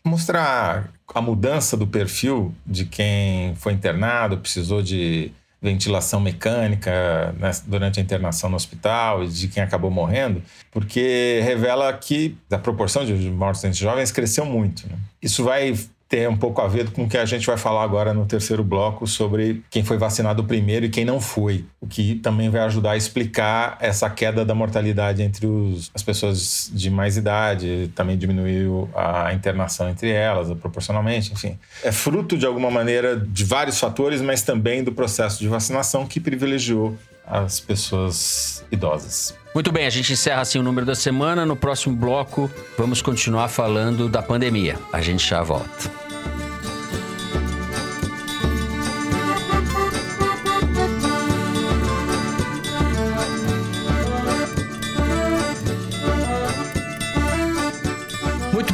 mostrar 0.05 0.89
a 1.13 1.21
mudança 1.21 1.77
do 1.77 1.87
perfil 1.87 2.55
de 2.65 2.85
quem 2.87 3.55
foi 3.57 3.73
internado, 3.73 4.39
precisou 4.39 4.83
de 4.83 5.33
ventilação 5.63 6.21
mecânica 6.21 7.35
né, 7.39 7.51
durante 7.67 8.01
a 8.01 8.03
internação 8.03 8.49
no 8.49 8.57
hospital 8.57 9.25
e 9.25 9.29
de 9.29 9.49
quem 9.49 9.63
acabou 9.63 9.91
morrendo, 9.91 10.43
porque 10.71 11.41
revela 11.45 11.93
que 11.93 12.37
a 12.51 12.59
proporção 12.59 13.05
de 13.05 13.13
mortes 13.31 13.63
entre 13.65 13.79
jovens 13.79 14.11
cresceu 14.11 14.45
muito. 14.45 14.89
né? 14.89 14.97
Isso 15.21 15.45
vai 15.45 15.75
ter 16.11 16.29
um 16.29 16.37
pouco 16.37 16.61
a 16.61 16.67
ver 16.67 16.91
com 16.91 17.05
o 17.05 17.09
que 17.09 17.17
a 17.17 17.25
gente 17.25 17.47
vai 17.47 17.57
falar 17.57 17.85
agora 17.85 18.13
no 18.13 18.27
terceiro 18.27 18.65
bloco 18.65 19.07
sobre 19.07 19.63
quem 19.71 19.85
foi 19.85 19.97
vacinado 19.97 20.43
primeiro 20.43 20.85
e 20.85 20.89
quem 20.89 21.05
não 21.05 21.21
foi, 21.21 21.65
o 21.81 21.87
que 21.87 22.17
também 22.17 22.51
vai 22.51 22.63
ajudar 22.63 22.91
a 22.91 22.97
explicar 22.97 23.79
essa 23.81 24.11
queda 24.11 24.45
da 24.45 24.53
mortalidade 24.53 25.23
entre 25.23 25.47
os, 25.47 25.89
as 25.95 26.03
pessoas 26.03 26.69
de 26.75 26.91
mais 26.91 27.17
idade, 27.17 27.93
também 27.95 28.19
diminuiu 28.19 28.91
a 28.93 29.33
internação 29.33 29.89
entre 29.89 30.11
elas 30.11 30.53
proporcionalmente, 30.59 31.33
enfim. 31.33 31.57
É 31.85 31.93
fruto 31.93 32.37
de 32.37 32.45
alguma 32.45 32.73
maneira 32.73 33.17
de 33.17 33.45
vários 33.45 33.79
fatores, 33.79 34.21
mas 34.21 34.43
também 34.43 34.83
do 34.83 34.91
processo 34.91 35.39
de 35.39 35.47
vacinação 35.47 36.05
que 36.09 36.19
privilegiou 36.19 36.99
as 37.25 37.61
pessoas 37.61 38.65
idosas. 38.73 39.33
Muito 39.55 39.71
bem, 39.71 39.87
a 39.87 39.91
gente 39.91 40.13
encerra 40.13 40.41
assim 40.41 40.59
o 40.59 40.63
número 40.63 40.85
da 40.85 40.97
semana. 40.97 41.47
No 41.47 41.55
próximo 41.55 41.95
bloco, 41.95 42.51
vamos 42.77 43.01
continuar 43.01 43.47
falando 43.47 44.09
da 44.09 44.21
pandemia. 44.21 44.77
A 44.93 45.01
gente 45.01 45.29
já 45.29 45.41
volta. 45.41 46.00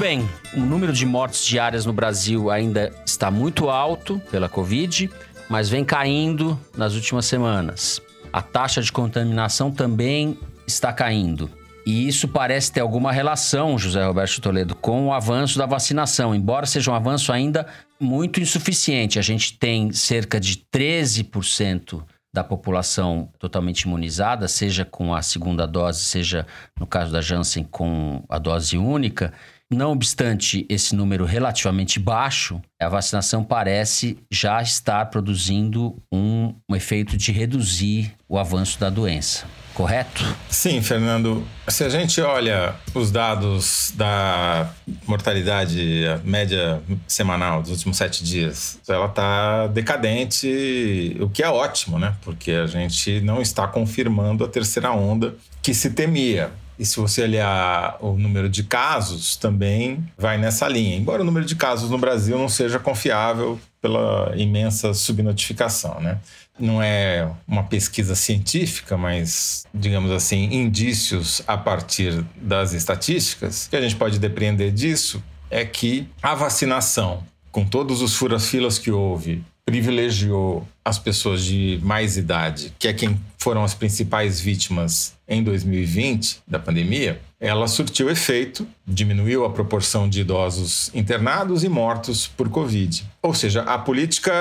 Bem, 0.06 0.30
o 0.54 0.60
número 0.60 0.92
de 0.92 1.04
mortes 1.04 1.44
diárias 1.44 1.84
no 1.84 1.92
Brasil 1.92 2.48
ainda 2.48 2.92
está 3.04 3.28
muito 3.28 3.68
alto 3.68 4.22
pela 4.30 4.48
Covid, 4.48 5.10
mas 5.48 5.68
vem 5.68 5.84
caindo 5.84 6.56
nas 6.76 6.94
últimas 6.94 7.26
semanas. 7.26 8.00
A 8.32 8.40
taxa 8.40 8.80
de 8.80 8.92
contaminação 8.92 9.68
também 9.68 10.38
está 10.64 10.92
caindo. 10.92 11.50
E 11.84 12.06
isso 12.06 12.28
parece 12.28 12.70
ter 12.70 12.78
alguma 12.78 13.10
relação, 13.10 13.76
José 13.76 14.04
Roberto 14.04 14.40
Toledo, 14.40 14.76
com 14.76 15.08
o 15.08 15.12
avanço 15.12 15.58
da 15.58 15.66
vacinação, 15.66 16.32
embora 16.32 16.66
seja 16.66 16.92
um 16.92 16.94
avanço 16.94 17.32
ainda 17.32 17.66
muito 17.98 18.40
insuficiente. 18.40 19.18
A 19.18 19.22
gente 19.22 19.58
tem 19.58 19.90
cerca 19.90 20.38
de 20.38 20.58
13% 20.72 22.00
da 22.32 22.44
população 22.44 23.28
totalmente 23.40 23.80
imunizada, 23.82 24.46
seja 24.46 24.84
com 24.84 25.12
a 25.12 25.20
segunda 25.20 25.66
dose, 25.66 26.04
seja 26.04 26.46
no 26.78 26.86
caso 26.86 27.10
da 27.10 27.20
Janssen 27.20 27.64
com 27.64 28.22
a 28.28 28.38
dose 28.38 28.78
única. 28.78 29.32
Não 29.72 29.90
obstante 29.90 30.64
esse 30.68 30.94
número 30.94 31.24
relativamente 31.24 31.98
baixo, 31.98 32.62
a 32.80 32.88
vacinação 32.88 33.42
parece 33.42 34.16
já 34.30 34.62
estar 34.62 35.06
produzindo 35.06 36.00
um, 36.12 36.54
um 36.70 36.76
efeito 36.76 37.16
de 37.16 37.32
reduzir 37.32 38.14
o 38.28 38.38
avanço 38.38 38.78
da 38.78 38.88
doença. 38.88 39.44
Correto? 39.74 40.24
Sim, 40.48 40.80
Fernando. 40.80 41.44
Se 41.68 41.82
a 41.82 41.88
gente 41.88 42.20
olha 42.20 42.76
os 42.94 43.10
dados 43.10 43.92
da 43.94 44.70
mortalidade 45.06 46.04
média 46.24 46.80
semanal 47.06 47.60
dos 47.60 47.72
últimos 47.72 47.96
sete 47.96 48.22
dias, 48.22 48.78
ela 48.88 49.06
está 49.06 49.66
decadente, 49.66 51.16
o 51.20 51.28
que 51.28 51.42
é 51.42 51.48
ótimo, 51.50 51.98
né? 51.98 52.14
Porque 52.22 52.52
a 52.52 52.66
gente 52.66 53.20
não 53.20 53.42
está 53.42 53.66
confirmando 53.66 54.44
a 54.44 54.48
terceira 54.48 54.92
onda 54.92 55.34
que 55.60 55.74
se 55.74 55.90
temia. 55.90 56.52
E 56.78 56.84
se 56.84 56.96
você 56.96 57.22
olhar 57.22 57.96
o 58.00 58.12
número 58.18 58.48
de 58.48 58.64
casos, 58.64 59.36
também 59.36 60.04
vai 60.16 60.36
nessa 60.38 60.68
linha. 60.68 60.96
Embora 60.96 61.22
o 61.22 61.24
número 61.24 61.46
de 61.46 61.56
casos 61.56 61.90
no 61.90 61.98
Brasil 61.98 62.38
não 62.38 62.48
seja 62.48 62.78
confiável 62.78 63.58
pela 63.80 64.32
imensa 64.36 64.92
subnotificação, 64.92 66.00
né? 66.00 66.18
Não 66.58 66.82
é 66.82 67.30
uma 67.46 67.64
pesquisa 67.64 68.14
científica, 68.14 68.96
mas, 68.96 69.66
digamos 69.74 70.10
assim, 70.10 70.44
indícios 70.52 71.42
a 71.46 71.56
partir 71.56 72.24
das 72.36 72.72
estatísticas. 72.72 73.66
O 73.66 73.70
que 73.70 73.76
a 73.76 73.80
gente 73.80 73.96
pode 73.96 74.18
depreender 74.18 74.72
disso 74.72 75.22
é 75.50 75.64
que 75.64 76.08
a 76.22 76.34
vacinação, 76.34 77.22
com 77.52 77.64
todos 77.64 78.02
os 78.02 78.16
furas-filas 78.16 78.78
que 78.78 78.90
houve, 78.90 79.44
privilegiou 79.66 80.66
as 80.84 80.98
pessoas 80.98 81.44
de 81.44 81.80
mais 81.82 82.16
idade, 82.16 82.72
que 82.78 82.86
é 82.86 82.92
quem 82.92 83.20
foram 83.36 83.64
as 83.64 83.74
principais 83.74 84.40
vítimas 84.40 85.14
em 85.28 85.42
2020 85.42 86.38
da 86.46 86.58
pandemia, 86.58 87.20
ela 87.40 87.66
surtiu 87.66 88.08
efeito, 88.08 88.66
diminuiu 88.86 89.44
a 89.44 89.50
proporção 89.50 90.08
de 90.08 90.20
idosos 90.20 90.90
internados 90.94 91.64
e 91.64 91.68
mortos 91.68 92.28
por 92.28 92.48
Covid. 92.48 93.04
Ou 93.20 93.34
seja, 93.34 93.62
a 93.62 93.76
política, 93.76 94.32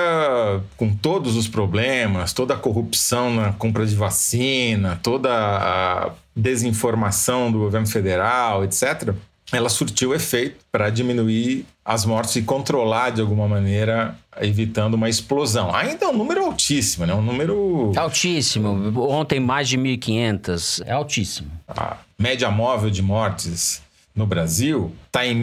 com 0.76 0.94
todos 0.94 1.36
os 1.36 1.48
problemas, 1.48 2.32
toda 2.32 2.54
a 2.54 2.56
corrupção 2.56 3.34
na 3.34 3.52
compra 3.52 3.84
de 3.84 3.96
vacina, 3.96 4.98
toda 5.02 5.30
a 5.30 6.12
desinformação 6.34 7.50
do 7.50 7.58
governo 7.58 7.86
federal, 7.86 8.64
etc., 8.64 9.12
ela 9.52 9.68
surtiu 9.68 10.12
efeito 10.14 10.56
para 10.72 10.90
diminuir 10.90 11.64
as 11.84 12.04
mortes 12.04 12.34
e 12.36 12.42
controlar 12.42 13.10
de 13.10 13.20
alguma 13.20 13.46
maneira, 13.46 14.16
evitando 14.40 14.94
uma 14.94 15.08
explosão. 15.08 15.72
Ainda 15.74 16.06
é 16.06 16.08
um 16.08 16.16
número 16.16 16.44
altíssimo, 16.44 17.06
né? 17.06 17.14
Um 17.14 17.22
número. 17.22 17.92
Altíssimo. 17.96 18.92
Ontem 19.08 19.38
mais 19.38 19.68
de 19.68 19.78
1.500. 19.78 20.82
É 20.84 20.92
altíssimo. 20.92 21.48
A 21.68 21.98
média 22.18 22.50
móvel 22.50 22.90
de 22.90 23.02
mortes 23.02 23.80
no 24.16 24.26
Brasil 24.26 24.90
está 25.06 25.24
em 25.26 25.34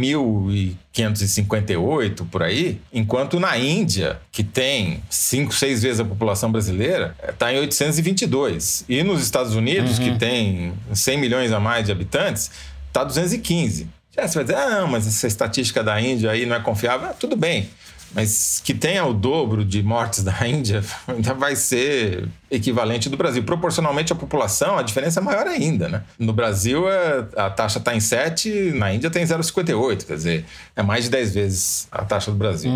1.558 0.94 2.28
por 2.30 2.44
aí, 2.44 2.80
enquanto 2.92 3.40
na 3.40 3.58
Índia, 3.58 4.20
que 4.32 4.44
tem 4.44 5.02
5, 5.10 5.54
6 5.54 5.84
vezes 5.84 6.00
a 6.00 6.06
população 6.06 6.52
brasileira, 6.52 7.16
está 7.28 7.54
em 7.54 7.60
822. 7.60 8.86
E 8.90 9.04
nos 9.04 9.22
Estados 9.22 9.56
Unidos, 9.56 9.98
Uhum. 10.00 10.14
que 10.14 10.20
tem 10.20 10.74
100 10.94 11.18
milhões 11.20 11.52
a 11.52 11.60
mais 11.60 11.86
de 11.86 11.92
habitantes, 11.92 12.50
está 12.94 13.04
215. 13.04 13.88
Já 14.16 14.28
você 14.28 14.36
vai 14.36 14.44
dizer, 14.44 14.56
ah, 14.56 14.86
mas 14.88 15.08
essa 15.08 15.26
estatística 15.26 15.84
da 15.84 16.00
Índia 16.00 16.30
aí 16.30 16.46
não 16.46 16.56
é 16.56 16.60
confiável. 16.60 17.10
Ah, 17.10 17.14
tudo 17.14 17.36
bem, 17.36 17.68
mas 18.14 18.62
que 18.64 18.74
tenha 18.74 19.06
o 19.06 19.14
dobro 19.14 19.64
de 19.66 19.82
mortes 19.84 20.24
da 20.24 20.36
Índia 20.48 20.84
ainda 21.08 21.34
vai 21.34 21.56
ser 21.56 22.28
equivalente 22.52 23.10
do 23.10 23.18
Brasil. 23.18 23.44
Proporcionalmente 23.44 24.14
à 24.14 24.16
população, 24.16 24.78
a 24.78 24.84
diferença 24.84 25.20
é 25.20 25.24
maior 25.24 25.48
ainda, 25.48 25.90
né? 25.90 26.04
No 26.20 26.32
Brasil, 26.34 26.88
é- 26.88 27.26
a 27.36 27.50
taxa 27.50 27.80
está 27.80 27.96
em 27.96 28.00
7, 28.00 28.72
na 28.76 28.94
Índia 28.94 29.10
tem 29.10 29.26
0,58, 29.26 30.06
quer 30.06 30.16
dizer, 30.16 30.46
é 30.76 30.84
mais 30.84 31.06
de 31.06 31.10
10 31.10 31.34
vezes 31.34 31.88
a 31.92 32.06
taxa 32.06 32.30
do 32.30 32.38
Brasil. 32.38 32.72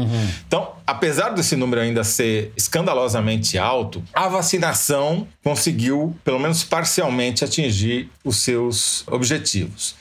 Então, 0.47 0.71
apesar 0.85 1.29
desse 1.29 1.55
número 1.55 1.79
ainda 1.81 2.03
ser 2.03 2.51
escandalosamente 2.57 3.57
alto, 3.57 4.03
a 4.13 4.27
vacinação 4.27 5.27
conseguiu, 5.43 6.15
pelo 6.23 6.39
menos 6.39 6.63
parcialmente, 6.63 7.43
atingir 7.43 8.09
os 8.23 8.37
seus 8.37 9.03
objetivos. 9.07 9.95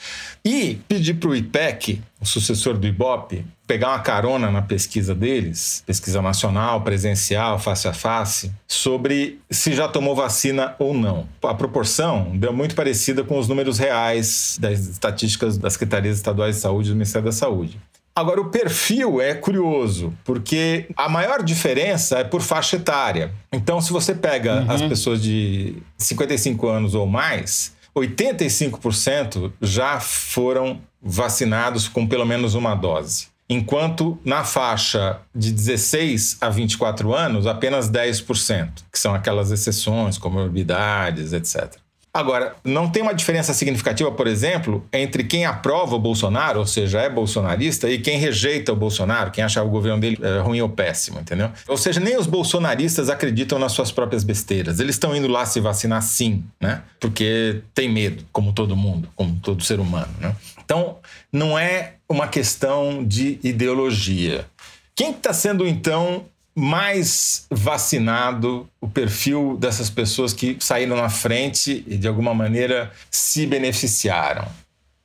E 0.47 0.79
pedir 0.87 1.15
para 1.15 1.31
o 1.31 1.35
IPEC, 1.35 2.01
o 2.21 2.25
sucessor 2.25 2.79
do 2.79 2.87
IBOP, 2.87 3.45
pegar 3.67 3.89
uma 3.89 3.99
carona 3.99 4.49
na 4.49 4.63
pesquisa 4.63 5.13
deles, 5.13 5.83
pesquisa 5.85 6.23
nacional, 6.23 6.83
presencial, 6.83 7.59
face 7.59 7.89
a 7.89 7.93
face, 7.93 8.53
sobre 8.69 9.41
se 9.51 9.75
já 9.75 9.89
tomou 9.89 10.15
vacina 10.15 10.77
ou 10.79 10.95
não. 10.95 11.27
A 11.43 11.53
proporção 11.53 12.31
deu 12.37 12.53
muito 12.53 12.77
parecida 12.77 13.25
com 13.25 13.37
os 13.41 13.49
números 13.49 13.77
reais 13.77 14.57
das 14.61 14.87
estatísticas 14.87 15.59
das 15.59 15.73
secretarias 15.73 16.17
estaduais 16.17 16.55
de 16.55 16.63
saúde 16.63 16.91
e 16.91 16.93
do 16.93 16.95
Ministério 16.97 17.25
da 17.25 17.33
Saúde. 17.33 17.81
Agora, 18.15 18.41
o 18.41 18.49
perfil 18.49 19.21
é 19.21 19.35
curioso, 19.35 20.11
porque 20.25 20.87
a 20.97 21.07
maior 21.07 21.43
diferença 21.43 22.21
é 22.21 22.25
por 22.25 22.41
faixa 22.41 22.77
etária. 22.77 23.31
Então, 23.53 23.79
se 23.79 23.93
você 23.93 24.15
pega 24.15 24.65
as 24.69 24.81
pessoas 24.81 25.21
de 25.21 25.75
55 25.99 26.67
anos 26.67 26.95
ou 26.95 27.07
mais, 27.07 27.76
85% 27.97 29.53
já 29.61 29.99
foram 29.99 30.81
vacinados 31.03 31.89
com 31.89 32.07
pelo 32.07 32.27
menos 32.27 32.55
uma 32.55 32.75
dose. 32.75 33.29
Enquanto 33.49 34.19
na 34.25 34.43
faixa 34.43 35.21
de 35.35 35.53
16 35.53 36.39
a 36.41 36.51
24 36.51 37.15
anos, 37.15 37.47
apenas 37.47 37.89
10%, 37.89 38.83
que 38.93 38.99
são 38.99 39.15
aquelas 39.15 39.53
exceções, 39.53 40.19
comorbidades, 40.19 41.33
etc. 41.33 41.77
Agora, 42.17 42.57
não 42.64 42.89
tem 42.89 43.03
uma 43.03 43.12
diferença 43.12 43.53
significativa, 43.53 44.11
por 44.11 44.27
exemplo, 44.27 44.83
entre 44.91 45.23
quem 45.23 45.45
aprova 45.45 45.97
o 45.97 45.99
Bolsonaro, 45.99 46.61
ou 46.61 46.67
seja, 46.67 46.99
é 46.99 47.11
bolsonarista, 47.11 47.91
e 47.91 47.99
quem 47.99 48.19
rejeita 48.19 48.73
o 48.73 48.77
Bolsonaro, 48.77 49.31
quem 49.31 49.45
acha 49.45 49.62
o 49.62 49.69
governo 49.69 50.01
dele 50.01 50.19
é, 50.23 50.39
ruim 50.41 50.62
ou 50.62 50.69
péssimo, 50.71 51.21
entendeu? 51.21 51.51
Ou 51.69 51.77
seja, 51.77 52.01
nem 52.01 52.17
os 52.17 52.27
bolsonaristas 52.27 53.11
acreditam 53.11 53.59
nas 53.59 53.73
suas 53.73 53.93
próprias 53.93 54.25
besteiras. 54.25 54.81
Eles 54.81 54.95
estão 54.95 55.14
indo 55.14 55.29
lá 55.29 55.45
se 55.45 55.61
vacinar 55.61 56.01
sim, 56.01 56.43
né? 56.59 56.81
Porque 56.99 57.61
tem 57.75 57.87
medo, 57.87 58.25
como 58.33 58.51
todo 58.51 58.75
mundo, 58.75 59.11
como 59.14 59.39
todo 59.41 59.62
ser 59.62 59.79
humano, 59.79 60.14
né? 60.19 60.35
Então, 60.64 60.97
não 61.31 61.59
é 61.59 61.97
uma 62.09 62.29
questão 62.29 63.05
de 63.05 63.39
ideologia. 63.43 64.47
Quem 64.95 65.11
está 65.11 65.35
sendo, 65.35 65.67
então, 65.67 66.25
mais 66.57 67.45
vacinado, 67.51 68.67
o 68.81 68.89
perfil 68.89 69.59
dessas 69.59 69.91
pessoas 69.91 70.33
que 70.33 70.57
saíram 70.59 70.97
na 70.97 71.11
frente 71.11 71.85
e 71.87 71.99
de 71.99 72.09
alguma 72.09 72.33
maneira 72.33 72.91
se 73.11 73.47
beneficiaram. 73.47 74.49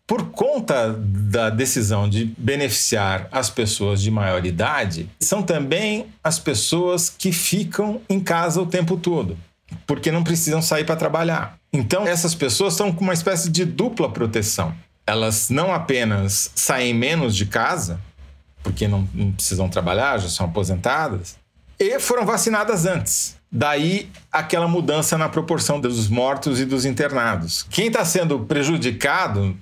Por 0.08 0.32
conta 0.32 0.94
da 0.98 1.50
decisão 1.50 2.08
de 2.10 2.34
beneficiar 2.38 3.28
as 3.32 3.50
pessoas 3.50 4.02
de 4.02 4.10
maior 4.10 4.46
idade, 4.46 5.10
são 5.20 5.44
também 5.44 6.08
as 6.24 6.40
pessoas 6.40 7.10
que 7.10 7.34
ficam 7.34 8.02
em 8.10 8.20
casa 8.20 8.62
o 8.62 8.66
tempo 8.66 8.96
todo, 8.96 9.38
porque 9.86 10.12
não 10.12 10.24
precisam 10.24 10.62
sair 10.62 10.86
para 10.86 10.96
trabalhar. 10.96 11.58
Então, 11.74 12.08
essas 12.08 12.34
pessoas 12.34 12.74
estão 12.74 12.92
com 12.92 13.04
uma 13.04 13.14
espécie 13.14 13.50
de 13.50 13.66
dupla 13.66 14.10
proteção. 14.10 14.74
Elas 15.08 15.50
não 15.50 15.74
apenas 15.74 16.52
saem 16.56 16.94
menos 16.94 17.36
de 17.36 17.46
casa, 17.46 18.00
porque 18.62 18.88
não, 18.88 19.08
não 19.14 19.32
precisam 19.32 19.68
trabalhar, 19.70 20.18
já 20.20 20.30
são 20.30 20.46
aposentadas, 20.46 21.38
e 21.82 22.00
foram 22.00 22.26
vacinadas 22.26 22.86
antes. 22.86 23.36
Daí 23.52 24.10
aquela 24.32 24.68
mudança 24.68 25.18
na 25.18 25.28
proporção 25.28 25.80
dos 25.80 26.08
mortos 26.08 26.60
e 26.60 26.66
dos 26.66 26.86
internados. 26.86 27.66
Quem 27.70 27.88
está 27.88 28.06
sendo 28.06 28.40
prejudicado 28.42 29.58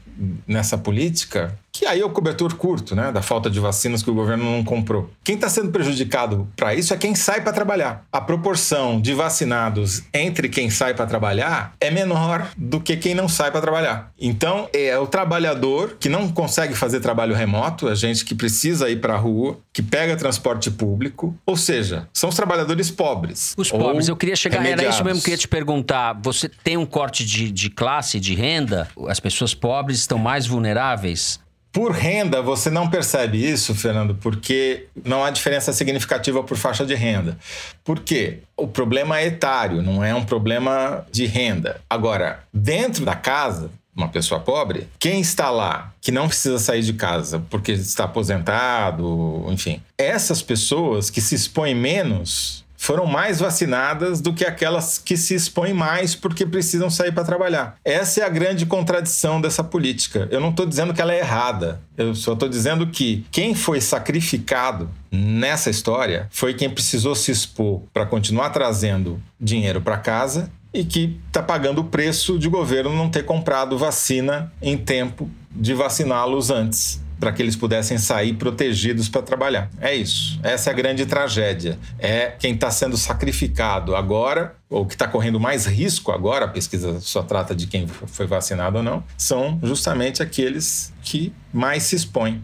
nessa 0.45 0.77
política, 0.77 1.57
que 1.79 1.85
aí 1.85 2.01
é 2.01 2.05
o 2.05 2.09
cobertor 2.09 2.53
curto, 2.55 2.93
né, 2.93 3.09
da 3.09 3.21
falta 3.21 3.49
de 3.49 3.57
vacinas 3.57 4.03
que 4.03 4.11
o 4.11 4.13
governo 4.13 4.43
não 4.43 4.65
comprou. 4.65 5.09
Quem 5.23 5.35
está 5.35 5.47
sendo 5.47 5.71
prejudicado 5.71 6.45
para 6.53 6.75
isso 6.75 6.93
é 6.93 6.97
quem 6.97 7.15
sai 7.15 7.39
para 7.39 7.53
trabalhar. 7.53 8.03
A 8.11 8.19
proporção 8.19 8.99
de 8.99 9.13
vacinados 9.13 10.03
entre 10.13 10.49
quem 10.49 10.69
sai 10.69 10.93
para 10.93 11.05
trabalhar 11.05 11.73
é 11.79 11.89
menor 11.89 12.49
do 12.57 12.81
que 12.81 12.97
quem 12.97 13.15
não 13.15 13.29
sai 13.29 13.49
para 13.49 13.61
trabalhar. 13.61 14.11
Então, 14.19 14.67
é 14.73 14.99
o 14.99 15.07
trabalhador 15.07 15.95
que 15.97 16.09
não 16.09 16.27
consegue 16.27 16.73
fazer 16.73 16.99
trabalho 16.99 17.33
remoto, 17.33 17.87
a 17.87 17.95
gente 17.95 18.25
que 18.25 18.35
precisa 18.35 18.89
ir 18.89 18.99
para 18.99 19.13
a 19.13 19.17
rua, 19.17 19.57
que 19.71 19.81
pega 19.81 20.17
transporte 20.17 20.69
público, 20.69 21.33
ou 21.45 21.55
seja, 21.55 22.09
são 22.13 22.29
os 22.29 22.35
trabalhadores 22.35 22.91
pobres. 22.91 23.53
Os 23.55 23.71
pobres, 23.71 24.09
eu 24.09 24.17
queria 24.17 24.35
chegar, 24.35 24.57
era 24.57 24.65
isso 24.65 24.75
remediados. 24.75 25.01
mesmo 25.01 25.21
que 25.21 25.29
eu 25.29 25.33
ia 25.33 25.37
te 25.37 25.47
perguntar. 25.47 26.19
Você 26.21 26.49
tem 26.49 26.75
um 26.75 26.85
corte 26.85 27.25
de, 27.25 27.49
de 27.49 27.69
classe, 27.69 28.19
de 28.19 28.35
renda? 28.35 28.89
As 29.07 29.21
pessoas 29.21 29.53
pobres 29.53 29.99
estão 29.99 30.17
mais 30.17 30.45
vulneráveis? 30.45 31.39
Por 31.71 31.91
renda, 31.91 32.41
você 32.41 32.69
não 32.69 32.89
percebe 32.89 33.37
isso, 33.37 33.75
Fernando, 33.75 34.15
porque 34.15 34.87
não 35.05 35.23
há 35.23 35.29
diferença 35.29 35.71
significativa 35.71 36.43
por 36.43 36.57
faixa 36.57 36.83
de 36.85 36.95
renda. 36.95 37.37
Por 37.83 37.99
quê? 37.99 38.39
O 38.57 38.67
problema 38.67 39.19
é 39.19 39.27
etário, 39.27 39.81
não 39.81 40.03
é 40.03 40.13
um 40.15 40.25
problema 40.25 41.05
de 41.11 41.25
renda. 41.27 41.79
Agora, 41.87 42.39
dentro 42.51 43.05
da 43.05 43.15
casa, 43.15 43.69
uma 43.95 44.07
pessoa 44.07 44.39
pobre, 44.39 44.87
quem 44.97 45.21
está 45.21 45.49
lá, 45.51 45.93
que 46.01 46.11
não 46.11 46.27
precisa 46.27 46.57
sair 46.57 46.81
de 46.81 46.93
casa 46.93 47.43
porque 47.49 47.73
está 47.73 48.05
aposentado, 48.05 49.45
enfim, 49.49 49.81
essas 49.97 50.41
pessoas 50.41 51.09
que 51.09 51.21
se 51.21 51.35
expõem 51.35 51.75
menos 51.75 52.65
foram 52.79 53.05
mais 53.05 53.41
vacinadas 53.41 54.21
do 54.21 54.33
que 54.33 54.45
aquelas 54.45 54.97
que 54.97 55.17
se 55.17 55.35
expõem 55.35 55.73
mais 55.73 56.15
porque 56.15 56.45
precisam 56.45 56.89
sair 56.89 57.11
para 57.11 57.25
trabalhar. 57.25 57.75
Essa 57.83 58.21
é 58.21 58.23
a 58.23 58.29
grande 58.29 58.65
contradição 58.65 59.41
dessa 59.41 59.61
política. 59.61 60.29
Eu 60.31 60.39
não 60.39 60.49
estou 60.49 60.65
dizendo 60.65 60.93
que 60.93 61.01
ela 61.01 61.13
é 61.13 61.19
errada, 61.19 61.81
eu 61.97 62.15
só 62.15 62.31
estou 62.31 62.47
dizendo 62.47 62.87
que 62.87 63.25
quem 63.31 63.53
foi 63.53 63.81
sacrificado 63.81 64.89
nessa 65.11 65.69
história 65.69 66.27
foi 66.31 66.53
quem 66.53 66.69
precisou 66.69 67.15
se 67.15 67.31
expor 67.31 67.81
para 67.93 68.05
continuar 68.05 68.49
trazendo 68.51 69.21
dinheiro 69.39 69.81
para 69.81 69.97
casa 69.97 70.49
e 70.73 70.85
que 70.85 71.19
está 71.27 71.43
pagando 71.43 71.81
o 71.81 71.83
preço 71.83 72.39
de 72.39 72.47
o 72.47 72.51
governo 72.51 72.95
não 72.95 73.09
ter 73.09 73.25
comprado 73.25 73.77
vacina 73.77 74.53
em 74.61 74.77
tempo 74.77 75.29
de 75.51 75.73
vaciná-los 75.73 76.49
antes 76.49 77.01
para 77.19 77.31
que 77.31 77.41
eles 77.41 77.55
pudessem 77.55 77.97
sair 77.97 78.33
protegidos 78.33 79.09
para 79.09 79.21
trabalhar. 79.21 79.69
É 79.79 79.93
isso. 79.93 80.39
Essa 80.41 80.69
é 80.69 80.73
a 80.73 80.75
grande 80.75 81.05
tragédia. 81.05 81.77
É 81.97 82.27
quem 82.27 82.53
está 82.53 82.71
sendo 82.71 82.95
sacrificado 82.97 83.95
agora, 83.95 84.55
ou 84.69 84.85
que 84.85 84.93
está 84.93 85.07
correndo 85.07 85.39
mais 85.39 85.65
risco 85.65 86.11
agora, 86.11 86.45
a 86.45 86.47
pesquisa 86.47 86.99
só 87.01 87.21
trata 87.21 87.53
de 87.53 87.67
quem 87.67 87.87
foi 87.87 88.25
vacinado 88.25 88.77
ou 88.77 88.83
não, 88.83 89.03
são 89.17 89.59
justamente 89.61 90.23
aqueles 90.23 90.93
que 91.03 91.33
mais 91.53 91.83
se 91.83 91.95
expõem. 91.95 92.41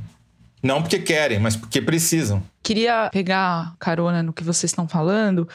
Não 0.62 0.82
porque 0.82 0.98
querem, 0.98 1.40
mas 1.40 1.56
porque 1.56 1.80
precisam. 1.80 2.42
Queria 2.64 3.10
pegar 3.12 3.76
carona 3.78 4.24
no 4.24 4.34
que 4.34 4.44
vocês 4.44 4.72
estão 4.72 4.88
falando 4.88 5.48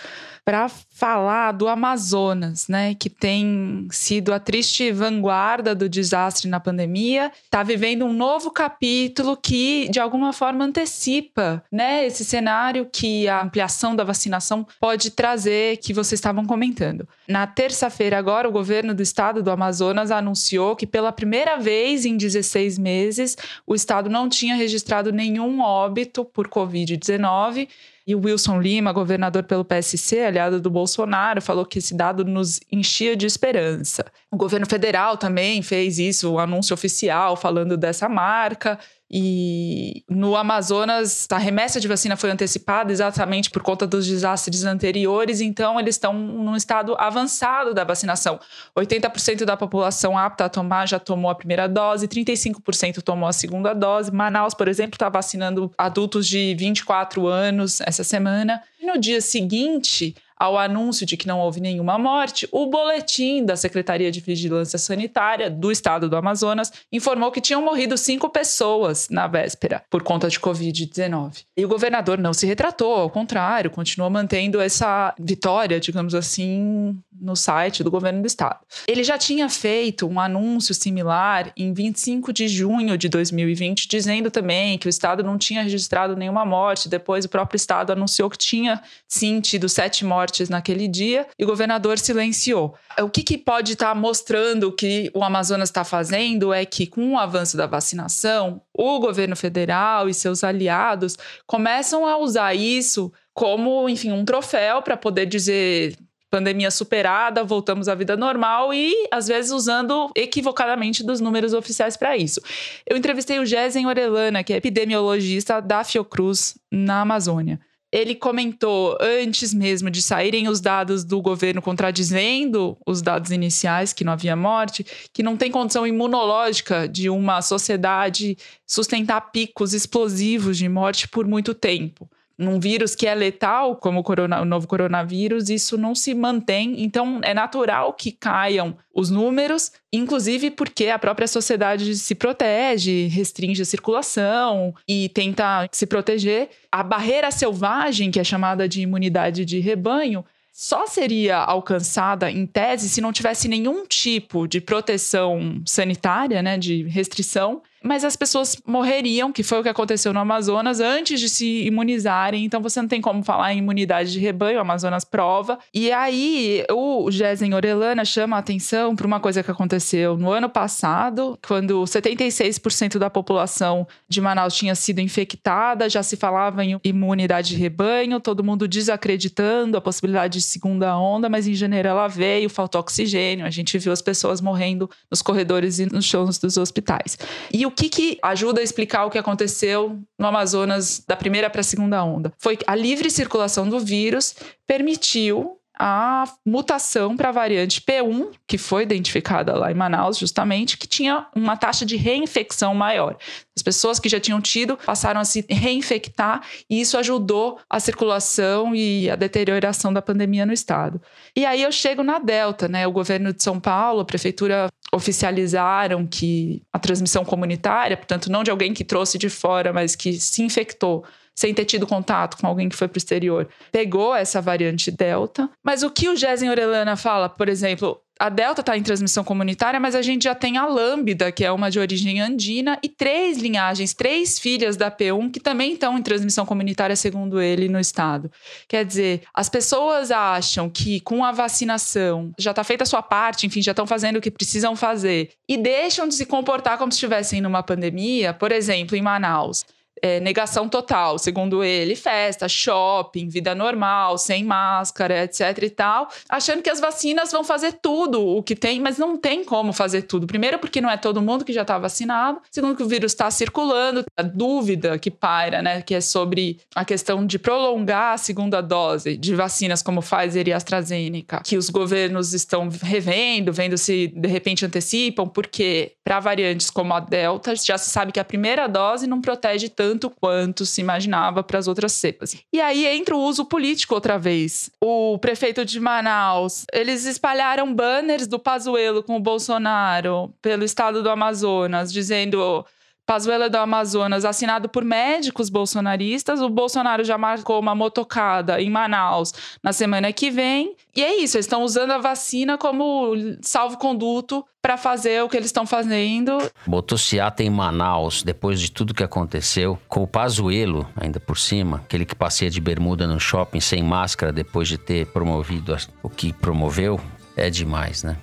para 0.45 0.69
falar 0.69 1.53
do 1.53 1.69
Amazonas, 1.69 2.69
né, 2.69 2.95
que 2.95 3.09
tem 3.09 3.87
sido 3.91 4.33
a 4.33 4.39
triste 4.39 4.91
vanguarda 4.93 5.75
do 5.75 5.89
desastre 5.89 6.49
na 6.49 6.61
pandemia, 6.61 7.31
está 7.45 7.63
vivendo 7.63 8.05
um 8.05 8.13
novo 8.13 8.51
capítulo 8.51 9.37
que 9.37 9.89
de 9.91 10.01
alguma 10.01 10.33
forma 10.33 10.65
antecipa, 10.65 11.63
né, 11.71 12.07
esse 12.07 12.25
cenário 12.25 12.89
que 12.91 13.29
a 13.29 13.43
ampliação 13.43 13.95
da 13.95 14.05
vacinação 14.05 14.67
pode 14.81 15.11
trazer, 15.11 15.77
que 15.79 15.93
vocês 15.93 16.19
estavam 16.19 16.45
comentando. 16.45 17.09
Na 17.29 17.47
terça-feira 17.47 18.19
agora, 18.19 18.49
o 18.49 18.53
governo 18.53 18.95
do 18.95 19.03
estado 19.03 19.43
do 19.43 19.51
Amazonas 19.51 20.11
anunciou 20.11 20.75
que 20.75 20.87
pela 20.87 21.13
primeira 21.13 21.57
vez 21.57 22.05
em 22.05 22.17
16 22.17 22.79
meses, 22.79 23.37
o 23.67 23.75
estado 23.75 24.11
não 24.11 24.29
tinha 24.29 24.55
registrado 24.55 25.13
nenhum 25.13 25.61
óbito 25.61 26.25
por 26.25 26.49
COVID-19 26.49 27.69
e 28.11 28.15
o 28.17 28.21
Wilson 28.25 28.61
Lima, 28.61 28.93
governador 28.93 29.45
pelo 29.45 29.65
PSC, 29.65 30.19
aliado 30.19 30.61
do 30.61 30.69
Bolsonaro, 30.69 31.41
falou 31.41 31.65
que 31.65 31.79
esse 31.79 31.95
dado 31.95 32.25
nos 32.25 32.59
enchia 32.71 33.17
de 33.17 33.25
esperança. 33.25 34.05
O 34.33 34.37
governo 34.37 34.67
federal 34.67 35.17
também 35.17 35.63
fez 35.63 36.01
isso, 36.01 36.29
o 36.29 36.35
um 36.35 36.39
anúncio 36.41 36.75
oficial 36.75 37.37
falando 37.37 37.77
dessa 37.77 38.09
marca. 38.09 38.81
E 39.13 40.05
no 40.09 40.37
Amazonas, 40.37 41.27
a 41.33 41.39
remessa 41.39 41.81
de 41.81 41.89
vacina 41.89 42.17
foi 42.17 42.31
antecipada 42.31 42.93
exatamente 42.93 43.51
por 43.51 43.61
conta 43.61 43.85
dos 43.85 44.07
desastres 44.07 44.63
anteriores, 44.65 45.41
então 45.41 45.81
eles 45.81 45.97
estão 45.97 46.13
num 46.13 46.55
estado 46.55 46.95
avançado 46.97 47.75
da 47.75 47.83
vacinação. 47.83 48.39
80% 48.77 49.45
da 49.45 49.57
população 49.57 50.17
apta 50.17 50.45
a 50.45 50.49
tomar 50.49 50.87
já 50.87 51.01
tomou 51.01 51.29
a 51.29 51.35
primeira 51.35 51.69
dose, 51.69 52.07
35% 52.07 53.03
tomou 53.03 53.29
a 53.29 53.33
segunda 53.33 53.75
dose. 53.75 54.13
Manaus, 54.13 54.55
por 54.55 54.69
exemplo, 54.69 54.95
está 54.95 55.09
vacinando 55.09 55.73
adultos 55.77 56.29
de 56.29 56.55
24 56.55 57.27
anos 57.27 57.81
essa 57.81 58.05
semana. 58.05 58.63
E 58.81 58.87
no 58.87 58.97
dia 58.97 59.21
seguinte, 59.21 60.15
ao 60.41 60.57
anúncio 60.57 61.05
de 61.05 61.19
que 61.19 61.27
não 61.27 61.39
houve 61.39 61.61
nenhuma 61.61 61.99
morte, 61.99 62.49
o 62.51 62.65
boletim 62.65 63.45
da 63.45 63.57
Secretaria 63.57 64.11
de 64.11 64.21
Vigilância 64.21 64.79
Sanitária 64.79 65.51
do 65.51 65.71
Estado 65.71 66.09
do 66.09 66.17
Amazonas 66.17 66.73
informou 66.91 67.31
que 67.31 67.43
tinham 67.43 67.61
morrido 67.61 67.99
cinco 67.99 68.31
pessoas 68.31 69.11
na 69.11 69.27
véspera 69.27 69.83
por 69.91 70.03
conta 70.03 70.31
de 70.31 70.41
Covid-19. 70.41 71.45
E 71.55 71.63
o 71.63 71.69
governador 71.69 72.17
não 72.17 72.33
se 72.33 72.47
retratou, 72.47 72.95
ao 72.95 73.11
contrário, 73.11 73.71
continuou 73.71 74.09
mantendo 74.09 74.63
essa 74.63 75.15
vitória, 75.21 75.79
digamos 75.79 76.15
assim, 76.15 76.99
no 77.21 77.37
site 77.37 77.85
do 77.85 77.91
governo 77.91 78.23
do 78.23 78.27
estado. 78.27 78.61
Ele 78.89 79.05
já 79.05 79.19
tinha 79.19 79.47
feito 79.51 80.07
um 80.07 80.19
anúncio 80.19 80.75
similar 80.75 81.53
em 81.55 81.75
25 81.75 82.33
de 82.33 82.49
junho 82.49 82.97
de 82.97 83.11
2020, 83.11 83.87
dizendo 83.87 84.31
também 84.31 84.79
que 84.79 84.87
o 84.87 84.89
estado 84.89 85.23
não 85.23 85.37
tinha 85.37 85.63
registrado 85.63 86.17
nenhuma 86.17 86.47
morte. 86.47 86.89
Depois, 86.89 87.27
o 87.27 87.29
próprio 87.29 87.57
estado 87.57 87.93
anunciou 87.93 88.31
que 88.31 88.39
tinha 88.39 88.81
sim 89.07 89.39
tido 89.43 89.69
sete 89.69 90.03
mortes 90.03 90.30
naquele 90.49 90.87
dia 90.87 91.27
e 91.39 91.45
o 91.45 91.47
governador 91.47 91.99
silenciou. 91.99 92.75
O 93.01 93.09
que, 93.09 93.23
que 93.23 93.39
pode 93.39 93.73
estar 93.73 93.89
tá 93.89 93.95
mostrando 93.95 94.73
que 94.73 95.11
o 95.15 95.25
Amazonas 95.25 95.69
está 95.69 95.85
fazendo 95.85 96.53
é 96.53 96.65
que, 96.65 96.87
com 96.87 97.13
o 97.15 97.19
avanço 97.19 97.57
da 97.57 97.67
vacinação, 97.67 98.61
o 98.73 98.99
governo 99.01 99.37
federal 99.37 100.09
e 100.09 100.15
seus 100.15 100.45
aliados 100.45 101.17
começam 101.47 102.07
a 102.07 102.17
usar 102.17 102.55
isso 102.55 103.13
como, 103.35 103.89
enfim, 103.89 104.13
um 104.13 104.25
troféu 104.25 104.83
para 104.83 104.97
poder 104.97 105.27
dizer 105.27 105.97
pandemia 106.31 106.71
superada, 106.71 107.43
voltamos 107.43 107.89
à 107.89 107.95
vida 107.95 108.17
normal 108.17 108.73
e, 108.73 108.95
às 109.11 109.27
vezes, 109.27 109.51
usando 109.51 110.11
equivocadamente 110.15 111.03
dos 111.03 111.21
números 111.21 111.53
oficiais 111.53 111.97
para 111.97 112.17
isso. 112.17 112.41
Eu 112.87 112.97
entrevistei 112.97 113.41
o 113.41 113.45
Gesen 113.45 113.87
Orelana, 113.87 114.45
que 114.45 114.53
é 114.53 114.57
epidemiologista 114.57 115.61
da 115.61 115.83
Fiocruz 115.83 116.57
na 116.71 117.01
Amazônia. 117.01 117.59
Ele 117.93 118.15
comentou, 118.15 118.97
antes 119.01 119.53
mesmo 119.53 119.91
de 119.91 120.01
saírem 120.01 120.49
os 120.49 120.61
dados 120.61 121.03
do 121.05 121.21
governo 121.21 121.61
contradizendo 121.61 122.79
os 122.87 123.03
dados 123.03 123.33
iniciais, 123.33 123.93
que 123.93 124.05
não 124.05 124.13
havia 124.13 124.37
morte, 124.37 124.87
que 125.13 125.23
não 125.23 125.37
tem 125.37 125.51
condição 125.51 125.87
imunológica 125.87 126.89
de 126.89 127.11
uma 127.11 127.43
sociedade 127.43 128.39
sustentar 128.65 129.33
picos 129.33 129.75
explosivos 129.75 130.57
de 130.57 130.69
morte 130.69 131.09
por 131.09 131.27
muito 131.27 131.53
tempo 131.53 132.09
num 132.41 132.59
vírus 132.59 132.95
que 132.95 133.07
é 133.07 133.15
letal, 133.15 133.77
como 133.77 134.01
o, 134.01 134.03
corona, 134.03 134.41
o, 134.41 134.45
novo 134.45 134.67
coronavírus, 134.67 135.51
isso 135.51 135.77
não 135.77 135.95
se 135.95 136.15
mantém. 136.15 136.83
Então, 136.83 137.21
é 137.23 137.35
natural 137.35 137.93
que 137.93 138.11
caiam 138.11 138.77
os 138.95 139.11
números, 139.11 139.71
inclusive 139.93 140.51
porque 140.51 140.89
a 140.89 140.99
própria 140.99 141.29
sociedade 141.29 141.95
se 141.95 142.15
protege, 142.15 143.07
restringe 143.09 143.61
a 143.61 143.67
circulação 143.67 144.75
e 144.89 145.11
tenta 145.11 145.69
se 145.71 145.87
proteger. 145.87 146.49
A 146.73 146.83
barreira 146.83 147.31
selvagem, 147.31 148.11
que 148.11 148.19
é 148.19 148.25
chamada 148.25 148.67
de 148.67 148.81
imunidade 148.81 149.45
de 149.45 149.61
rebanho, 149.61 150.25
só 150.51 150.87
seria 150.87 151.37
alcançada, 151.37 152.31
em 152.31 152.47
tese, 152.47 152.89
se 152.89 153.01
não 153.01 153.13
tivesse 153.13 153.49
nenhum 153.49 153.87
tipo 153.87 154.47
de 154.49 154.61
proteção 154.61 155.63
sanitária, 155.65 156.43
né, 156.43 156.59
de 156.59 156.83
restrição, 156.85 157.63
mas 157.83 158.05
as 158.05 158.15
pessoas 158.15 158.61
morreriam, 158.67 159.33
que 159.33 159.43
foi 159.43 159.61
o 159.61 159.63
que 159.63 159.69
aconteceu 159.69 160.13
no 160.13 160.21
Amazonas, 160.21 160.81
antes 160.81 161.19
de 161.19 161.29
se 161.29 161.65
imunizarem. 161.65 162.45
Então 162.45 162.61
você 162.61 162.81
não 162.81 162.89
tem 162.89 163.01
como 163.01 163.23
falar 163.23 163.55
em 163.55 163.59
imunidade 163.59 164.13
de 164.13 164.19
rebanho, 164.19 164.59
o 164.59 164.61
Amazonas 164.61 165.05
prova. 165.05 165.59
E 165.73 165.91
aí 165.91 166.65
o 166.71 167.11
Gesen 167.11 167.55
Orelana 167.55 168.05
chama 168.05 168.37
a 168.37 168.41
atenção 168.41 168.95
para 168.95 169.07
uma 169.07 169.19
coisa 169.19 169.43
que 169.43 169.51
aconteceu 169.51 170.17
no 170.17 170.31
ano 170.31 170.49
passado, 170.49 171.39
quando 171.47 171.83
76% 171.85 172.99
da 172.99 173.09
população 173.09 173.87
de 174.09 174.21
Manaus 174.21 174.55
tinha 174.55 174.75
sido 174.75 175.01
infectada, 175.01 175.89
já 175.89 176.03
se 176.03 176.17
falava 176.17 176.65
em 176.65 176.79
imunidade 176.85 177.51
de 177.51 177.57
rebanho, 177.57 178.21
todo 178.21 178.45
mundo 178.45 178.69
desacreditando 178.69 179.79
a 179.79 179.81
possibilidade 179.81 180.39
de 180.39 180.45
segunda 180.45 180.97
onda, 180.99 181.29
mas 181.29 181.49
em 181.49 181.55
janeiro 181.55 181.89
ela 181.89 182.09
veio, 182.09 182.51
faltou 182.51 182.81
oxigênio, 182.81 183.47
a 183.47 183.51
gente 183.51 183.79
viu 183.79 183.93
as 183.93 184.03
pessoas 184.03 184.41
morrendo 184.41 184.91
nos 185.11 185.23
corredores 185.23 185.79
e 185.79 185.87
nos 185.87 186.05
chãos 186.05 186.39
dos 186.39 186.57
hospitais. 186.57 187.17
E 187.53 187.70
o 187.71 187.73
que, 187.73 187.89
que 187.89 188.19
ajuda 188.21 188.61
a 188.61 188.65
explicar 188.65 189.05
o 189.05 189.11
que 189.11 189.19
aconteceu 189.19 189.97
no 190.19 190.27
Amazonas 190.27 191.03
da 191.07 191.15
primeira 191.15 191.49
para 191.49 191.61
a 191.61 191.65
segunda 191.65 192.03
onda? 192.05 192.33
Foi 192.37 192.59
a 192.67 192.75
livre 192.75 193.09
circulação 193.11 193.69
do 193.69 193.79
vírus 193.79 194.35
permitiu 194.67 195.57
a 195.83 196.25
mutação 196.45 197.17
para 197.17 197.31
a 197.31 197.33
variante 197.33 197.81
P1, 197.81 198.33
que 198.47 198.59
foi 198.59 198.83
identificada 198.83 199.57
lá 199.57 199.71
em 199.71 199.75
Manaus, 199.75 200.19
justamente, 200.19 200.77
que 200.77 200.87
tinha 200.87 201.27
uma 201.35 201.57
taxa 201.57 201.87
de 201.87 201.97
reinfecção 201.97 202.75
maior. 202.75 203.17
As 203.57 203.63
pessoas 203.63 203.99
que 203.99 204.09
já 204.09 204.21
tinham 204.21 204.43
tido 204.43 204.77
passaram 204.77 205.23
a 205.23 205.25
se 205.25 205.43
reinfectar 205.49 206.43
e 206.69 206.83
isso 206.83 206.99
ajudou 206.99 207.59
a 207.69 207.81
circulação 207.81 208.75
e 208.75 209.09
a 209.09 209.17
deterioração 209.17 209.91
da 209.91 210.03
pandemia 210.03 210.45
no 210.45 210.53
estado. 210.53 211.01
E 211.35 211.47
aí 211.47 211.63
eu 211.63 211.73
chego 211.73 212.03
na 212.03 212.19
Delta, 212.19 212.69
né? 212.69 212.87
O 212.87 212.93
governo 212.93 213.33
de 213.33 213.43
São 213.43 213.59
Paulo, 213.59 214.01
a 214.01 214.05
prefeitura 214.05 214.69
oficializaram 214.93 216.07
que 216.07 216.63
a 216.73 216.79
transmissão 216.79 217.25
comunitária, 217.25 217.97
portanto, 217.97 218.31
não 218.31 218.43
de 218.43 218.51
alguém 218.51 218.75
que 218.75 218.85
trouxe 218.85 219.19
de 219.19 219.29
fora, 219.29 219.73
mas 219.73 219.95
que 219.95 220.13
se 220.15 220.43
infectou, 220.43 221.05
sem 221.35 221.55
ter 221.55 221.65
tido 221.65 221.87
contato 221.87 222.37
com 222.37 222.47
alguém 222.47 222.69
que 222.69 222.77
foi 222.77 222.89
para 222.89 222.97
o 222.97 222.99
exterior, 222.99 223.49
pegou 223.73 224.15
essa 224.15 224.41
variante 224.41 224.91
Delta. 224.91 225.49
Mas 225.65 225.83
o 225.83 225.91
que 225.91 226.09
o 226.09 226.17
Gesen 226.17 226.51
Orelana 226.51 226.97
fala, 226.97 227.29
por 227.29 227.49
exemplo, 227.49 228.01
a 228.21 228.29
Delta 228.29 228.61
está 228.61 228.77
em 228.77 228.83
transmissão 228.83 229.25
comunitária, 229.25 229.81
mas 229.81 229.95
a 229.95 230.03
gente 230.03 230.25
já 230.25 230.35
tem 230.35 230.59
a 230.59 230.67
Lambda, 230.67 231.33
que 231.33 231.43
é 231.43 231.51
uma 231.51 231.71
de 231.71 231.79
origem 231.79 232.21
andina, 232.21 232.79
e 232.83 232.89
três 232.89 233.39
linhagens, 233.39 233.95
três 233.95 234.39
filhas 234.39 234.77
da 234.77 234.91
P1 234.91 235.31
que 235.31 235.41
também 235.41 235.73
estão 235.73 235.97
em 235.97 236.03
transmissão 236.03 236.45
comunitária, 236.45 236.95
segundo 236.95 237.41
ele, 237.41 237.67
no 237.67 237.81
estado. 237.81 238.31
Quer 238.69 238.85
dizer, 238.85 239.23
as 239.33 239.49
pessoas 239.49 240.11
acham 240.11 240.69
que 240.69 241.01
com 241.01 241.25
a 241.25 241.33
vacinação 241.33 242.31
já 242.39 242.51
está 242.51 242.63
feita 242.63 242.85
a 242.85 242.87
sua 242.87 243.03
parte, 243.03 243.47
enfim, 243.47 243.63
já 243.63 243.73
estão 243.73 243.87
fazendo 243.87 244.17
o 244.17 244.21
que 244.21 244.31
precisam 244.31 244.77
fazer, 244.77 245.31
e 245.49 245.57
deixam 245.57 246.07
de 246.07 246.15
se 246.15 246.27
comportar 246.27 246.77
como 246.77 246.93
se 246.93 246.97
estivessem 246.97 247.41
numa 247.41 247.63
pandemia, 247.63 248.35
por 248.35 248.53
exemplo, 248.53 248.95
em 248.95 249.01
Manaus 249.01 249.65
é, 250.03 250.21
negação 250.21 250.69
total, 250.69 251.19
segundo 251.19 251.63
ele, 251.63 251.95
festa, 251.95 252.49
shopping, 252.49 253.29
vida 253.29 253.55
normal, 253.55 254.19
sem 254.19 254.45
máscara, 254.45 255.25
etc 255.25 255.63
e 255.63 255.71
tal, 255.71 256.09
achando 256.29 256.63
que 256.63 256.71
as 256.71 256.81
vacinas 256.81 257.33
vão 257.33 257.45
fazer 257.45 257.73
tudo 257.75 258.21
o 258.21 258.43
que 258.43 258.55
tem, 258.55 258.81
mas 258.81 258.99
não 258.99 259.17
tem 259.17 259.45
como 259.45 259.73
fazer 259.73 260.03
tudo. 260.03 260.27
Primeiro, 260.27 260.59
porque 260.59 260.81
não 260.81 260.91
é 260.91 260.97
todo 260.97 261.23
mundo 261.23 261.45
que 261.45 261.53
já 261.53 261.63
está 261.63 261.79
vacinado. 261.79 262.41
Segundo, 262.51 262.77
que 262.77 262.83
o 262.83 262.89
vírus 262.89 263.13
está 263.13 263.31
circulando. 263.31 264.05
A 264.17 264.23
dúvida 264.23 264.99
que 264.99 265.11
paira, 265.11 265.63
né, 265.63 265.83
que 265.83 265.95
é 265.95 266.01
sobre 266.01 266.61
a 266.75 266.85
questão 266.85 267.27
de 267.27 267.39
prolongar 267.39 268.15
a 268.15 268.19
segunda 268.19 268.61
dose 268.61 269.17
de 269.17 269.35
vacinas 269.35 269.83
como 269.83 270.03
Pfizer 270.03 270.49
e 270.49 270.53
AstraZeneca, 270.53 271.43
que 271.45 271.57
os 271.57 271.71
governos 271.71 272.33
estão 272.33 272.69
revendo, 272.69 273.53
vendo 273.53 273.77
se 273.77 274.09
de 274.09 274.29
repente 274.29 274.65
antecipam, 274.65 275.27
porque 275.29 275.93
para 276.05 276.21
variantes 276.21 276.71
como 276.71 276.93
a 276.95 277.01
Delta, 277.01 277.55
já 277.57 277.79
se 277.79 277.91
sabe 277.91 278.13
que 278.13 278.21
a 278.21 278.25
primeira 278.25 278.67
dose 278.67 279.07
não 279.07 279.21
protege 279.21 279.69
tanto 279.69 279.90
tanto 279.91 280.09
quanto 280.09 280.65
se 280.65 280.81
imaginava 280.81 281.43
para 281.43 281.59
as 281.59 281.67
outras 281.67 281.93
cepas. 281.93 282.37
E 282.53 282.61
aí 282.61 282.87
entra 282.87 283.17
o 283.17 283.21
uso 283.21 283.45
político 283.45 283.93
outra 283.93 284.17
vez. 284.17 284.71
O 284.81 285.19
prefeito 285.19 285.65
de 285.65 285.81
Manaus, 285.81 286.65
eles 286.73 287.07
espalharam 287.07 287.75
banners 287.75 288.29
do 288.29 288.39
Pazuello 288.39 289.03
com 289.03 289.17
o 289.17 289.21
Bolsonaro 289.21 290.33
pelo 290.41 290.65
estado 290.65 291.03
do 291.03 291.11
Amazonas, 291.11 291.93
dizendo 291.93 292.65
Pazuello 293.11 293.51
do 293.51 293.57
Amazonas, 293.57 294.25
assinado 294.25 294.69
por 294.69 294.85
médicos 294.85 295.51
bolsonaristas. 295.51 296.41
O 296.41 296.49
Bolsonaro 296.49 297.03
já 297.03 297.19
marcou 297.19 297.59
uma 297.59 297.75
motocada 297.75 298.63
em 298.63 298.71
Manaus 298.71 299.35
na 299.61 299.73
semana 299.73 300.13
que 300.13 300.31
vem. 300.31 300.77
E 300.95 301.03
é 301.03 301.17
isso, 301.17 301.37
eles 301.37 301.47
estão 301.47 301.65
usando 301.65 301.91
a 301.91 301.99
vacina 301.99 302.57
como 302.57 303.13
salvo-conduto 303.43 304.47
para 304.63 304.77
fazer 304.77 305.25
o 305.25 305.29
que 305.29 305.37
eles 305.37 305.49
estão 305.49 305.67
fazendo. 305.67 306.39
Motociata 306.65 307.43
em 307.43 307.51
Manaus, 307.51 308.23
depois 308.23 308.61
de 308.61 308.71
tudo 308.71 308.95
que 308.95 309.03
aconteceu, 309.03 309.77
com 309.89 310.05
o 310.05 310.07
Pazuello 310.07 310.89
ainda 310.95 311.19
por 311.19 311.37
cima, 311.37 311.79
aquele 311.79 312.07
que 312.07 312.15
passeia 312.15 312.49
de 312.49 312.61
bermuda 312.61 313.09
no 313.09 313.19
shopping 313.19 313.59
sem 313.59 313.83
máscara 313.83 314.33
depois 314.33 314.69
de 314.69 314.79
ter 314.79 315.07
promovido 315.07 315.77
o 316.01 316.09
que 316.09 316.33
promoveu, 316.33 317.01
é 317.37 317.51
demais, 317.51 318.05
né? 318.05 318.17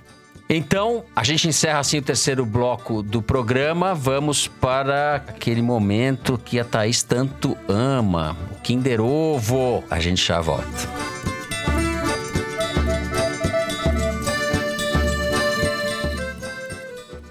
Então, 0.49 1.03
a 1.13 1.23
gente 1.23 1.47
encerra 1.47 1.79
assim 1.79 1.97
o 1.97 2.01
terceiro 2.01 2.45
bloco 2.45 3.03
do 3.03 3.21
programa. 3.21 3.93
Vamos 3.93 4.47
para 4.47 5.15
aquele 5.15 5.61
momento 5.61 6.39
que 6.43 6.59
a 6.59 6.63
Thaís 6.63 7.03
tanto 7.03 7.57
ama, 7.67 8.35
o 8.51 8.61
Kinder 8.61 9.01
Ovo. 9.01 9.83
A 9.89 9.99
gente 9.99 10.25
já 10.25 10.39
volta. 10.39 10.87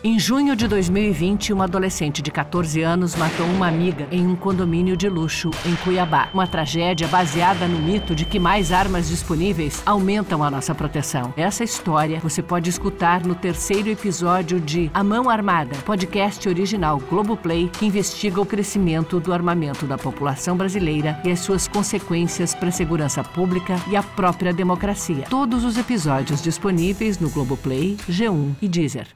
Em 0.07 0.21
junho 0.21 0.55
de 0.55 0.69
2020, 0.69 1.53
uma 1.53 1.65
adolescente 1.65 2.23
de 2.23 2.31
14 2.31 2.81
anos 2.81 3.17
matou 3.17 3.45
uma 3.45 3.67
amiga 3.67 4.07
em 4.13 4.25
um 4.25 4.37
condomínio 4.37 4.97
de 4.97 5.09
luxo 5.09 5.51
em 5.65 5.75
Cuiabá. 5.75 6.29
Uma 6.33 6.47
tragédia 6.47 7.09
baseada 7.09 7.67
no 7.67 7.81
mito 7.81 8.15
de 8.15 8.25
que 8.25 8.39
mais 8.39 8.71
armas 8.71 9.09
disponíveis 9.09 9.83
aumentam 9.85 10.45
a 10.45 10.49
nossa 10.49 10.73
proteção. 10.77 11.35
Essa 11.37 11.65
história 11.65 12.21
você 12.21 12.41
pode 12.41 12.71
escutar 12.71 13.27
no 13.27 13.35
terceiro 13.35 13.89
episódio 13.89 14.61
de 14.61 14.89
A 14.95 15.03
Mão 15.03 15.29
Armada, 15.29 15.75
podcast 15.79 16.49
original 16.49 17.01
Globoplay 17.11 17.69
que 17.69 17.85
investiga 17.85 18.41
o 18.41 18.47
crescimento 18.47 19.19
do 19.19 19.33
armamento 19.33 19.87
da 19.87 19.99
população 19.99 20.57
brasileira 20.57 21.21
e 21.25 21.33
as 21.33 21.41
suas 21.41 21.67
consequências 21.67 22.55
para 22.55 22.69
a 22.69 22.73
segurança 22.73 23.25
pública 23.25 23.75
e 23.91 23.97
a 23.97 24.05
própria 24.05 24.53
democracia. 24.53 25.25
Todos 25.29 25.65
os 25.65 25.77
episódios 25.77 26.41
disponíveis 26.41 27.19
no 27.19 27.29
Globoplay, 27.29 27.97
G1 28.09 28.55
e 28.63 28.69
Deezer. 28.69 29.09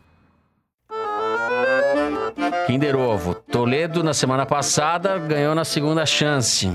Kinder 2.71 2.95
Ovo. 2.95 3.35
Toledo, 3.35 4.01
na 4.01 4.15
semana 4.15 4.47
passada, 4.47 5.19
ganhou 5.19 5.57
na 5.57 5.65
segunda 5.65 6.07
chance. 6.07 6.69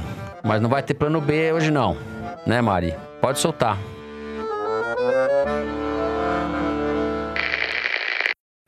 Mas 0.44 0.62
não 0.62 0.70
vai 0.70 0.84
ter 0.84 0.94
plano 0.94 1.22
B 1.22 1.54
hoje, 1.54 1.72
não. 1.72 1.98
Né, 2.46 2.60
Mari? 2.60 2.94
Pode 3.22 3.40
soltar. 3.40 3.80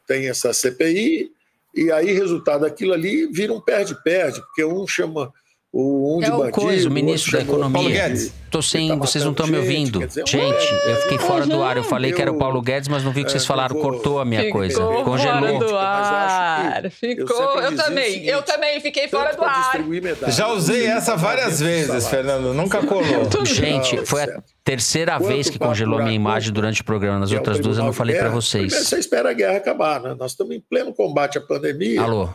Tem 0.08 0.30
essa 0.30 0.54
CPI, 0.54 1.30
e 1.76 1.92
aí, 1.92 2.14
resultado 2.14 2.62
daquilo 2.62 2.94
ali, 2.94 3.28
vira 3.28 3.52
um 3.52 3.60
perde-perde, 3.60 4.40
porque 4.40 4.64
um 4.64 4.88
chama 4.88 5.34
o 5.80 6.18
um 6.18 6.24
é 6.24 6.30
bandido, 6.32 6.52
coisa, 6.52 6.90
o 6.90 6.92
ministro 6.92 7.32
da 7.34 7.40
chamou 7.40 7.56
Economia. 7.56 7.74
Paulo 7.82 7.90
Guedes. 7.90 8.34
Tô 8.50 8.62
sem, 8.62 8.88
Tá 8.88 8.96
vocês 8.96 9.24
não 9.24 9.32
estão 9.32 9.46
me 9.46 9.58
ouvindo. 9.58 10.00
dizer, 10.08 10.24
Gente, 10.26 10.74
é, 10.86 10.92
eu 10.94 10.96
fiquei 11.02 11.18
fora 11.20 11.46
do 11.46 11.62
ar. 11.62 11.78
Eu 11.78 11.84
falei 11.84 12.12
que 12.14 12.22
era 12.22 12.32
o 12.32 12.38
Paulo 12.38 12.62
Guedes, 12.62 12.88
mas 12.88 13.04
não 13.04 13.12
vi 13.12 13.22
o 13.22 13.26
que 13.26 13.32
vocês 13.32 13.44
é, 13.44 13.46
falaram. 13.46 13.76
Cortou 13.76 14.20
a 14.20 14.26
minha 14.26 14.42
Ficou 14.42 14.60
coisa. 14.60 14.80
fora 14.82 15.04
Congelou. 15.04 15.60
do 15.60 15.66
eu 15.66 15.78
acho 15.78 15.78
ar. 15.78 16.90
Ficou. 16.90 17.36
eu 17.36 17.62
Eu, 17.62 17.72
o 17.72 17.76
também. 17.76 18.12
seguinte, 18.12 18.28
eu 18.30 18.42
também 18.42 18.80
fiquei 18.80 19.08
fora 19.08 19.32
do 19.32 19.38
para 19.38 19.52
ar. 19.52 20.32
Já 20.32 20.48
usei 20.48 20.86
essa 20.88 21.16
várias 21.16 21.60
do 21.60 21.66
vezes. 21.66 22.08
Fernando. 22.08 22.54
Nunca 22.54 22.82
colou. 22.84 23.30
Gente, 23.46 24.06
foi 24.06 24.24
a 24.24 24.42
terceira 24.64 25.18
Quanto 25.18 25.28
vez 25.28 25.50
que 25.50 25.60
para 25.60 25.68
congelou 25.68 26.00
minha 26.02 26.16
imagem 26.16 26.52
durante 26.52 26.82
o 26.82 26.86
programa. 26.86 27.20
Nas 27.20 27.32
é 27.32 27.36
o 27.36 27.38
outras 27.38 27.60
duas 27.60 27.78
eu 27.78 27.84
não 27.84 27.94
falei 27.94 28.16
pra 28.16 28.30
Guerra. 28.30 28.40
Primeiro 28.42 28.70
vocês. 28.72 28.88
você 28.88 28.98
espera 28.98 29.30
a 29.30 29.34
guerra 29.34 29.58
acabar, 29.58 30.02
né? 30.02 30.16
Nós 30.18 30.32
estamos 30.32 30.56
em 30.56 30.60
pleno 30.62 30.94
combate 30.94 31.38
à 31.38 31.42
pandemia. 31.42 32.02
Alô. 32.02 32.30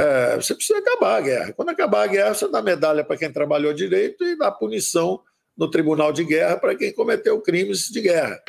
É, 0.00 0.36
você 0.36 0.54
precisa 0.54 0.78
acabar 0.80 1.16
a 1.16 1.20
guerra. 1.20 1.52
Quando 1.52 1.68
acabar 1.68 2.02
a 2.02 2.06
guerra, 2.06 2.34
você 2.34 2.50
dá 2.50 2.60
medalha 2.60 3.04
para 3.04 3.16
quem 3.16 3.32
trabalhou 3.32 3.72
direito 3.72 4.24
e 4.24 4.36
dá 4.36 4.50
punição 4.50 5.20
no 5.56 5.70
tribunal 5.70 6.12
de 6.12 6.24
guerra 6.24 6.56
para 6.56 6.74
quem 6.74 6.92
cometeu 6.92 7.40
crimes 7.40 7.88
de 7.88 8.00
guerra. 8.00 8.40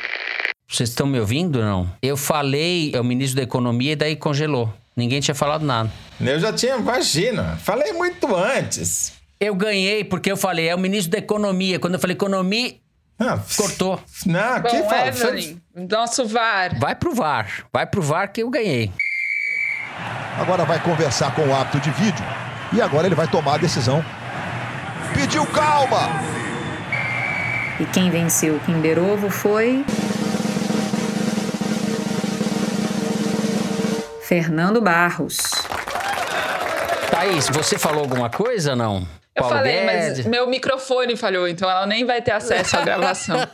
Vocês 0.68 0.88
estão 0.88 1.06
me 1.06 1.20
ouvindo 1.20 1.58
ou 1.58 1.64
não? 1.64 1.90
Eu 2.02 2.16
falei, 2.16 2.90
é 2.94 3.00
o 3.00 3.04
ministro 3.04 3.36
da 3.36 3.42
Economia, 3.42 3.92
e 3.92 3.96
daí 3.96 4.16
congelou. 4.16 4.72
Ninguém 4.96 5.20
tinha 5.20 5.34
falado 5.34 5.64
nada. 5.64 5.90
Eu 6.20 6.40
já 6.40 6.52
tinha, 6.52 6.76
imagina. 6.76 7.56
Falei 7.58 7.92
muito 7.92 8.34
antes. 8.34 9.12
Eu 9.38 9.54
ganhei 9.54 10.02
porque 10.04 10.32
eu 10.32 10.36
falei, 10.36 10.68
é 10.68 10.74
o 10.74 10.78
ministro 10.78 11.12
da 11.12 11.18
Economia. 11.18 11.78
Quando 11.78 11.94
eu 11.94 12.00
falei 12.00 12.14
economia, 12.14 12.74
Ah, 13.18 13.38
cortou. 13.56 14.00
Não, 14.26 14.62
que 14.62 14.78
Bom, 14.78 14.88
fala? 14.88 15.08
Evelyn, 15.08 15.60
nosso 15.88 16.24
VAR. 16.26 16.78
Vai 16.80 16.94
pro 16.94 17.14
VAR. 17.14 17.66
Vai 17.72 17.86
pro 17.86 18.02
VAR 18.02 18.32
que 18.32 18.42
eu 18.42 18.50
ganhei. 18.50 18.90
Agora 20.42 20.64
vai 20.64 20.80
conversar 20.80 21.32
com 21.36 21.42
o 21.42 21.54
árbitro 21.54 21.78
de 21.78 21.90
vídeo. 21.92 22.24
E 22.72 22.82
agora 22.82 23.06
ele 23.06 23.14
vai 23.14 23.28
tomar 23.28 23.54
a 23.54 23.58
decisão. 23.58 24.04
Pediu 25.14 25.46
calma! 25.46 26.08
E 27.78 27.84
quem 27.86 28.10
venceu 28.10 28.56
o 28.56 28.60
Kinder 28.60 28.98
Ovo 28.98 29.30
foi. 29.30 29.84
Fernando 34.24 34.80
Barros. 34.80 35.38
Thaís, 37.08 37.48
você 37.48 37.78
falou 37.78 38.00
alguma 38.00 38.28
coisa 38.28 38.70
ou 38.70 38.76
não? 38.76 39.21
Eu 39.34 39.42
Paulo 39.42 39.56
falei, 39.56 39.80
Guedes? 39.86 40.18
mas 40.18 40.26
meu 40.26 40.46
microfone 40.46 41.16
falhou, 41.16 41.48
então 41.48 41.68
ela 41.70 41.86
nem 41.86 42.04
vai 42.04 42.20
ter 42.20 42.32
acesso 42.32 42.76
à 42.76 42.82
gravação. 42.82 43.38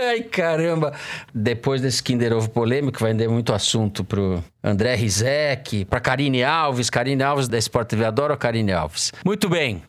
Ai, 0.00 0.22
caramba. 0.22 0.92
Depois 1.34 1.80
desse 1.82 2.02
Kinder 2.02 2.32
Ovo 2.32 2.48
polêmico, 2.48 2.98
vai 2.98 3.14
ter 3.14 3.28
muito 3.28 3.52
assunto 3.52 4.02
pro 4.04 4.42
André 4.64 4.94
Rizek, 4.94 5.84
pra 5.84 6.00
Karine 6.00 6.42
Alves. 6.42 6.88
Karine 6.88 7.22
Alves 7.22 7.46
da 7.48 7.58
Sport 7.58 7.88
TV. 7.88 8.04
Adoro 8.06 8.32
a 8.32 8.36
Karine 8.36 8.72
Alves. 8.72 9.12
Muito 9.24 9.48
bem. 9.48 9.82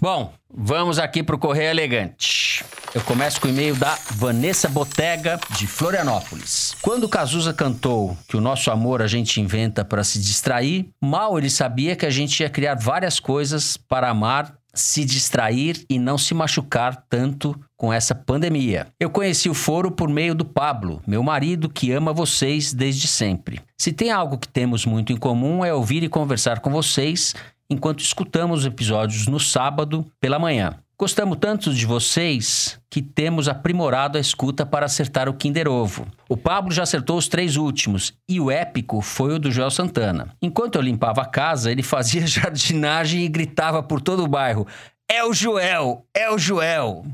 Bom, 0.00 0.32
vamos 0.52 0.98
aqui 0.98 1.22
pro 1.22 1.38
Correio 1.38 1.70
Elegante. 1.70 2.64
Eu 2.94 3.00
começo 3.02 3.40
com 3.40 3.46
o 3.46 3.50
e-mail 3.50 3.76
da 3.76 3.96
Vanessa 4.12 4.68
Botega, 4.68 5.38
de 5.56 5.66
Florianópolis. 5.66 6.76
Quando 6.82 7.08
Cazuza 7.08 7.52
cantou 7.52 8.16
que 8.28 8.36
o 8.36 8.40
nosso 8.40 8.70
amor 8.70 9.02
a 9.02 9.06
gente 9.06 9.40
inventa 9.40 9.84
para 9.84 10.04
se 10.04 10.20
distrair, 10.20 10.88
mal 11.00 11.38
ele 11.38 11.50
sabia 11.50 11.96
que 11.96 12.06
a 12.06 12.10
gente 12.10 12.40
ia 12.40 12.50
criar 12.50 12.74
várias 12.74 13.18
coisas 13.20 13.76
para 13.76 14.10
amar 14.10 14.54
se 14.74 15.04
distrair 15.04 15.84
e 15.88 15.98
não 15.98 16.18
se 16.18 16.34
machucar 16.34 17.04
tanto 17.08 17.58
com 17.76 17.92
essa 17.92 18.14
pandemia. 18.14 18.88
Eu 18.98 19.08
conheci 19.08 19.48
o 19.48 19.54
Foro 19.54 19.90
por 19.90 20.08
meio 20.08 20.34
do 20.34 20.44
Pablo, 20.44 21.00
meu 21.06 21.22
marido 21.22 21.68
que 21.68 21.92
ama 21.92 22.12
vocês 22.12 22.72
desde 22.72 23.06
sempre. 23.06 23.60
Se 23.78 23.92
tem 23.92 24.10
algo 24.10 24.38
que 24.38 24.48
temos 24.48 24.84
muito 24.84 25.12
em 25.12 25.16
comum 25.16 25.64
é 25.64 25.72
ouvir 25.72 26.02
e 26.02 26.08
conversar 26.08 26.60
com 26.60 26.70
vocês 26.70 27.34
enquanto 27.68 28.00
escutamos 28.00 28.60
os 28.60 28.66
episódios 28.66 29.26
no 29.26 29.40
sábado 29.40 30.06
pela 30.20 30.38
manhã. 30.38 30.78
Gostamos 30.96 31.38
tanto 31.40 31.74
de 31.74 31.84
vocês 31.84 32.78
que 32.88 33.02
temos 33.02 33.48
aprimorado 33.48 34.16
a 34.16 34.20
escuta 34.20 34.64
para 34.64 34.86
acertar 34.86 35.28
o 35.28 35.34
Kinder 35.34 35.66
Ovo. 35.66 36.06
O 36.28 36.36
Pablo 36.36 36.72
já 36.72 36.84
acertou 36.84 37.18
os 37.18 37.26
três 37.26 37.56
últimos 37.56 38.14
e 38.28 38.40
o 38.40 38.48
épico 38.48 39.00
foi 39.00 39.34
o 39.34 39.38
do 39.40 39.50
Joel 39.50 39.72
Santana. 39.72 40.28
Enquanto 40.40 40.76
eu 40.76 40.82
limpava 40.82 41.22
a 41.22 41.26
casa, 41.26 41.72
ele 41.72 41.82
fazia 41.82 42.24
jardinagem 42.28 43.24
e 43.24 43.28
gritava 43.28 43.82
por 43.82 44.00
todo 44.00 44.22
o 44.22 44.28
bairro: 44.28 44.66
É 45.08 45.24
o 45.24 45.32
Joel! 45.32 46.06
É 46.14 46.30
o 46.30 46.38
Joel! 46.38 47.04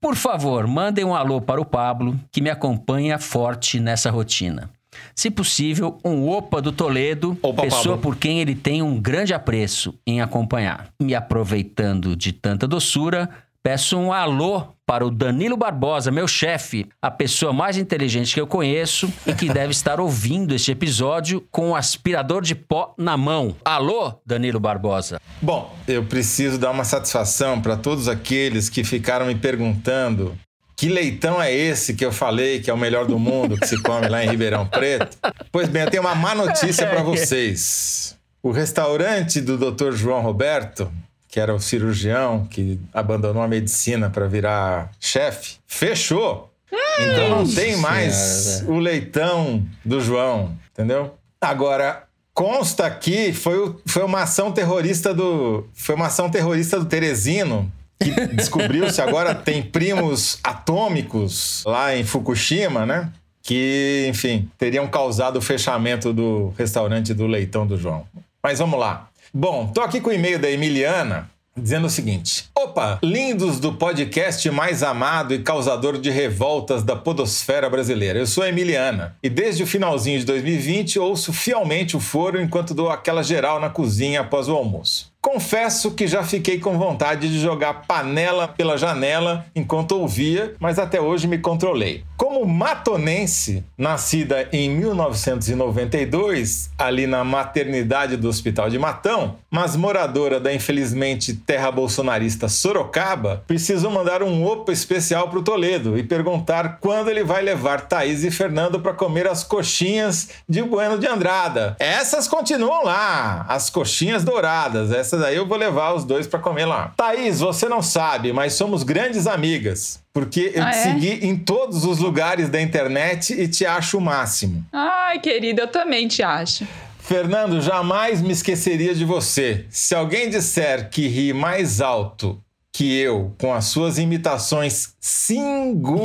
Por 0.00 0.14
favor, 0.14 0.66
mandem 0.66 1.04
um 1.04 1.14
alô 1.14 1.40
para 1.40 1.60
o 1.60 1.64
Pablo, 1.64 2.18
que 2.30 2.40
me 2.40 2.50
acompanha 2.50 3.18
forte 3.18 3.80
nessa 3.80 4.10
rotina. 4.10 4.70
Se 5.14 5.30
possível, 5.30 5.98
um 6.04 6.28
opa 6.28 6.60
do 6.60 6.72
Toledo, 6.72 7.38
Opa, 7.42 7.62
pessoa 7.62 7.96
Pablo. 7.96 7.98
por 7.98 8.16
quem 8.16 8.40
ele 8.40 8.54
tem 8.54 8.82
um 8.82 9.00
grande 9.00 9.34
apreço 9.34 9.94
em 10.06 10.20
acompanhar. 10.20 10.88
E 11.00 11.14
aproveitando 11.14 12.16
de 12.16 12.32
tanta 12.32 12.66
doçura, 12.66 13.28
peço 13.62 13.96
um 13.98 14.12
alô 14.12 14.66
para 14.86 15.06
o 15.06 15.10
Danilo 15.10 15.56
Barbosa, 15.56 16.10
meu 16.10 16.26
chefe, 16.26 16.86
a 17.00 17.10
pessoa 17.10 17.52
mais 17.52 17.78
inteligente 17.78 18.34
que 18.34 18.40
eu 18.40 18.46
conheço 18.46 19.10
e 19.26 19.32
que 19.32 19.48
deve 19.48 19.70
estar 19.70 20.00
ouvindo 20.00 20.54
este 20.54 20.72
episódio 20.72 21.46
com 21.50 21.70
um 21.70 21.74
aspirador 21.76 22.42
de 22.42 22.54
pó 22.54 22.94
na 22.98 23.16
mão. 23.16 23.56
Alô, 23.64 24.14
Danilo 24.26 24.60
Barbosa. 24.60 25.20
Bom, 25.40 25.74
eu 25.86 26.04
preciso 26.04 26.58
dar 26.58 26.70
uma 26.70 26.84
satisfação 26.84 27.60
para 27.60 27.76
todos 27.76 28.08
aqueles 28.08 28.68
que 28.68 28.84
ficaram 28.84 29.26
me 29.26 29.34
perguntando 29.34 30.36
que 30.82 30.88
leitão 30.88 31.40
é 31.40 31.54
esse 31.54 31.94
que 31.94 32.04
eu 32.04 32.10
falei 32.10 32.58
que 32.58 32.68
é 32.68 32.74
o 32.74 32.76
melhor 32.76 33.06
do 33.06 33.16
mundo 33.16 33.56
que 33.56 33.68
se 33.68 33.80
come 33.80 34.08
lá 34.08 34.24
em 34.24 34.28
Ribeirão 34.28 34.66
Preto. 34.66 35.16
Pois 35.52 35.68
bem, 35.68 35.82
eu 35.82 35.90
tenho 35.92 36.02
uma 36.02 36.16
má 36.16 36.34
notícia 36.34 36.88
para 36.88 37.04
vocês. 37.06 38.18
O 38.42 38.50
restaurante 38.50 39.40
do 39.40 39.56
Dr. 39.56 39.92
João 39.92 40.22
Roberto, 40.22 40.92
que 41.28 41.38
era 41.38 41.54
o 41.54 41.60
cirurgião 41.60 42.48
que 42.50 42.80
abandonou 42.92 43.44
a 43.44 43.46
medicina 43.46 44.10
para 44.10 44.26
virar 44.26 44.90
chefe, 44.98 45.58
fechou. 45.68 46.52
Então 46.98 47.28
não 47.28 47.48
tem 47.48 47.76
mais 47.76 48.64
o 48.66 48.80
leitão 48.80 49.64
do 49.84 50.00
João, 50.00 50.58
entendeu? 50.72 51.14
Agora, 51.40 52.02
consta 52.34 52.86
aqui, 52.86 53.32
foi, 53.32 53.76
foi 53.86 54.02
uma 54.02 54.22
ação 54.22 54.50
terrorista 54.50 55.14
do. 55.14 55.64
Foi 55.74 55.94
uma 55.94 56.06
ação 56.06 56.28
terrorista 56.28 56.76
do 56.76 56.86
Teresino. 56.86 57.70
Que 58.02 58.26
descobriu-se 58.34 59.00
agora 59.00 59.34
tem 59.34 59.62
primos 59.62 60.38
atômicos 60.42 61.62
lá 61.66 61.96
em 61.96 62.04
Fukushima, 62.04 62.84
né? 62.84 63.10
Que, 63.42 64.06
enfim, 64.08 64.48
teriam 64.56 64.86
causado 64.86 65.36
o 65.36 65.42
fechamento 65.42 66.12
do 66.12 66.52
restaurante 66.56 67.12
do 67.12 67.26
Leitão 67.26 67.66
do 67.66 67.76
João. 67.76 68.06
Mas 68.42 68.58
vamos 68.58 68.78
lá. 68.78 69.08
Bom, 69.34 69.66
tô 69.68 69.80
aqui 69.80 70.00
com 70.00 70.10
o 70.10 70.12
e-mail 70.12 70.38
da 70.38 70.50
Emiliana 70.50 71.30
dizendo 71.56 71.86
o 71.86 71.90
seguinte: 71.90 72.44
Opa, 72.56 72.98
lindos 73.02 73.60
do 73.60 73.74
podcast 73.74 74.50
mais 74.50 74.82
amado 74.82 75.34
e 75.34 75.40
causador 75.40 75.98
de 75.98 76.10
revoltas 76.10 76.82
da 76.82 76.96
podosfera 76.96 77.68
brasileira. 77.68 78.18
Eu 78.18 78.26
sou 78.26 78.42
a 78.42 78.48
Emiliana 78.48 79.16
e 79.22 79.28
desde 79.28 79.62
o 79.62 79.66
finalzinho 79.66 80.18
de 80.18 80.24
2020 80.24 80.98
ouço 80.98 81.32
fielmente 81.32 81.96
o 81.96 82.00
foro 82.00 82.40
enquanto 82.40 82.74
dou 82.74 82.90
aquela 82.90 83.22
geral 83.22 83.60
na 83.60 83.68
cozinha 83.68 84.20
após 84.20 84.48
o 84.48 84.56
almoço. 84.56 85.11
Confesso 85.22 85.92
que 85.92 86.08
já 86.08 86.24
fiquei 86.24 86.58
com 86.58 86.76
vontade 86.76 87.30
de 87.30 87.38
jogar 87.38 87.86
panela 87.86 88.48
pela 88.48 88.76
janela 88.76 89.46
enquanto 89.54 89.92
ouvia, 89.92 90.56
mas 90.58 90.80
até 90.80 91.00
hoje 91.00 91.28
me 91.28 91.38
controlei. 91.38 92.02
Como 92.16 92.44
matonense, 92.44 93.64
nascida 93.78 94.48
em 94.52 94.68
1992, 94.68 96.72
ali 96.76 97.06
na 97.06 97.22
maternidade 97.22 98.16
do 98.16 98.28
Hospital 98.28 98.68
de 98.68 98.80
Matão, 98.80 99.36
mas 99.48 99.76
moradora 99.76 100.40
da 100.40 100.52
infelizmente 100.52 101.34
terra 101.34 101.70
bolsonarista 101.70 102.48
Sorocaba, 102.48 103.44
preciso 103.46 103.88
mandar 103.90 104.24
um 104.24 104.44
opa 104.44 104.72
especial 104.72 105.28
pro 105.28 105.42
Toledo 105.42 105.96
e 105.96 106.02
perguntar 106.02 106.78
quando 106.80 107.08
ele 107.08 107.22
vai 107.22 107.42
levar 107.42 107.82
Thaís 107.82 108.24
e 108.24 108.30
Fernando 108.30 108.80
para 108.80 108.92
comer 108.92 109.28
as 109.28 109.44
coxinhas 109.44 110.30
de 110.48 110.62
Bueno 110.62 110.98
de 110.98 111.06
Andrada. 111.06 111.76
Essas 111.78 112.26
continuam 112.26 112.84
lá, 112.84 113.46
as 113.48 113.70
coxinhas 113.70 114.24
douradas. 114.24 114.90
Essas 114.90 115.11
aí 115.20 115.36
eu 115.36 115.46
vou 115.46 115.58
levar 115.58 115.92
os 115.94 116.04
dois 116.04 116.26
para 116.26 116.38
comer 116.38 116.64
lá. 116.66 116.92
Thaís, 116.96 117.40
você 117.40 117.68
não 117.68 117.82
sabe, 117.82 118.32
mas 118.32 118.52
somos 118.54 118.82
grandes 118.82 119.26
amigas. 119.26 120.00
Porque 120.12 120.52
eu 120.54 120.62
Ah, 120.62 120.70
te 120.70 120.76
é? 120.78 120.82
segui 120.82 121.26
em 121.26 121.36
todos 121.36 121.84
os 121.84 121.98
lugares 121.98 122.48
da 122.48 122.60
internet 122.60 123.32
e 123.32 123.48
te 123.48 123.66
acho 123.66 123.98
o 123.98 124.00
máximo. 124.00 124.64
Ai, 124.72 125.18
querida, 125.20 125.62
eu 125.62 125.68
também 125.68 126.06
te 126.06 126.22
acho. 126.22 126.66
Fernando, 126.98 127.60
jamais 127.60 128.20
me 128.22 128.32
esqueceria 128.32 128.94
de 128.94 129.04
você. 129.04 129.66
Se 129.70 129.94
alguém 129.94 130.30
disser 130.30 130.88
que 130.88 131.08
ri 131.08 131.32
mais 131.32 131.80
alto 131.80 132.40
que 132.72 132.96
eu 132.98 133.34
com 133.38 133.52
as 133.52 133.64
suas 133.66 133.98
imitações 133.98 134.94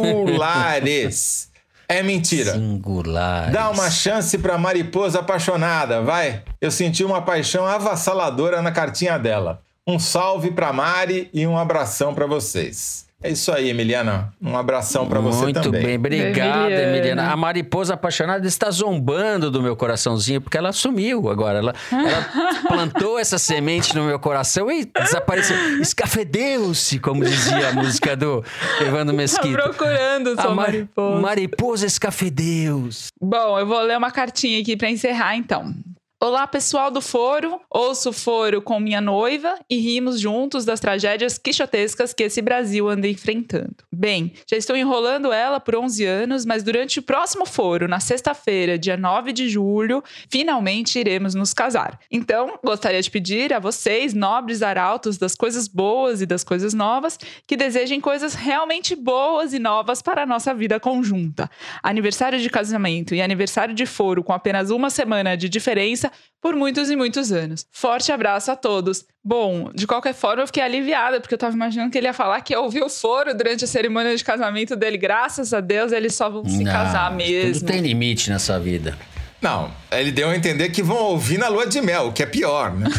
singulares, 0.08 1.47
é 1.90 2.04
mentira. 2.04 2.54
Singular. 2.54 3.52
Dá 3.52 3.70
uma 3.70 3.90
chance 3.90 4.38
pra 4.38 4.58
mariposa 4.58 5.20
apaixonada, 5.20 6.02
vai. 6.02 6.44
Eu 6.60 6.70
senti 6.70 7.04
uma 7.04 7.22
paixão 7.22 7.66
avassaladora 7.66 8.62
na 8.62 8.72
cartinha 8.72 9.18
dela. 9.18 9.62
Um 9.86 9.98
salve 9.98 10.52
pra 10.52 10.74
Mari 10.74 11.30
e 11.34 11.48
um 11.48 11.58
abração 11.58 12.14
pra 12.14 12.26
vocês. 12.26 13.07
É 13.24 13.32
isso 13.32 13.52
aí, 13.52 13.70
Emiliana. 13.70 14.32
Um 14.40 14.56
abração 14.56 15.08
pra 15.08 15.20
você 15.20 15.42
Muito 15.42 15.60
também. 15.62 15.82
bem, 15.82 15.96
obrigado, 15.96 16.66
Emiliana. 16.70 16.98
Emiliana. 16.98 17.32
A 17.32 17.36
mariposa 17.36 17.96
apaixonada 17.96 18.46
está 18.46 18.70
zombando 18.70 19.50
do 19.50 19.60
meu 19.62 19.76
coraçãozinho, 19.76 20.40
porque 20.40 20.56
ela 20.56 20.72
sumiu 20.72 21.28
agora. 21.28 21.58
Ela, 21.58 21.74
ela 21.92 22.30
plantou 22.70 23.18
essa 23.18 23.40
semente 23.40 23.96
no 23.96 24.04
meu 24.06 24.20
coração 24.20 24.70
e 24.70 24.86
desapareceu. 24.86 25.56
Escafedeu-se, 25.82 27.00
como 27.00 27.24
dizia 27.26 27.70
a 27.70 27.74
música 27.74 28.16
do 28.16 28.44
Evandro 28.82 29.14
Tá 29.16 29.18
Mesquita. 29.18 29.64
procurando 29.64 30.30
A 30.38 30.42
sua 30.44 30.50
ma- 30.54 30.62
mariposa. 30.64 31.20
Mariposa 31.22 31.86
escafedeus. 31.88 33.08
Bom, 33.20 33.58
eu 33.60 33.66
vou 33.66 33.82
ler 33.82 33.98
uma 33.98 34.12
cartinha 34.12 34.62
aqui 34.62 34.78
para 34.78 34.92
encerrar 34.92 35.36
então. 35.36 35.74
Olá, 36.20 36.48
pessoal 36.48 36.90
do 36.90 37.00
Foro. 37.00 37.62
Ouço 37.70 38.10
o 38.10 38.14
Foro 38.14 38.60
com 38.60 38.80
minha 38.80 39.00
noiva 39.00 39.54
e 39.70 39.78
rimos 39.78 40.20
juntos 40.20 40.66
das 40.66 40.80
tragédias 40.80 41.38
quixotescas 41.38 42.12
que 42.12 42.24
esse 42.24 42.42
Brasil 42.42 42.90
anda 42.90 43.08
enfrentando. 43.08 43.76
Bem, 43.92 44.34
já 44.50 44.58
estou 44.58 44.76
enrolando 44.76 45.32
ela 45.32 45.60
por 45.60 45.76
11 45.76 46.04
anos, 46.06 46.44
mas 46.44 46.64
durante 46.64 46.98
o 46.98 47.04
próximo 47.04 47.46
Foro, 47.46 47.88
na 47.88 48.00
sexta-feira, 48.00 48.80
dia 48.80 48.98
9 48.98 49.32
de 49.32 49.48
julho, 49.48 50.04
finalmente 50.28 50.98
iremos 50.98 51.36
nos 51.36 51.54
casar. 51.54 52.00
Então, 52.12 52.58
gostaria 52.66 53.02
de 53.02 53.12
pedir 53.12 53.54
a 53.54 53.60
vocês, 53.60 54.16
nobres 54.16 54.64
arautos 54.64 55.20
das 55.20 55.36
coisas 55.36 55.68
boas 55.68 56.20
e 56.20 56.26
das 56.26 56.44
coisas 56.44 56.74
novas, 56.74 57.20
que 57.46 57.56
desejem 57.56 58.02
coisas 58.02 58.34
realmente 58.34 58.96
boas 58.96 59.54
e 59.54 59.60
novas 59.60 60.02
para 60.02 60.24
a 60.24 60.26
nossa 60.26 60.52
vida 60.52 60.80
conjunta. 60.80 61.48
Aniversário 61.84 62.40
de 62.40 62.50
casamento 62.50 63.14
e 63.14 63.22
aniversário 63.22 63.76
de 63.76 63.86
foro 63.86 64.24
com 64.24 64.34
apenas 64.34 64.72
uma 64.72 64.90
semana 64.90 65.38
de 65.38 65.48
diferença 65.48 66.07
por 66.42 66.56
muitos 66.56 66.90
e 66.90 66.96
muitos 66.96 67.32
anos. 67.32 67.66
Forte 67.72 68.12
abraço 68.12 68.52
a 68.52 68.56
todos. 68.56 69.06
Bom, 69.24 69.72
de 69.74 69.86
qualquer 69.86 70.14
forma, 70.14 70.44
eu 70.44 70.48
fiquei 70.48 70.64
aliviada, 70.64 71.20
porque 71.20 71.34
eu 71.34 71.38
tava 71.38 71.56
imaginando 71.56 71.92
que 71.92 71.98
ele 71.98 72.08
ia 72.08 72.14
falar 72.14 72.42
que 72.42 72.56
ouviu 72.56 72.86
o 72.86 72.90
foro 72.90 73.36
durante 73.36 73.66
a 73.66 73.68
cerimônia 73.68 74.16
de 74.16 74.24
casamento 74.24 74.76
dele. 74.76 74.98
Graças 74.98 75.54
a 75.54 75.60
Deus, 75.60 75.92
eles 75.92 76.16
só 76.16 76.30
vão 76.30 76.46
se 76.46 76.64
Não, 76.64 76.72
casar 76.72 77.08
Tudo 77.10 77.18
mesmo. 77.18 77.68
tem 77.68 77.82
limite 77.82 78.30
nessa 78.30 78.60
vida. 78.60 78.98
Não, 79.40 79.72
ele 79.92 80.12
deu 80.12 80.30
a 80.30 80.36
entender 80.36 80.70
que 80.70 80.82
vão 80.82 80.98
ouvir 80.98 81.38
na 81.38 81.48
lua 81.48 81.68
de 81.68 81.80
mel, 81.80 82.08
o 82.08 82.14
que 82.14 82.24
é 82.24 82.26
pior, 82.26 82.74
né? 82.74 82.88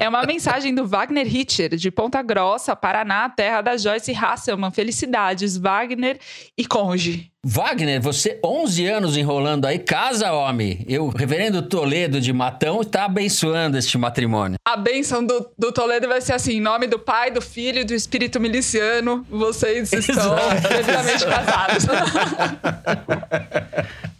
É 0.00 0.08
uma 0.08 0.24
mensagem 0.24 0.74
do 0.74 0.86
Wagner 0.86 1.26
Hitcher, 1.26 1.76
de 1.76 1.90
Ponta 1.90 2.20
Grossa, 2.22 2.74
Paraná, 2.74 3.28
terra 3.28 3.60
da 3.62 3.76
Joyce 3.76 4.12
Hasselman. 4.12 4.70
Felicidades, 4.70 5.56
Wagner 5.56 6.18
e 6.58 6.66
Conge. 6.66 7.30
Wagner, 7.44 8.00
você 8.00 8.38
11 8.42 8.86
anos 8.86 9.16
enrolando 9.16 9.66
aí, 9.66 9.78
casa, 9.78 10.32
homem. 10.32 10.84
Eu, 10.88 11.08
reverendo 11.08 11.62
Toledo 11.62 12.20
de 12.20 12.32
Matão, 12.32 12.80
está 12.80 13.04
abençoando 13.04 13.76
este 13.76 13.98
matrimônio. 13.98 14.56
A 14.66 14.76
bênção 14.76 15.24
do, 15.24 15.50
do 15.58 15.70
Toledo 15.70 16.08
vai 16.08 16.20
ser 16.20 16.32
assim: 16.32 16.54
em 16.54 16.60
nome 16.60 16.86
do 16.86 16.98
Pai, 16.98 17.30
do 17.30 17.42
Filho 17.42 17.80
e 17.80 17.84
do 17.84 17.92
Espírito 17.92 18.40
Miliciano, 18.40 19.26
vocês 19.28 19.92
estão 19.92 20.36
devidamente 20.68 21.26
casados. 21.26 21.84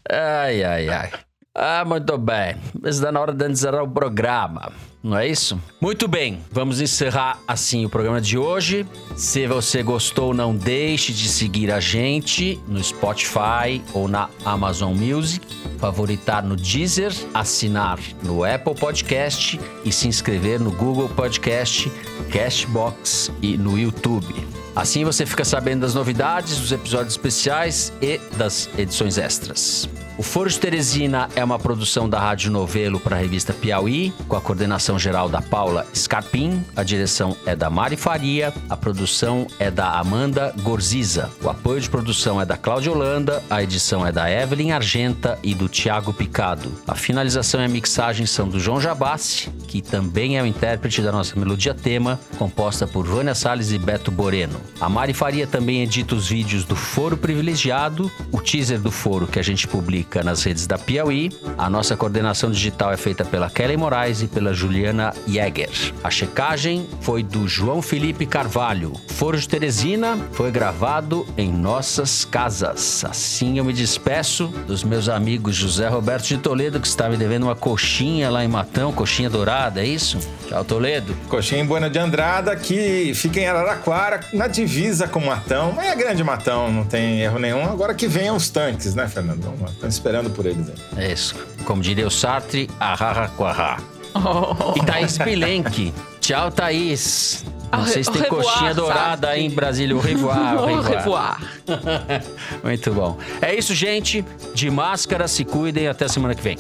Ai, 0.07 0.63
ai, 0.63 0.89
ai. 0.91 1.11
Ah, 1.55 1.85
muito 1.85 2.19
bem. 2.19 2.57
Está 2.85 3.13
na 3.13 3.21
hora 3.21 3.33
de 3.33 3.49
encerrar 3.49 3.85
o 3.85 3.89
programa, 3.89 4.73
não 5.01 5.17
é 5.17 5.29
isso? 5.29 5.57
Muito 5.81 6.09
bem, 6.09 6.41
vamos 6.51 6.81
encerrar 6.81 7.39
assim 7.47 7.87
o 7.87 7.89
programa 7.89 8.21
de 8.21 8.37
hoje. 8.37 8.85
Se 9.15 9.47
você 9.47 9.81
gostou, 9.81 10.35
não 10.35 10.57
deixe 10.57 11.13
de 11.13 11.29
seguir 11.29 11.71
a 11.71 11.79
gente 11.79 12.61
no 12.67 12.83
Spotify 12.83 13.81
ou 13.93 14.09
na 14.09 14.29
Amazon 14.45 14.97
Music, 14.97 15.47
favoritar 15.79 16.43
no 16.43 16.57
Deezer, 16.57 17.13
assinar 17.33 18.01
no 18.21 18.43
Apple 18.43 18.75
Podcast 18.75 19.61
e 19.85 19.93
se 19.93 20.09
inscrever 20.09 20.59
no 20.59 20.73
Google 20.73 21.09
Podcast, 21.09 21.89
Cashbox 22.33 23.31
e 23.41 23.57
no 23.57 23.79
YouTube. 23.79 24.35
Assim 24.75 25.05
você 25.05 25.25
fica 25.25 25.45
sabendo 25.45 25.83
das 25.83 25.95
novidades, 25.95 26.59
dos 26.59 26.73
episódios 26.73 27.13
especiais 27.13 27.93
e 28.03 28.19
das 28.37 28.69
edições 28.77 29.19
extras. 29.19 29.89
O 30.17 30.23
Foro 30.23 30.49
de 30.49 30.61
Teresina 30.61 31.29
é 31.35 31.43
uma 31.43 31.59
produção 31.59 32.09
da 32.09 32.21
Rádio 32.21 32.49
Novelo 32.49 33.01
para 33.01 33.17
a 33.17 33.19
revista 33.19 33.53
Piauí, 33.53 34.13
com 34.29 34.37
a 34.37 34.41
coordenação 34.41 34.97
geral 34.97 35.29
da 35.29 35.43
Paula 35.43 35.85
Scarpim, 35.93 36.65
a 36.77 36.85
direção 36.85 37.37
é 37.45 37.57
da 37.57 37.69
Mari 37.69 37.97
Faria, 37.97 38.55
a 38.71 38.77
produção 38.77 39.45
é 39.59 39.73
da 39.73 39.99
Amanda 39.99 40.55
Gorziza, 40.63 41.33
o 41.43 41.49
apoio 41.49 41.81
de 41.81 41.91
produção 41.91 42.41
é 42.41 42.47
da 42.47 42.57
Cláudia 42.57 42.93
Holanda, 42.93 43.43
a 43.51 43.61
edição 43.61 44.07
é 44.07 44.13
da 44.13 44.31
Evelyn 44.31 44.71
Argenta 44.71 45.37
e 45.43 45.53
do 45.53 45.69
Tiago 45.69 46.13
Picado. 46.13 46.71
A 46.87 46.95
finalização 46.95 47.61
e 47.61 47.65
a 47.65 47.69
mixagem 47.69 48.25
são 48.25 48.49
do 48.49 48.61
João 48.61 48.81
Jabassi, 48.81 49.51
que 49.67 49.83
também 49.83 50.39
é 50.39 50.43
o 50.43 50.47
intérprete 50.47 51.03
da 51.03 51.11
nossa 51.11 51.37
melodia 51.37 51.75
tema, 51.75 52.21
composta 52.39 52.87
por 52.87 53.05
Vânia 53.05 53.35
Salles 53.35 53.73
e 53.73 53.79
Beto 53.79 54.13
Boreno. 54.13 54.61
A 54.81 54.89
Mari 54.89 55.13
Faria 55.13 55.45
também 55.45 55.83
edita 55.83 56.15
os 56.15 56.29
vídeos 56.29 56.65
do 56.65 56.77
Foro 56.77 57.17
Privilegiado, 57.17 58.09
o 58.31 58.41
teaser 58.41 58.79
do 58.79 58.93
Foro 58.93 59.27
que 59.27 59.41
a 59.41 59.43
gente 59.43 59.67
publica 59.67 60.04
nas 60.25 60.43
redes 60.43 60.67
da 60.67 60.79
Piauí. 60.79 61.31
A 61.59 61.69
nossa 61.69 61.97
coordenação 61.97 62.51
digital 62.51 62.93
é 62.93 62.97
feita 62.97 63.25
pela 63.25 63.51
Kelly 63.51 63.77
Moraes 63.77 64.23
e 64.23 64.27
pela 64.27 64.55
Juliana 64.55 65.13
Jäger. 65.27 65.71
A 66.03 66.11
checagem 66.11 66.87
foi 67.01 67.23
do 67.23 67.49
João 67.49 67.83
Felipe 67.83 68.27
Carvalho. 68.27 68.93
Foro 69.09 69.39
de 69.39 69.49
Teresina 69.49 70.19
foi 70.33 70.51
gravado 70.51 71.27
em 71.37 71.53
nossas 71.53 72.25
casas. 72.25 73.05
Assim 73.05 73.59
eu 73.59 73.65
me 73.65 73.73
despeço 73.73 74.49
dos 74.67 74.85
meus 74.85 75.09
amigos 75.09 75.55
José 75.55 75.89
Roberto 75.89 76.27
de 76.27 76.39
Toledo, 76.39 76.81
que 76.81 76.87
está 76.87 77.09
me 77.09 77.17
devendo 77.17 77.45
uma 77.45 77.57
coxinha 77.57 78.31
lá 78.31 78.45
em 78.45 78.49
Matão, 78.49 78.93
coxinha 78.93 79.31
dourada, 79.31 79.81
é 79.81 79.87
isso? 79.87 80.19
Tchau, 80.49 80.65
Toledo. 80.65 81.17
Coxinha 81.29 81.61
em 81.61 81.67
Buena 81.67 81.89
de 81.89 81.99
Andrada, 81.99 82.55
que 82.57 83.13
fica 83.15 83.41
em 83.41 83.47
Araraquara, 83.47 84.21
na 84.33 84.47
divisa 84.47 85.09
com 85.09 85.21
Matão. 85.21 85.81
É 85.81 85.95
grande 85.95 86.23
Matão, 86.23 86.71
não 86.71 86.85
tem 86.85 87.21
erro 87.21 87.39
nenhum. 87.39 87.65
Agora 87.65 87.95
que 87.95 88.07
venham 88.07 88.37
os 88.37 88.49
tanques, 88.51 88.95
né, 88.95 89.09
Fernando? 89.09 89.53
Esperando 89.95 90.31
por 90.31 90.47
eles 90.47 90.69
aí. 90.69 91.05
É 91.05 91.13
isso. 91.13 91.35
Como 91.65 91.83
diria 91.83 92.07
o 92.07 92.11
Sartre, 92.11 92.69
arraraquará. 92.79 93.79
Oh. 94.15 94.77
E 94.77 94.85
Thaís 94.85 95.19
Pilenque. 95.19 95.93
Tchau, 96.21 96.51
Thaís. 96.51 97.45
Não 97.73 97.87
sei 97.87 98.05
se 98.05 98.13
tem 98.13 98.23
revoar, 98.23 98.45
coxinha 98.45 98.75
dourada 98.75 99.31
aí 99.31 99.45
em 99.45 99.51
Brasília. 99.51 99.97
O 99.97 100.01
revoar, 100.01 100.55
o 100.63 100.81
revoar. 100.81 101.41
Muito 102.63 102.93
bom. 102.93 103.19
É 103.43 103.55
isso, 103.55 103.75
gente. 103.75 104.25
De 104.55 104.71
máscara, 104.71 105.27
se 105.27 105.45
cuidem. 105.45 105.89
Até 105.89 106.07
semana 106.07 106.35
que 106.35 106.43
vem. 106.43 106.57